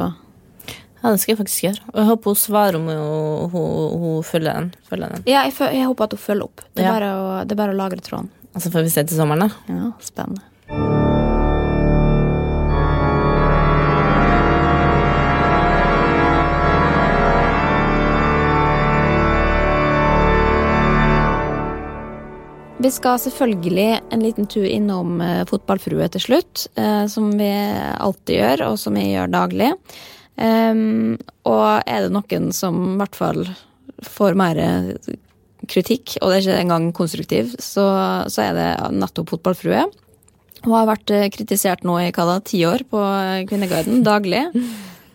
Ja, 1.04 1.12
det 1.14 1.20
skal 1.22 1.34
jeg 1.36 1.40
faktisk 1.44 1.64
gjøre. 1.68 1.84
Og 1.94 2.00
jeg 2.02 2.08
håper 2.10 2.34
hun 2.34 2.40
svarer 2.42 2.76
om 2.80 2.88
hun, 2.90 3.50
hun, 3.54 4.00
hun 4.02 4.24
følger 4.26 4.54
den. 4.58 4.72
Følger 4.90 5.14
den. 5.14 5.24
Ja, 5.30 5.44
jeg, 5.46 5.54
jeg 5.78 5.86
håper 5.92 6.10
at 6.10 6.16
hun 6.18 6.24
følger 6.26 6.50
opp. 6.50 6.66
Det 6.74 6.84
er, 6.84 6.88
Ja. 6.90 6.94
bare, 6.98 7.12
å, 7.14 7.30
det 7.46 7.54
er 7.58 7.62
bare 7.64 7.76
å 7.76 7.80
lagre 7.84 8.02
tråden. 8.02 8.32
Og 8.50 8.58
Altså 8.58 8.72
får 8.74 8.88
vi 8.88 8.90
se 8.96 9.04
til 9.06 9.20
sommeren, 9.22 9.46
da. 9.48 9.76
Ja, 9.78 9.92
spennende. 10.02 10.42
Vi 22.80 22.92
skal 22.94 23.18
selvfølgelig 23.20 23.88
en 24.14 24.22
liten 24.22 24.46
tur 24.48 24.66
innom 24.70 25.16
eh, 25.22 25.42
Fotballfrue 25.50 26.06
til 26.14 26.22
slutt, 26.22 26.68
eh, 26.78 27.08
som 27.10 27.32
vi 27.40 27.48
alltid 27.98 28.36
gjør, 28.38 28.64
og 28.70 28.76
som 28.80 28.94
vi 29.00 29.08
gjør 29.16 29.32
daglig. 29.34 29.72
Ehm, 30.38 31.18
og 31.50 31.84
er 31.86 32.06
det 32.06 32.14
noen 32.14 32.52
som 32.56 32.78
i 32.94 32.98
hvert 33.02 33.18
fall 33.18 33.44
får 34.06 34.38
mer 34.38 34.60
kritikk, 35.68 36.18
og 36.22 36.30
det 36.30 36.38
er 36.38 36.44
ikke 36.44 36.60
engang 36.64 36.92
konstruktiv, 36.96 37.56
så, 37.62 37.86
så 38.30 38.44
er 38.46 38.58
det 38.58 38.68
nettopp 38.98 39.34
Fotballfrue. 39.34 39.88
Hun 40.66 40.74
har 40.74 40.90
vært 40.90 41.14
eh, 41.14 41.30
kritisert 41.34 41.86
nå 41.88 41.98
i 42.02 42.12
hva 42.14 42.28
da, 42.32 42.38
ti 42.46 42.64
år 42.68 42.86
på 42.90 43.02
eh, 43.02 43.46
Kvinneguiden, 43.50 44.04
daglig. 44.06 44.46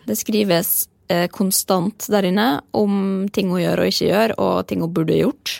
Det 0.07 0.17
skrives 0.19 0.87
eh, 1.11 1.27
konstant 1.31 2.07
der 2.11 2.29
inne 2.29 2.47
om 2.75 3.25
ting 3.33 3.51
hun 3.51 3.63
gjør 3.63 3.83
og 3.83 3.91
ikke 3.91 4.11
gjør, 4.11 4.35
og 4.43 4.55
ting 4.69 4.83
hun 4.83 4.93
burde 4.95 5.19
gjort. 5.19 5.57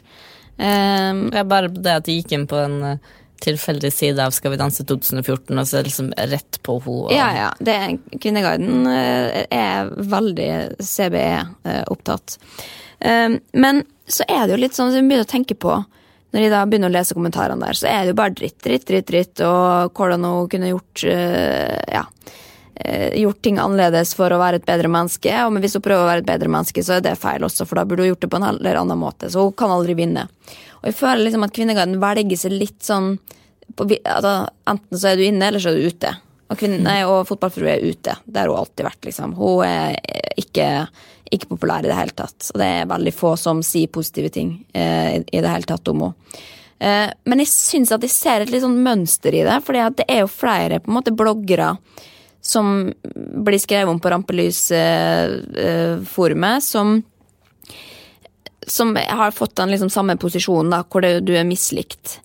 Um, 0.53 1.27
Det 1.33 1.39
er 1.41 1.49
bare 1.49 1.69
det 1.73 1.93
at 1.97 2.07
jeg 2.07 2.21
gikk 2.21 2.35
inn 2.37 2.47
på 2.49 2.59
en 2.61 2.75
eh, 2.93 3.13
tilfeldig 3.43 3.91
side 3.93 4.23
av 4.23 4.31
Skal 4.35 4.53
vi 4.53 4.57
danse 4.61 4.85
2014, 4.87 5.57
og 5.59 5.65
så 5.67 5.77
er 5.79 5.83
det 5.83 5.91
liksom 5.91 6.11
rett 6.31 6.59
på 6.63 6.77
henne. 6.81 7.03
og- 7.05 7.11
Ja, 7.15 7.29
ja. 7.35 7.49
Det, 7.59 7.75
Kvinneguiden 8.23 8.87
eh, 8.87 9.45
er 9.51 9.89
veldig 9.89 10.51
CBE-opptatt. 10.79 12.37
Eh, 12.99 13.29
Men 13.53 13.83
så 14.07 14.23
er 14.27 14.47
det 14.47 14.55
jo 14.57 14.61
litt 14.63 14.75
sånn 14.77 14.91
som 14.91 15.01
vi 15.01 15.07
begynner 15.09 15.27
å 15.27 15.33
tenke 15.33 15.55
på 15.59 15.77
når 16.33 16.39
de 16.41 16.49
da 16.49 16.63
begynner 16.65 16.89
å 16.89 16.95
lese 16.95 17.13
kommentarene 17.13 17.61
der, 17.61 17.77
så 17.77 17.85
er 17.87 17.99
det 18.01 18.07
jo 18.15 18.17
bare 18.17 18.33
dritt, 18.33 18.57
dritt, 18.65 18.85
dritt, 18.89 19.05
dritt, 19.05 19.41
og 19.45 19.93
hvordan 19.93 20.23
hun 20.25 20.47
kunne 20.49 20.71
gjort 20.71 21.03
eh, 21.05 21.77
ja, 21.93 22.01
gjort 23.13 23.41
ting 23.45 23.59
annerledes 23.61 24.15
for 24.17 24.33
å 24.33 24.39
være 24.41 24.55
et 24.57 24.65
bedre 24.65 24.89
menneske. 24.89 25.29
Og 25.45 25.59
hvis 25.61 25.75
hun 25.77 25.83
prøver 25.85 26.01
å 26.01 26.09
være 26.09 26.23
et 26.23 26.31
bedre 26.31 26.49
menneske, 26.49 26.81
så 26.83 26.95
er 26.97 27.01
det 27.05 27.19
feil 27.21 27.45
også, 27.45 27.67
for 27.69 27.77
da 27.77 27.85
burde 27.85 28.01
hun 28.01 28.09
gjort 28.15 28.25
det 28.25 28.31
på 28.33 28.39
en 28.41 28.47
eller 28.49 28.79
annen 28.81 28.97
måte. 28.97 29.29
Så 29.29 29.45
hun 29.45 29.53
kan 29.53 29.69
aldri 29.75 29.93
vinne. 29.99 30.25
Og 30.83 30.91
jeg 30.91 30.99
føler 30.99 31.23
liksom 31.23 31.45
at 31.45 31.53
Kvinneguiden 31.55 32.01
velger 32.03 32.39
seg 32.39 32.51
litt 32.59 32.81
sånn 32.83 33.13
på, 33.73 33.81
altså, 33.87 34.33
Enten 34.69 34.99
så 34.99 35.07
er 35.09 35.15
du 35.17 35.23
inne, 35.25 35.47
eller 35.47 35.59
så 35.63 35.69
er 35.71 35.77
du 35.79 35.87
ute. 35.87 36.11
Og, 36.51 36.57
kvinne, 36.59 37.05
og 37.09 37.27
fotballfrue 37.29 37.71
er 37.71 37.85
ute. 37.87 38.13
Det 38.25 38.39
har 38.39 38.47
hun 38.51 38.59
alltid 38.59 38.85
vært. 38.85 39.05
liksom. 39.07 39.29
Hun 39.39 39.57
er 39.65 39.95
ikke, 40.37 40.67
ikke 41.31 41.51
populær 41.55 41.81
i 41.85 41.89
det 41.89 41.97
hele 41.97 42.15
tatt. 42.17 42.51
Og 42.51 42.57
det 42.61 42.67
er 42.67 42.91
veldig 42.91 43.13
få 43.15 43.31
som 43.39 43.63
sier 43.65 43.87
positive 43.93 44.29
ting 44.35 44.49
eh, 44.75 45.11
i, 45.23 45.39
det 45.39 45.49
hele 45.49 45.69
tatt 45.69 45.87
om 45.89 45.99
henne. 46.03 46.15
Eh, 46.83 47.09
men 47.31 47.39
jeg 47.39 47.53
syns 47.53 47.91
at 47.95 48.03
jeg 48.03 48.11
ser 48.11 48.39
et 48.43 48.51
litt 48.51 48.65
sånn 48.65 48.85
mønster 48.85 49.31
i 49.33 49.45
det. 49.47 49.57
For 49.63 49.71
det 49.73 50.03
er 50.03 50.19
jo 50.25 50.29
flere 50.29 50.79
på 50.83 50.87
en 50.91 50.97
måte 50.99 51.15
bloggere 51.15 51.69
som 52.43 52.91
blir 53.15 53.61
skrevet 53.63 53.87
om 53.87 53.99
på 54.03 54.11
Rampelysforumet, 54.11 56.59
som 56.65 56.99
som 58.67 58.95
har 58.95 59.31
fått 59.31 59.55
den 59.55 59.71
liksom 59.73 59.89
samme 59.89 60.17
posisjonen, 60.17 60.71
da, 60.73 60.83
hvor 60.83 61.03
det, 61.03 61.19
du 61.27 61.33
er 61.37 61.47
mislikt. 61.47 62.19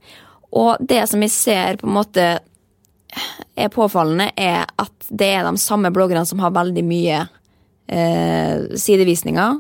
Og 0.56 0.76
det 0.80 1.02
som 1.10 1.22
jeg 1.24 1.34
ser 1.34 1.80
på 1.80 1.88
en 1.88 1.96
måte 1.98 2.28
er 3.58 3.72
påfallende, 3.72 4.30
er 4.36 4.66
at 4.78 5.08
det 5.08 5.32
er 5.38 5.46
de 5.46 5.60
samme 5.60 5.90
bloggerne 5.94 6.26
som 6.28 6.40
har 6.42 6.54
veldig 6.56 6.84
mye 6.84 7.18
eh, 7.88 8.68
sidevisninger 8.76 9.58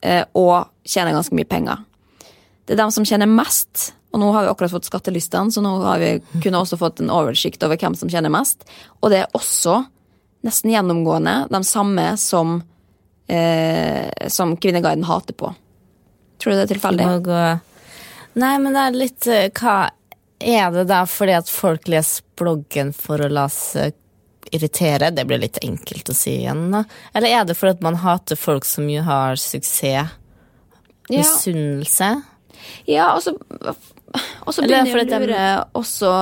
eh, 0.00 0.24
og 0.36 0.70
tjener 0.88 1.16
ganske 1.16 1.36
mye 1.36 1.48
penger. 1.48 1.84
Det 2.64 2.76
er 2.76 2.82
de 2.82 2.88
som 2.94 3.06
tjener 3.06 3.30
mest, 3.30 3.90
og 4.10 4.22
nå 4.22 4.32
har 4.34 4.44
vi 4.44 4.52
akkurat 4.52 4.72
fått 4.72 4.88
skattelistene, 4.88 5.52
så 5.52 5.62
nå 5.62 5.76
har 5.84 6.00
vi 6.02 6.12
kunne 6.42 6.60
også 6.62 6.78
fått 6.80 7.02
en 7.02 7.12
oversikt 7.14 7.62
over 7.66 7.78
hvem 7.80 7.96
som 7.98 8.10
tjener 8.10 8.32
mest. 8.32 8.64
Og 9.00 9.12
det 9.12 9.22
er 9.22 9.36
også 9.36 9.82
nesten 10.46 10.72
gjennomgående 10.72 11.34
de 11.52 11.60
samme 11.68 12.06
som, 12.18 12.62
eh, 13.28 14.08
som 14.28 14.56
Kvinneguiden 14.56 15.04
hater 15.04 15.36
på. 15.36 15.52
Tror 16.40 16.52
du 16.52 16.58
det 16.58 16.66
er 16.66 16.72
tilfeldig? 16.74 17.08
Nei, 18.40 18.52
men 18.62 18.76
det 18.76 18.82
er 18.82 18.96
litt 18.96 19.26
eh, 19.28 19.48
Hva 19.52 19.90
er 20.40 20.70
det 20.72 20.86
da 20.88 21.02
fordi 21.08 21.34
at 21.36 21.50
folk 21.52 21.88
leser 21.90 22.24
bloggen 22.40 22.94
for 22.96 23.20
å 23.20 23.28
la 23.28 23.46
seg 23.52 23.96
irritere? 24.54 25.10
Det 25.12 25.26
blir 25.28 25.42
litt 25.42 25.60
enkelt 25.62 26.08
å 26.08 26.16
si 26.16 26.38
igjen, 26.40 26.70
da. 26.72 26.84
Eller 27.12 27.40
er 27.40 27.48
det 27.48 27.58
fordi 27.58 27.76
at 27.76 27.84
man 27.84 28.00
hater 28.00 28.40
folk 28.40 28.68
som 28.68 28.88
jo 28.90 29.04
har 29.04 29.36
suksess? 29.40 30.16
Ja. 31.10 31.20
Misunnelse? 31.24 32.12
Ja, 32.86 33.10
og 33.16 33.24
så, 33.24 33.34
så 33.34 34.62
begynner 34.62 35.02
jeg 35.02 35.10
å 35.10 35.26
lure 35.26 35.48
også 35.80 36.14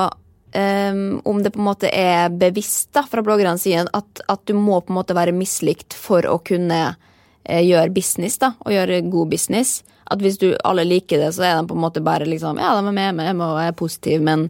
Um, 0.48 1.20
om 1.28 1.42
det 1.42 1.50
på 1.52 1.60
en 1.60 1.66
måte 1.66 1.90
er 1.92 2.30
bevisst 2.32 2.88
da, 2.96 3.02
fra 3.04 3.20
bloggernes 3.20 3.66
side 3.66 3.82
at, 3.92 4.22
at 4.32 4.46
du 4.48 4.54
må 4.56 4.78
på 4.80 4.94
en 4.94 4.96
måte 4.96 5.12
være 5.12 5.34
mislikt 5.36 5.92
for 5.92 6.24
å 6.24 6.38
kunne 6.40 6.78
uh, 6.88 7.60
gjøre 7.60 7.92
business, 7.92 8.38
da, 8.40 8.54
og 8.64 8.72
gjøre 8.72 9.02
god 9.12 9.34
business. 9.34 9.82
At 10.08 10.22
hvis 10.24 10.38
du 10.40 10.50
alle 10.64 10.86
liker 10.88 11.20
det, 11.20 11.32
så 11.36 11.44
er 11.44 11.56
de 11.58 11.68
på 11.68 11.76
en 11.76 11.84
måte 11.84 12.02
bare 12.04 12.28
liksom 12.28 12.60
Ja, 12.60 12.74
de 12.78 12.84
er 12.86 12.94
med 12.96 13.18
meg 13.18 13.42
og 13.44 13.60
er 13.60 13.76
positive, 13.76 14.22
men 14.24 14.48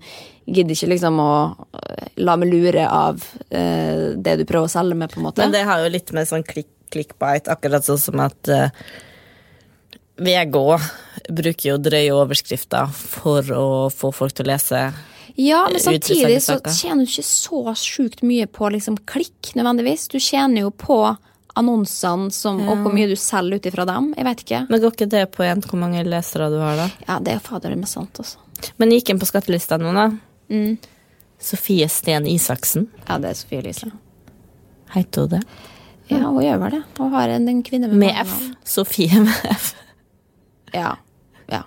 gidder 0.49 0.77
ikke 0.77 0.93
liksom 0.95 1.19
å 1.21 1.33
eh, 1.83 2.09
la 2.25 2.39
meg 2.41 2.53
lure 2.53 2.87
av 2.89 3.21
eh, 3.51 4.15
det 4.17 4.39
du 4.41 4.47
prøver 4.49 4.69
å 4.69 4.73
selge 4.73 4.97
med, 4.97 5.13
på 5.13 5.21
en 5.21 5.29
måte. 5.29 5.45
Men 5.45 5.55
det 5.55 5.67
har 5.69 5.83
jo 5.83 5.93
litt 5.93 6.15
med 6.17 6.31
sånn 6.31 6.47
klikk, 6.47 6.71
clickbite, 6.89 7.53
akkurat 7.53 7.85
sånn 7.85 8.01
som 8.01 8.23
at 8.25 8.49
eh, 8.53 8.73
VG 10.19 10.57
bruker 11.29 11.69
jo 11.73 11.77
drøye 11.83 12.17
overskrifter 12.17 12.91
for 12.95 13.53
å 13.55 13.69
få 13.93 14.11
folk 14.15 14.35
til 14.35 14.49
å 14.49 14.53
lese. 14.55 14.83
Ja, 15.39 15.69
men 15.71 15.79
samtidig 15.79 16.41
så 16.43 16.57
tjener 16.67 17.07
du 17.07 17.13
ikke 17.13 17.29
så 17.29 17.75
sjukt 17.79 18.25
mye 18.27 18.49
på 18.51 18.73
liksom 18.75 18.97
klikk, 19.07 19.53
nødvendigvis. 19.55 20.09
Du 20.11 20.19
tjener 20.19 20.65
jo 20.65 20.73
på 20.75 20.99
annonsene 21.57 22.31
som, 22.35 22.61
og 22.69 22.83
hvor 22.85 22.93
mye 22.95 23.09
du 23.11 23.17
selger 23.19 23.59
ut 23.59 23.67
ifra 23.71 23.87
dem. 23.89 24.13
Jeg 24.17 24.27
vet 24.29 24.43
ikke. 24.45 24.61
Men 24.69 24.83
går 24.83 24.95
ikke 24.95 25.09
det 25.11 25.25
på 25.35 25.43
en, 25.47 25.63
hvor 25.65 25.81
mange 25.81 26.05
lesere 26.07 26.51
du 26.53 26.59
har, 26.61 26.77
da? 26.79 26.89
Ja, 27.09 27.19
det 27.25 27.35
er 27.37 27.41
fader 27.45 27.75
meg 27.77 27.89
sant, 27.91 28.21
altså. 28.21 28.39
Men 28.77 28.93
gikk 28.93 29.11
inn 29.15 29.19
på 29.23 29.27
skattelista 29.29 29.79
nå, 29.81 29.95
da. 29.97 30.09
Sofie 31.41 31.89
Sten 31.89 32.27
Isaksen. 32.27 32.89
Ja, 33.07 33.19
det 33.23 33.33
er 33.33 33.39
Sofie 33.39 33.63
Elise. 33.63 33.91
Heter 34.95 35.27
hun 35.27 35.35
det? 35.37 35.43
Ja, 36.09 36.23
hun 36.25 36.41
gjør 36.43 36.63
vel 36.63 36.79
det. 36.79 36.83
Hun 36.99 37.13
har 37.13 37.35
en, 37.35 37.49
en 37.53 37.61
kvinne 37.63 37.91
med 37.91 38.01
Med 38.01 38.23
F. 38.25 38.37
Sofie 38.65 39.21
med 39.21 39.51
F. 39.53 39.75
Ja. 40.73 40.95
ja. 41.49 41.63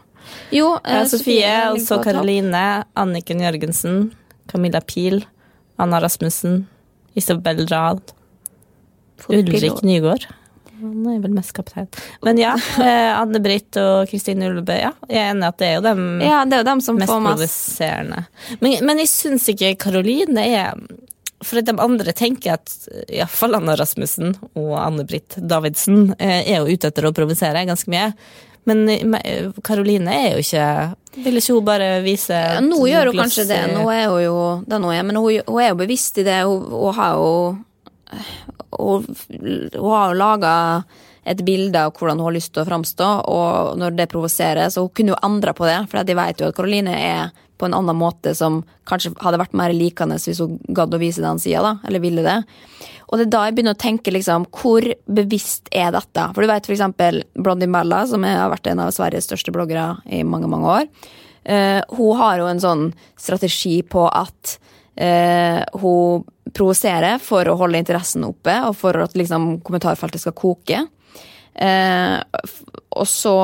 Jo, 0.54 0.74
eh, 0.84 1.02
Ja, 1.02 1.04
Sofie, 1.10 1.54
og 1.72 1.80
så. 1.82 2.00
Karoline, 2.04 2.84
Anniken 2.98 3.42
Jørgensen, 3.44 4.12
Camilla 4.52 4.82
Pil, 4.82 5.24
Anna 5.82 6.02
Rasmussen, 6.02 6.66
Isabel 7.18 7.68
Rad, 7.70 8.14
Ulrik 9.30 9.84
Nygaard. 9.86 10.28
Han 10.82 11.06
er 11.12 11.20
vel 11.22 11.34
mest 11.36 11.54
kaptein. 11.54 11.86
Men 12.26 12.40
ja, 12.42 12.56
eh, 12.82 13.12
Anne-Britt 13.14 13.78
og 13.78 14.10
Kristine 14.10 14.48
Ullebø, 14.50 14.74
ja. 14.74 14.90
Jeg 15.12 15.20
er 15.22 15.32
enig 15.36 15.46
i 15.46 15.50
at 15.52 15.60
det 15.62 15.68
er 15.68 15.76
jo 15.76 15.84
dem 15.86 16.02
Ja, 16.26 16.40
det 16.46 16.58
er 16.58 16.64
jo 16.64 16.70
dem 16.72 16.82
som 16.82 16.98
mest 16.98 17.12
får 17.12 17.22
mest. 17.22 17.38
provoserende. 17.38 18.24
Men, 18.64 18.78
men 18.90 19.02
jeg 19.04 19.12
syns 19.14 19.46
ikke 19.54 19.76
Karoline 19.84 20.42
er 20.42 20.74
For 21.46 21.62
at 21.62 21.70
de 21.70 21.76
andre 21.82 22.14
tenker 22.18 22.56
at 22.58 22.74
iallfall 23.10 23.58
Anna 23.58 23.76
Rasmussen 23.78 24.34
og 24.56 24.74
Anne-Britt 24.82 25.38
Davidsen 25.38 26.16
eh, 26.18 26.42
er 26.50 26.62
jo 26.64 26.74
ute 26.74 26.90
etter 26.90 27.06
å 27.06 27.14
provosere 27.14 27.66
ganske 27.70 27.90
mye. 27.94 28.12
Men 28.70 28.86
Karoline 29.66 30.14
er 30.14 30.36
jo 30.36 30.42
ikke 30.44 30.66
Vil 31.26 31.40
ikke 31.40 31.56
hun 31.58 31.66
bare 31.66 31.88
vise 32.06 32.38
Ja, 32.38 32.60
nå 32.62 32.78
gjør 32.90 33.10
hun 33.10 33.22
kanskje 33.24 33.48
det. 33.50 33.62
Nå 33.74 33.88
er 33.90 34.06
hun 34.10 34.22
jo 34.22 34.36
det 34.70 34.78
nå, 34.82 34.92
er, 34.94 35.02
Men 35.06 35.18
hun, 35.18 35.42
hun 35.48 35.62
er 35.62 35.72
jo 35.72 35.80
bevisst 35.82 36.18
i 36.22 36.26
det. 36.28 36.44
Hun, 36.46 36.68
hun 36.74 36.94
har 36.98 37.18
jo 37.18 37.32
Hun, 38.78 39.06
hun 39.76 39.92
har 39.92 40.12
jo 40.12 40.20
laga 40.20 40.54
et 41.22 41.42
bilde 41.46 41.78
av 41.78 41.94
hvordan 41.94 42.18
hun 42.18 42.32
har 42.32 42.36
lyst 42.38 42.54
til 42.56 42.64
å 42.64 42.68
framstå, 42.70 43.10
og 43.30 43.78
når 43.78 43.98
det 44.00 44.10
provoserer, 44.12 44.72
så 44.74 44.86
hun 44.86 44.94
kunne 44.98 45.14
jo 45.14 45.22
endra 45.26 45.54
på 45.58 45.68
det. 45.70 45.78
For 45.92 46.02
de 46.06 46.18
vet 46.18 46.42
jo 46.42 46.50
at 46.50 46.58
Karoline 46.58 46.96
er 46.98 47.34
på 47.62 47.68
en 47.70 47.76
annen 47.78 47.98
måte 47.98 48.34
som 48.34 48.64
kanskje 48.90 49.14
hadde 49.22 49.38
vært 49.38 49.54
mer 49.58 49.74
likende 49.76 50.18
hvis 50.18 50.42
hun 50.42 50.58
gadd 50.74 50.96
å 50.98 51.02
vise 51.02 51.22
den 51.22 51.42
sida, 51.42 51.62
da. 51.62 51.74
Eller 51.86 52.02
ville 52.02 52.26
det. 52.26 52.40
Og 53.12 53.20
det 53.20 53.28
er 53.28 53.34
da 53.36 53.44
jeg 53.46 53.58
begynner 53.58 53.76
å 53.76 53.84
tenke 53.84 54.14
liksom, 54.16 54.48
hvor 54.56 54.88
bevisst 55.06 55.70
er 55.76 55.92
dette? 55.94 56.26
For 56.34 56.42
du 56.42 56.50
vet 56.50 56.66
for 56.66 56.74
eksempel 56.74 57.22
Blondin 57.38 57.74
Bella, 57.76 58.06
som 58.10 58.26
har 58.26 58.50
vært 58.54 58.72
en 58.72 58.82
av 58.82 58.94
Sveriges 58.96 59.30
største 59.30 59.54
bloggere 59.54 60.00
i 60.10 60.24
mange, 60.26 60.50
mange 60.50 60.78
år. 60.80 60.90
Uh, 61.42 61.82
hun 61.98 62.18
har 62.20 62.40
jo 62.40 62.50
en 62.50 62.62
sånn 62.62 62.84
strategi 63.20 63.82
på 63.86 64.08
at 64.10 64.58
eh, 64.96 65.62
hun 65.82 66.26
provoserer 66.52 67.22
for 67.24 67.48
å 67.48 67.58
holde 67.60 67.80
interessen 67.82 68.26
oppe, 68.28 68.56
og 68.68 68.76
for 68.80 68.98
at 69.04 69.16
liksom, 69.18 69.54
kommentarfeltet 69.66 70.24
skal 70.24 70.36
koke. 70.38 70.82
Eh, 71.54 72.18
og 72.92 73.08
så 73.08 73.38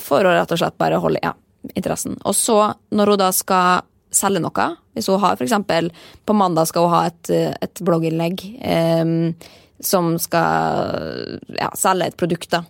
for 0.00 0.26
å 0.26 0.36
rett 0.36 0.54
og 0.54 0.60
slett 0.60 0.78
bare 0.80 1.00
holde 1.02 1.22
ja, 1.22 1.34
interessen. 1.74 2.18
Og 2.24 2.36
så, 2.38 2.58
når 2.94 3.14
hun 3.14 3.22
da 3.24 3.32
skal 3.34 3.84
selge 4.14 4.44
noe, 4.44 4.68
hvis 4.94 5.10
hun 5.10 5.22
har 5.22 5.34
f.eks. 5.34 5.56
på 6.24 6.38
mandag 6.38 6.70
skal 6.70 6.86
hun 6.86 6.94
ha 6.94 7.04
et, 7.10 7.32
et 7.34 7.82
blogginnlegg 7.82 8.44
eh, 8.62 9.14
som 9.84 10.14
skal 10.22 11.48
ja, 11.58 11.72
selge 11.78 12.12
et 12.12 12.20
produkt, 12.20 12.54
da 12.54 12.62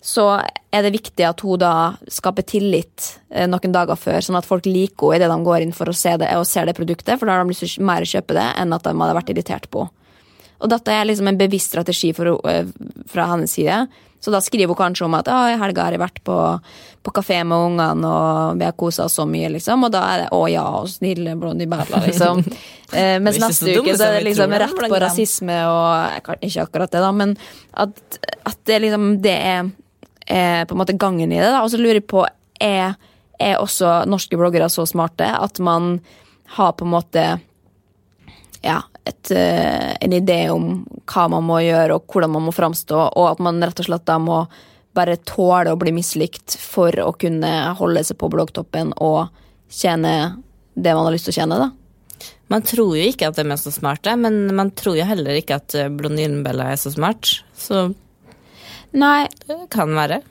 så 0.00 0.28
er 0.70 0.84
det 0.84 0.94
viktig 0.94 1.24
at 1.26 1.42
hun 1.42 1.58
da 1.60 1.72
skaper 2.12 2.46
tillit 2.46 3.10
eh, 3.32 3.48
noen 3.50 3.74
dager 3.74 3.98
før, 3.98 4.20
sånn 4.22 4.38
at 4.38 4.46
folk 4.46 4.68
liker 4.68 5.14
henne 5.14 5.24
idet 5.24 5.30
de 5.32 5.46
går 5.48 5.64
inn 5.64 5.74
for 5.74 5.90
å 5.90 5.96
se 5.96 6.14
det 6.20 6.30
og 6.38 6.46
ser 6.46 6.68
det 6.68 6.76
produktet, 6.78 7.16
for 7.18 7.26
da 7.26 7.38
har 7.38 7.46
de 7.46 7.54
lyst 7.54 7.66
til 7.66 7.86
mer 7.86 8.06
å 8.06 8.10
kjøpe 8.10 8.36
det 8.38 8.48
enn 8.60 8.76
at 8.76 8.86
de 8.86 8.94
hadde 8.94 9.16
vært 9.18 9.32
irritert 9.34 9.70
på 9.74 9.88
Og 10.58 10.70
dette 10.70 10.90
er 10.90 11.06
liksom 11.06 11.28
en 11.30 11.38
bevisst 11.38 11.70
strategi 11.70 12.12
for, 12.14 12.38
eh, 12.50 12.66
fra 13.06 13.26
hennes 13.32 13.52
side. 13.52 13.86
Så 14.20 14.32
da 14.34 14.40
skriver 14.42 14.74
hun 14.74 14.78
kanskje 14.78 15.04
om 15.06 15.14
at 15.14 15.28
i 15.28 15.58
helga 15.60 15.84
har 15.84 15.94
jeg 15.94 16.02
vært 16.02 16.18
på, 16.26 16.36
på 17.06 17.12
kafé 17.14 17.44
med 17.46 17.58
ungene, 17.68 18.08
og 18.08 18.58
vi 18.58 18.66
har 18.66 18.74
kosa 18.74 19.04
oss 19.04 19.14
så 19.14 19.26
mye, 19.30 19.52
liksom. 19.54 19.86
Og 19.86 19.92
da 19.94 20.00
er 20.10 20.24
det 20.24 20.28
å 20.34 20.40
ja, 20.50 20.64
og 20.80 20.88
snille 20.90 21.36
Blondie 21.38 21.70
Bella, 21.70 22.02
liksom. 22.06 22.44
Eh, 22.88 23.18
mens 23.20 23.36
neste 23.36 23.74
uke 23.76 23.92
så 24.00 24.06
er 24.06 24.14
det 24.16 24.30
liksom 24.30 24.52
rett 24.56 24.78
på 24.80 24.98
rasisme 25.02 25.58
og 25.68 26.30
Ikke 26.40 26.62
akkurat 26.62 26.88
det, 26.88 27.02
da, 27.04 27.10
men 27.12 27.34
at, 27.76 27.98
at 28.48 28.56
det 28.64 28.78
liksom 28.80 29.10
det 29.20 29.34
er 29.36 29.68
på 30.28 30.74
en 30.74 30.80
måte 30.80 30.96
gangen 31.00 31.32
i 31.32 31.40
det. 31.40 31.54
Og 31.62 31.70
så 31.72 31.80
lurer 31.80 32.02
jeg 32.02 32.08
på, 32.10 32.26
er, 32.60 32.96
er 33.40 33.60
også 33.62 34.02
norske 34.10 34.36
bloggere 34.36 34.68
så 34.72 34.84
smarte 34.88 35.28
at 35.32 35.60
man 35.64 35.98
har 36.56 36.74
på 36.76 36.84
en 36.84 36.92
måte 36.92 37.24
ja, 38.64 38.82
et, 39.04 39.30
eh, 39.30 39.96
en 40.00 40.12
idé 40.12 40.50
om 40.50 40.86
hva 41.08 41.28
man 41.32 41.46
må 41.46 41.60
gjøre, 41.64 41.96
og 41.96 42.08
hvordan 42.12 42.34
man 42.34 42.48
må 42.48 42.54
framstå, 42.54 42.98
og 43.16 43.30
at 43.30 43.42
man 43.44 43.62
rett 43.62 43.80
og 43.80 43.88
slett 43.88 44.06
da 44.08 44.18
må 44.22 44.42
bare 44.96 45.18
tåle 45.28 45.72
å 45.72 45.78
bli 45.78 45.92
mislikt 45.94 46.56
for 46.58 46.94
å 47.04 47.12
kunne 47.16 47.52
holde 47.78 48.02
seg 48.04 48.18
på 48.18 48.30
bloggtoppen 48.32 48.94
og 49.04 49.28
tjene 49.70 50.40
det 50.74 50.94
man 50.94 51.06
har 51.06 51.14
lyst 51.14 51.28
til 51.28 51.36
å 51.36 51.38
tjene, 51.40 51.60
da. 51.66 51.70
Man 52.48 52.64
tror 52.64 52.96
jo 52.96 53.04
ikke 53.04 53.28
at 53.28 53.36
de 53.36 53.44
er 53.44 53.60
så 53.60 53.70
smarte, 53.70 54.14
men 54.16 54.48
man 54.56 54.72
tror 54.72 54.96
jo 54.96 55.06
heller 55.06 55.36
ikke 55.36 55.58
at 55.60 55.74
Blondinebella 55.98 56.70
er 56.72 56.78
så 56.80 56.90
smart. 56.94 57.42
Så 57.52 57.90
Nei. 58.96 59.28
Det 59.46 59.60
kan 59.72 59.94
være. 59.96 60.22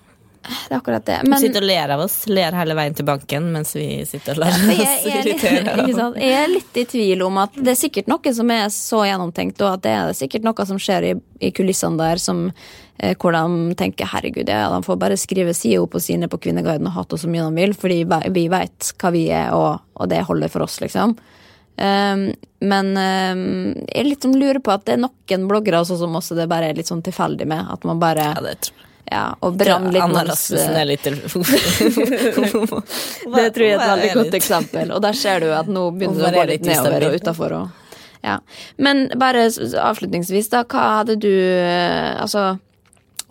Det 0.47 0.73
er 0.73 0.77
akkurat 0.77 1.05
det. 1.05 1.17
Men, 1.27 1.39
sitter 1.39 1.63
og 1.63 1.67
ler 1.67 1.91
av 1.91 2.01
oss. 2.05 2.15
Ler 2.31 2.55
hele 2.55 2.75
veien 2.77 2.95
til 2.95 3.07
banken 3.07 3.49
mens 3.51 3.73
vi 3.75 3.87
sitter 4.07 4.37
og 4.37 4.45
lar 4.45 4.55
oss 4.55 5.05
irritere. 5.09 5.75
Jeg 6.21 6.35
er 6.39 6.51
litt 6.51 6.79
i 6.79 6.85
tvil 6.87 7.23
om 7.25 7.39
at 7.41 7.55
det 7.57 7.73
er 7.73 7.79
sikkert 7.79 8.11
noe 8.11 8.33
som 8.35 8.51
er 8.53 8.67
så 8.73 9.03
gjennomtenkt, 9.09 9.61
og 9.63 9.77
at 9.77 9.85
det 9.85 9.95
er 9.95 10.13
sikkert 10.17 10.47
noe 10.47 10.67
som 10.69 10.79
skjer 10.81 11.09
i, 11.09 11.13
i 11.43 11.51
kulissene 11.55 11.99
der 11.99 12.21
som 12.21 12.45
eh, 12.47 13.15
hvor 13.19 13.35
de 13.35 13.75
tenker 13.79 14.07
herregud, 14.13 14.47
ja, 14.47 14.69
de 14.71 14.83
får 14.85 15.01
bare 15.01 15.19
skrive 15.19 15.55
side 15.57 15.81
opp 15.83 15.97
og 15.99 16.03
sine 16.03 16.29
på 16.31 16.39
Kvinneguiden 16.47 16.87
og 16.87 16.95
hate 16.95 17.17
oss 17.17 17.25
så 17.25 17.31
mye 17.31 17.49
de 17.49 17.63
vil, 17.63 17.75
fordi 17.77 18.03
vi 18.35 18.47
vet 18.51 18.93
hva 19.01 19.11
vi 19.15 19.27
er, 19.33 19.51
og, 19.57 19.83
og 19.99 20.11
det 20.11 20.23
holder 20.29 20.53
for 20.53 20.67
oss, 20.67 20.79
liksom. 20.83 21.17
Um, 21.77 22.31
men 22.59 22.87
um, 22.97 23.75
jeg 23.85 24.05
liksom 24.07 24.33
lurer 24.35 24.59
på 24.63 24.73
at 24.73 24.87
det 24.87 24.95
er 24.95 25.03
noen 25.03 25.47
bloggere 25.49 25.83
også 25.83 25.99
som 25.99 26.15
også 26.17 26.33
det 26.37 26.47
bare 26.49 26.71
er 26.71 26.77
litt 26.77 26.89
sånn 26.89 27.05
tilfeldig 27.05 27.47
med. 27.49 27.69
At 27.73 27.85
man 27.87 28.01
bare 28.01 28.33
Ja, 28.33 28.41
det 28.43 28.55
tror 28.65 28.75
jeg. 28.75 28.83
Ja, 29.07 29.37
og 29.39 29.55
brann 29.55 29.85
litt 29.93 30.03
Anna 30.03 30.25
Rasmussen 30.27 30.75
er 30.75 30.83
litt 30.89 31.03
Det 31.07 31.13
tror 33.55 33.63
jeg 33.63 33.71
er 33.71 33.79
et 33.79 33.87
veldig 33.87 34.09
godt 34.17 34.35
eksempel. 34.35 34.91
Og 34.91 34.99
der 35.05 35.15
ser 35.15 35.39
du 35.45 35.47
at 35.55 35.69
nå 35.71 35.85
begynner 35.95 36.27
det 36.27 36.31
å 36.33 36.35
gå 36.35 36.43
litt 36.49 36.65
nedover 36.67 37.05
og 37.07 37.15
utafor. 37.21 37.55
Ja. 38.25 38.35
Men 38.75 39.05
bare 39.15 39.45
avslutningsvis, 39.47 40.49
da. 40.51 40.65
Hva 40.67 40.83
hadde 40.99 41.15
du 41.23 41.31
Altså 41.31 42.57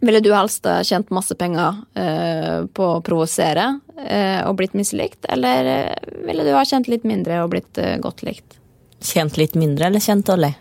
ville 0.07 0.23
du 0.25 0.31
helst 0.35 0.67
tjent 0.87 1.11
masse 1.15 1.35
penger 1.39 1.83
eh, 1.99 2.65
på 2.73 2.89
å 2.97 3.03
provosere 3.05 3.69
eh, 4.01 4.43
og 4.47 4.57
blitt 4.59 4.77
mislikt, 4.79 5.27
eller 5.33 5.71
eh, 5.73 6.13
ville 6.27 6.47
du 6.47 6.53
ha 6.57 6.65
tjent 6.67 6.91
litt 6.91 7.07
mindre 7.09 7.43
og 7.45 7.53
blitt 7.55 7.81
eh, 7.83 7.97
godt 8.03 8.25
likt? 8.27 8.59
Kjent 9.05 9.39
litt 9.41 9.57
mindre 9.59 9.91
eller 9.91 10.03
kjent 10.03 10.27
dårlig? 10.29 10.53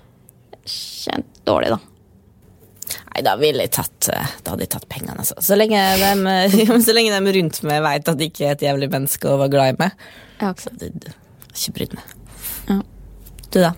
Kjent 0.65 1.43
dårlig, 1.47 1.75
da. 1.75 1.79
Nei, 3.15 3.21
da 3.25 3.33
tatt 3.71 4.09
Da 4.09 4.51
hadde 4.51 4.65
jeg 4.65 4.71
tatt 4.75 4.87
pengene, 4.91 5.17
altså. 5.23 5.37
Så 5.41 5.55
lenge 5.57 5.79
de, 5.97 6.65
så 6.85 6.93
lenge 6.93 7.15
de 7.15 7.35
rundt 7.39 7.61
meg 7.65 7.81
veit 7.85 8.11
at 8.11 8.21
jeg 8.21 8.33
ikke 8.33 8.45
er 8.49 8.57
et 8.57 8.65
jævlig 8.67 8.91
menneske 8.91 9.31
å 9.31 9.39
være 9.41 9.53
glad 9.55 9.73
i 9.73 9.79
meg. 9.85 10.05
Ja, 10.41 10.51
så 10.59 10.73
det, 10.75 10.91
det, 11.05 11.15
ikke 11.55 11.77
brydd 11.79 11.95
meg. 11.97 12.15
Ja. 12.69 12.79
Du, 13.47 13.61
da? 13.63 13.71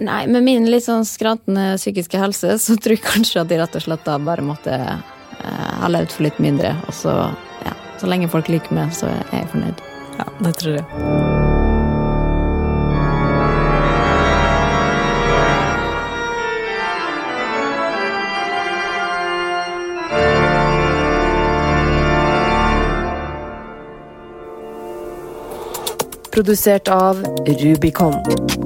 Nei, 0.00 0.26
med 0.28 0.44
min 0.44 0.68
litt 0.70 0.84
sånn 0.84 1.06
skrantende 1.08 1.76
psykiske 1.80 2.20
helse, 2.20 2.58
så 2.60 2.76
tror 2.76 2.96
jeg 2.96 3.04
kanskje 3.06 3.42
at 3.42 3.52
de 3.52 3.60
rett 3.60 3.78
og 3.78 3.86
slett 3.86 4.04
da 4.06 4.18
bare 4.20 4.44
måtte 4.44 4.76
eh, 4.76 5.72
ha 5.80 5.90
levd 5.92 6.12
for 6.16 6.28
litt 6.28 6.40
mindre. 6.42 6.74
Og 6.88 6.96
så, 6.96 7.16
ja, 7.64 7.76
så 8.00 8.10
lenge 8.10 8.30
folk 8.32 8.50
liker 8.52 8.76
meg, 8.76 8.92
så 8.96 9.10
er 9.12 9.40
jeg 9.40 9.52
fornøyd. 9.54 9.84
Ja, 10.16 10.30
det 10.44 10.56
tror 10.60 10.80
jeg. 10.80 11.54
Produsert 26.36 26.88
av 26.92 27.22
Rubicon. 27.46 28.65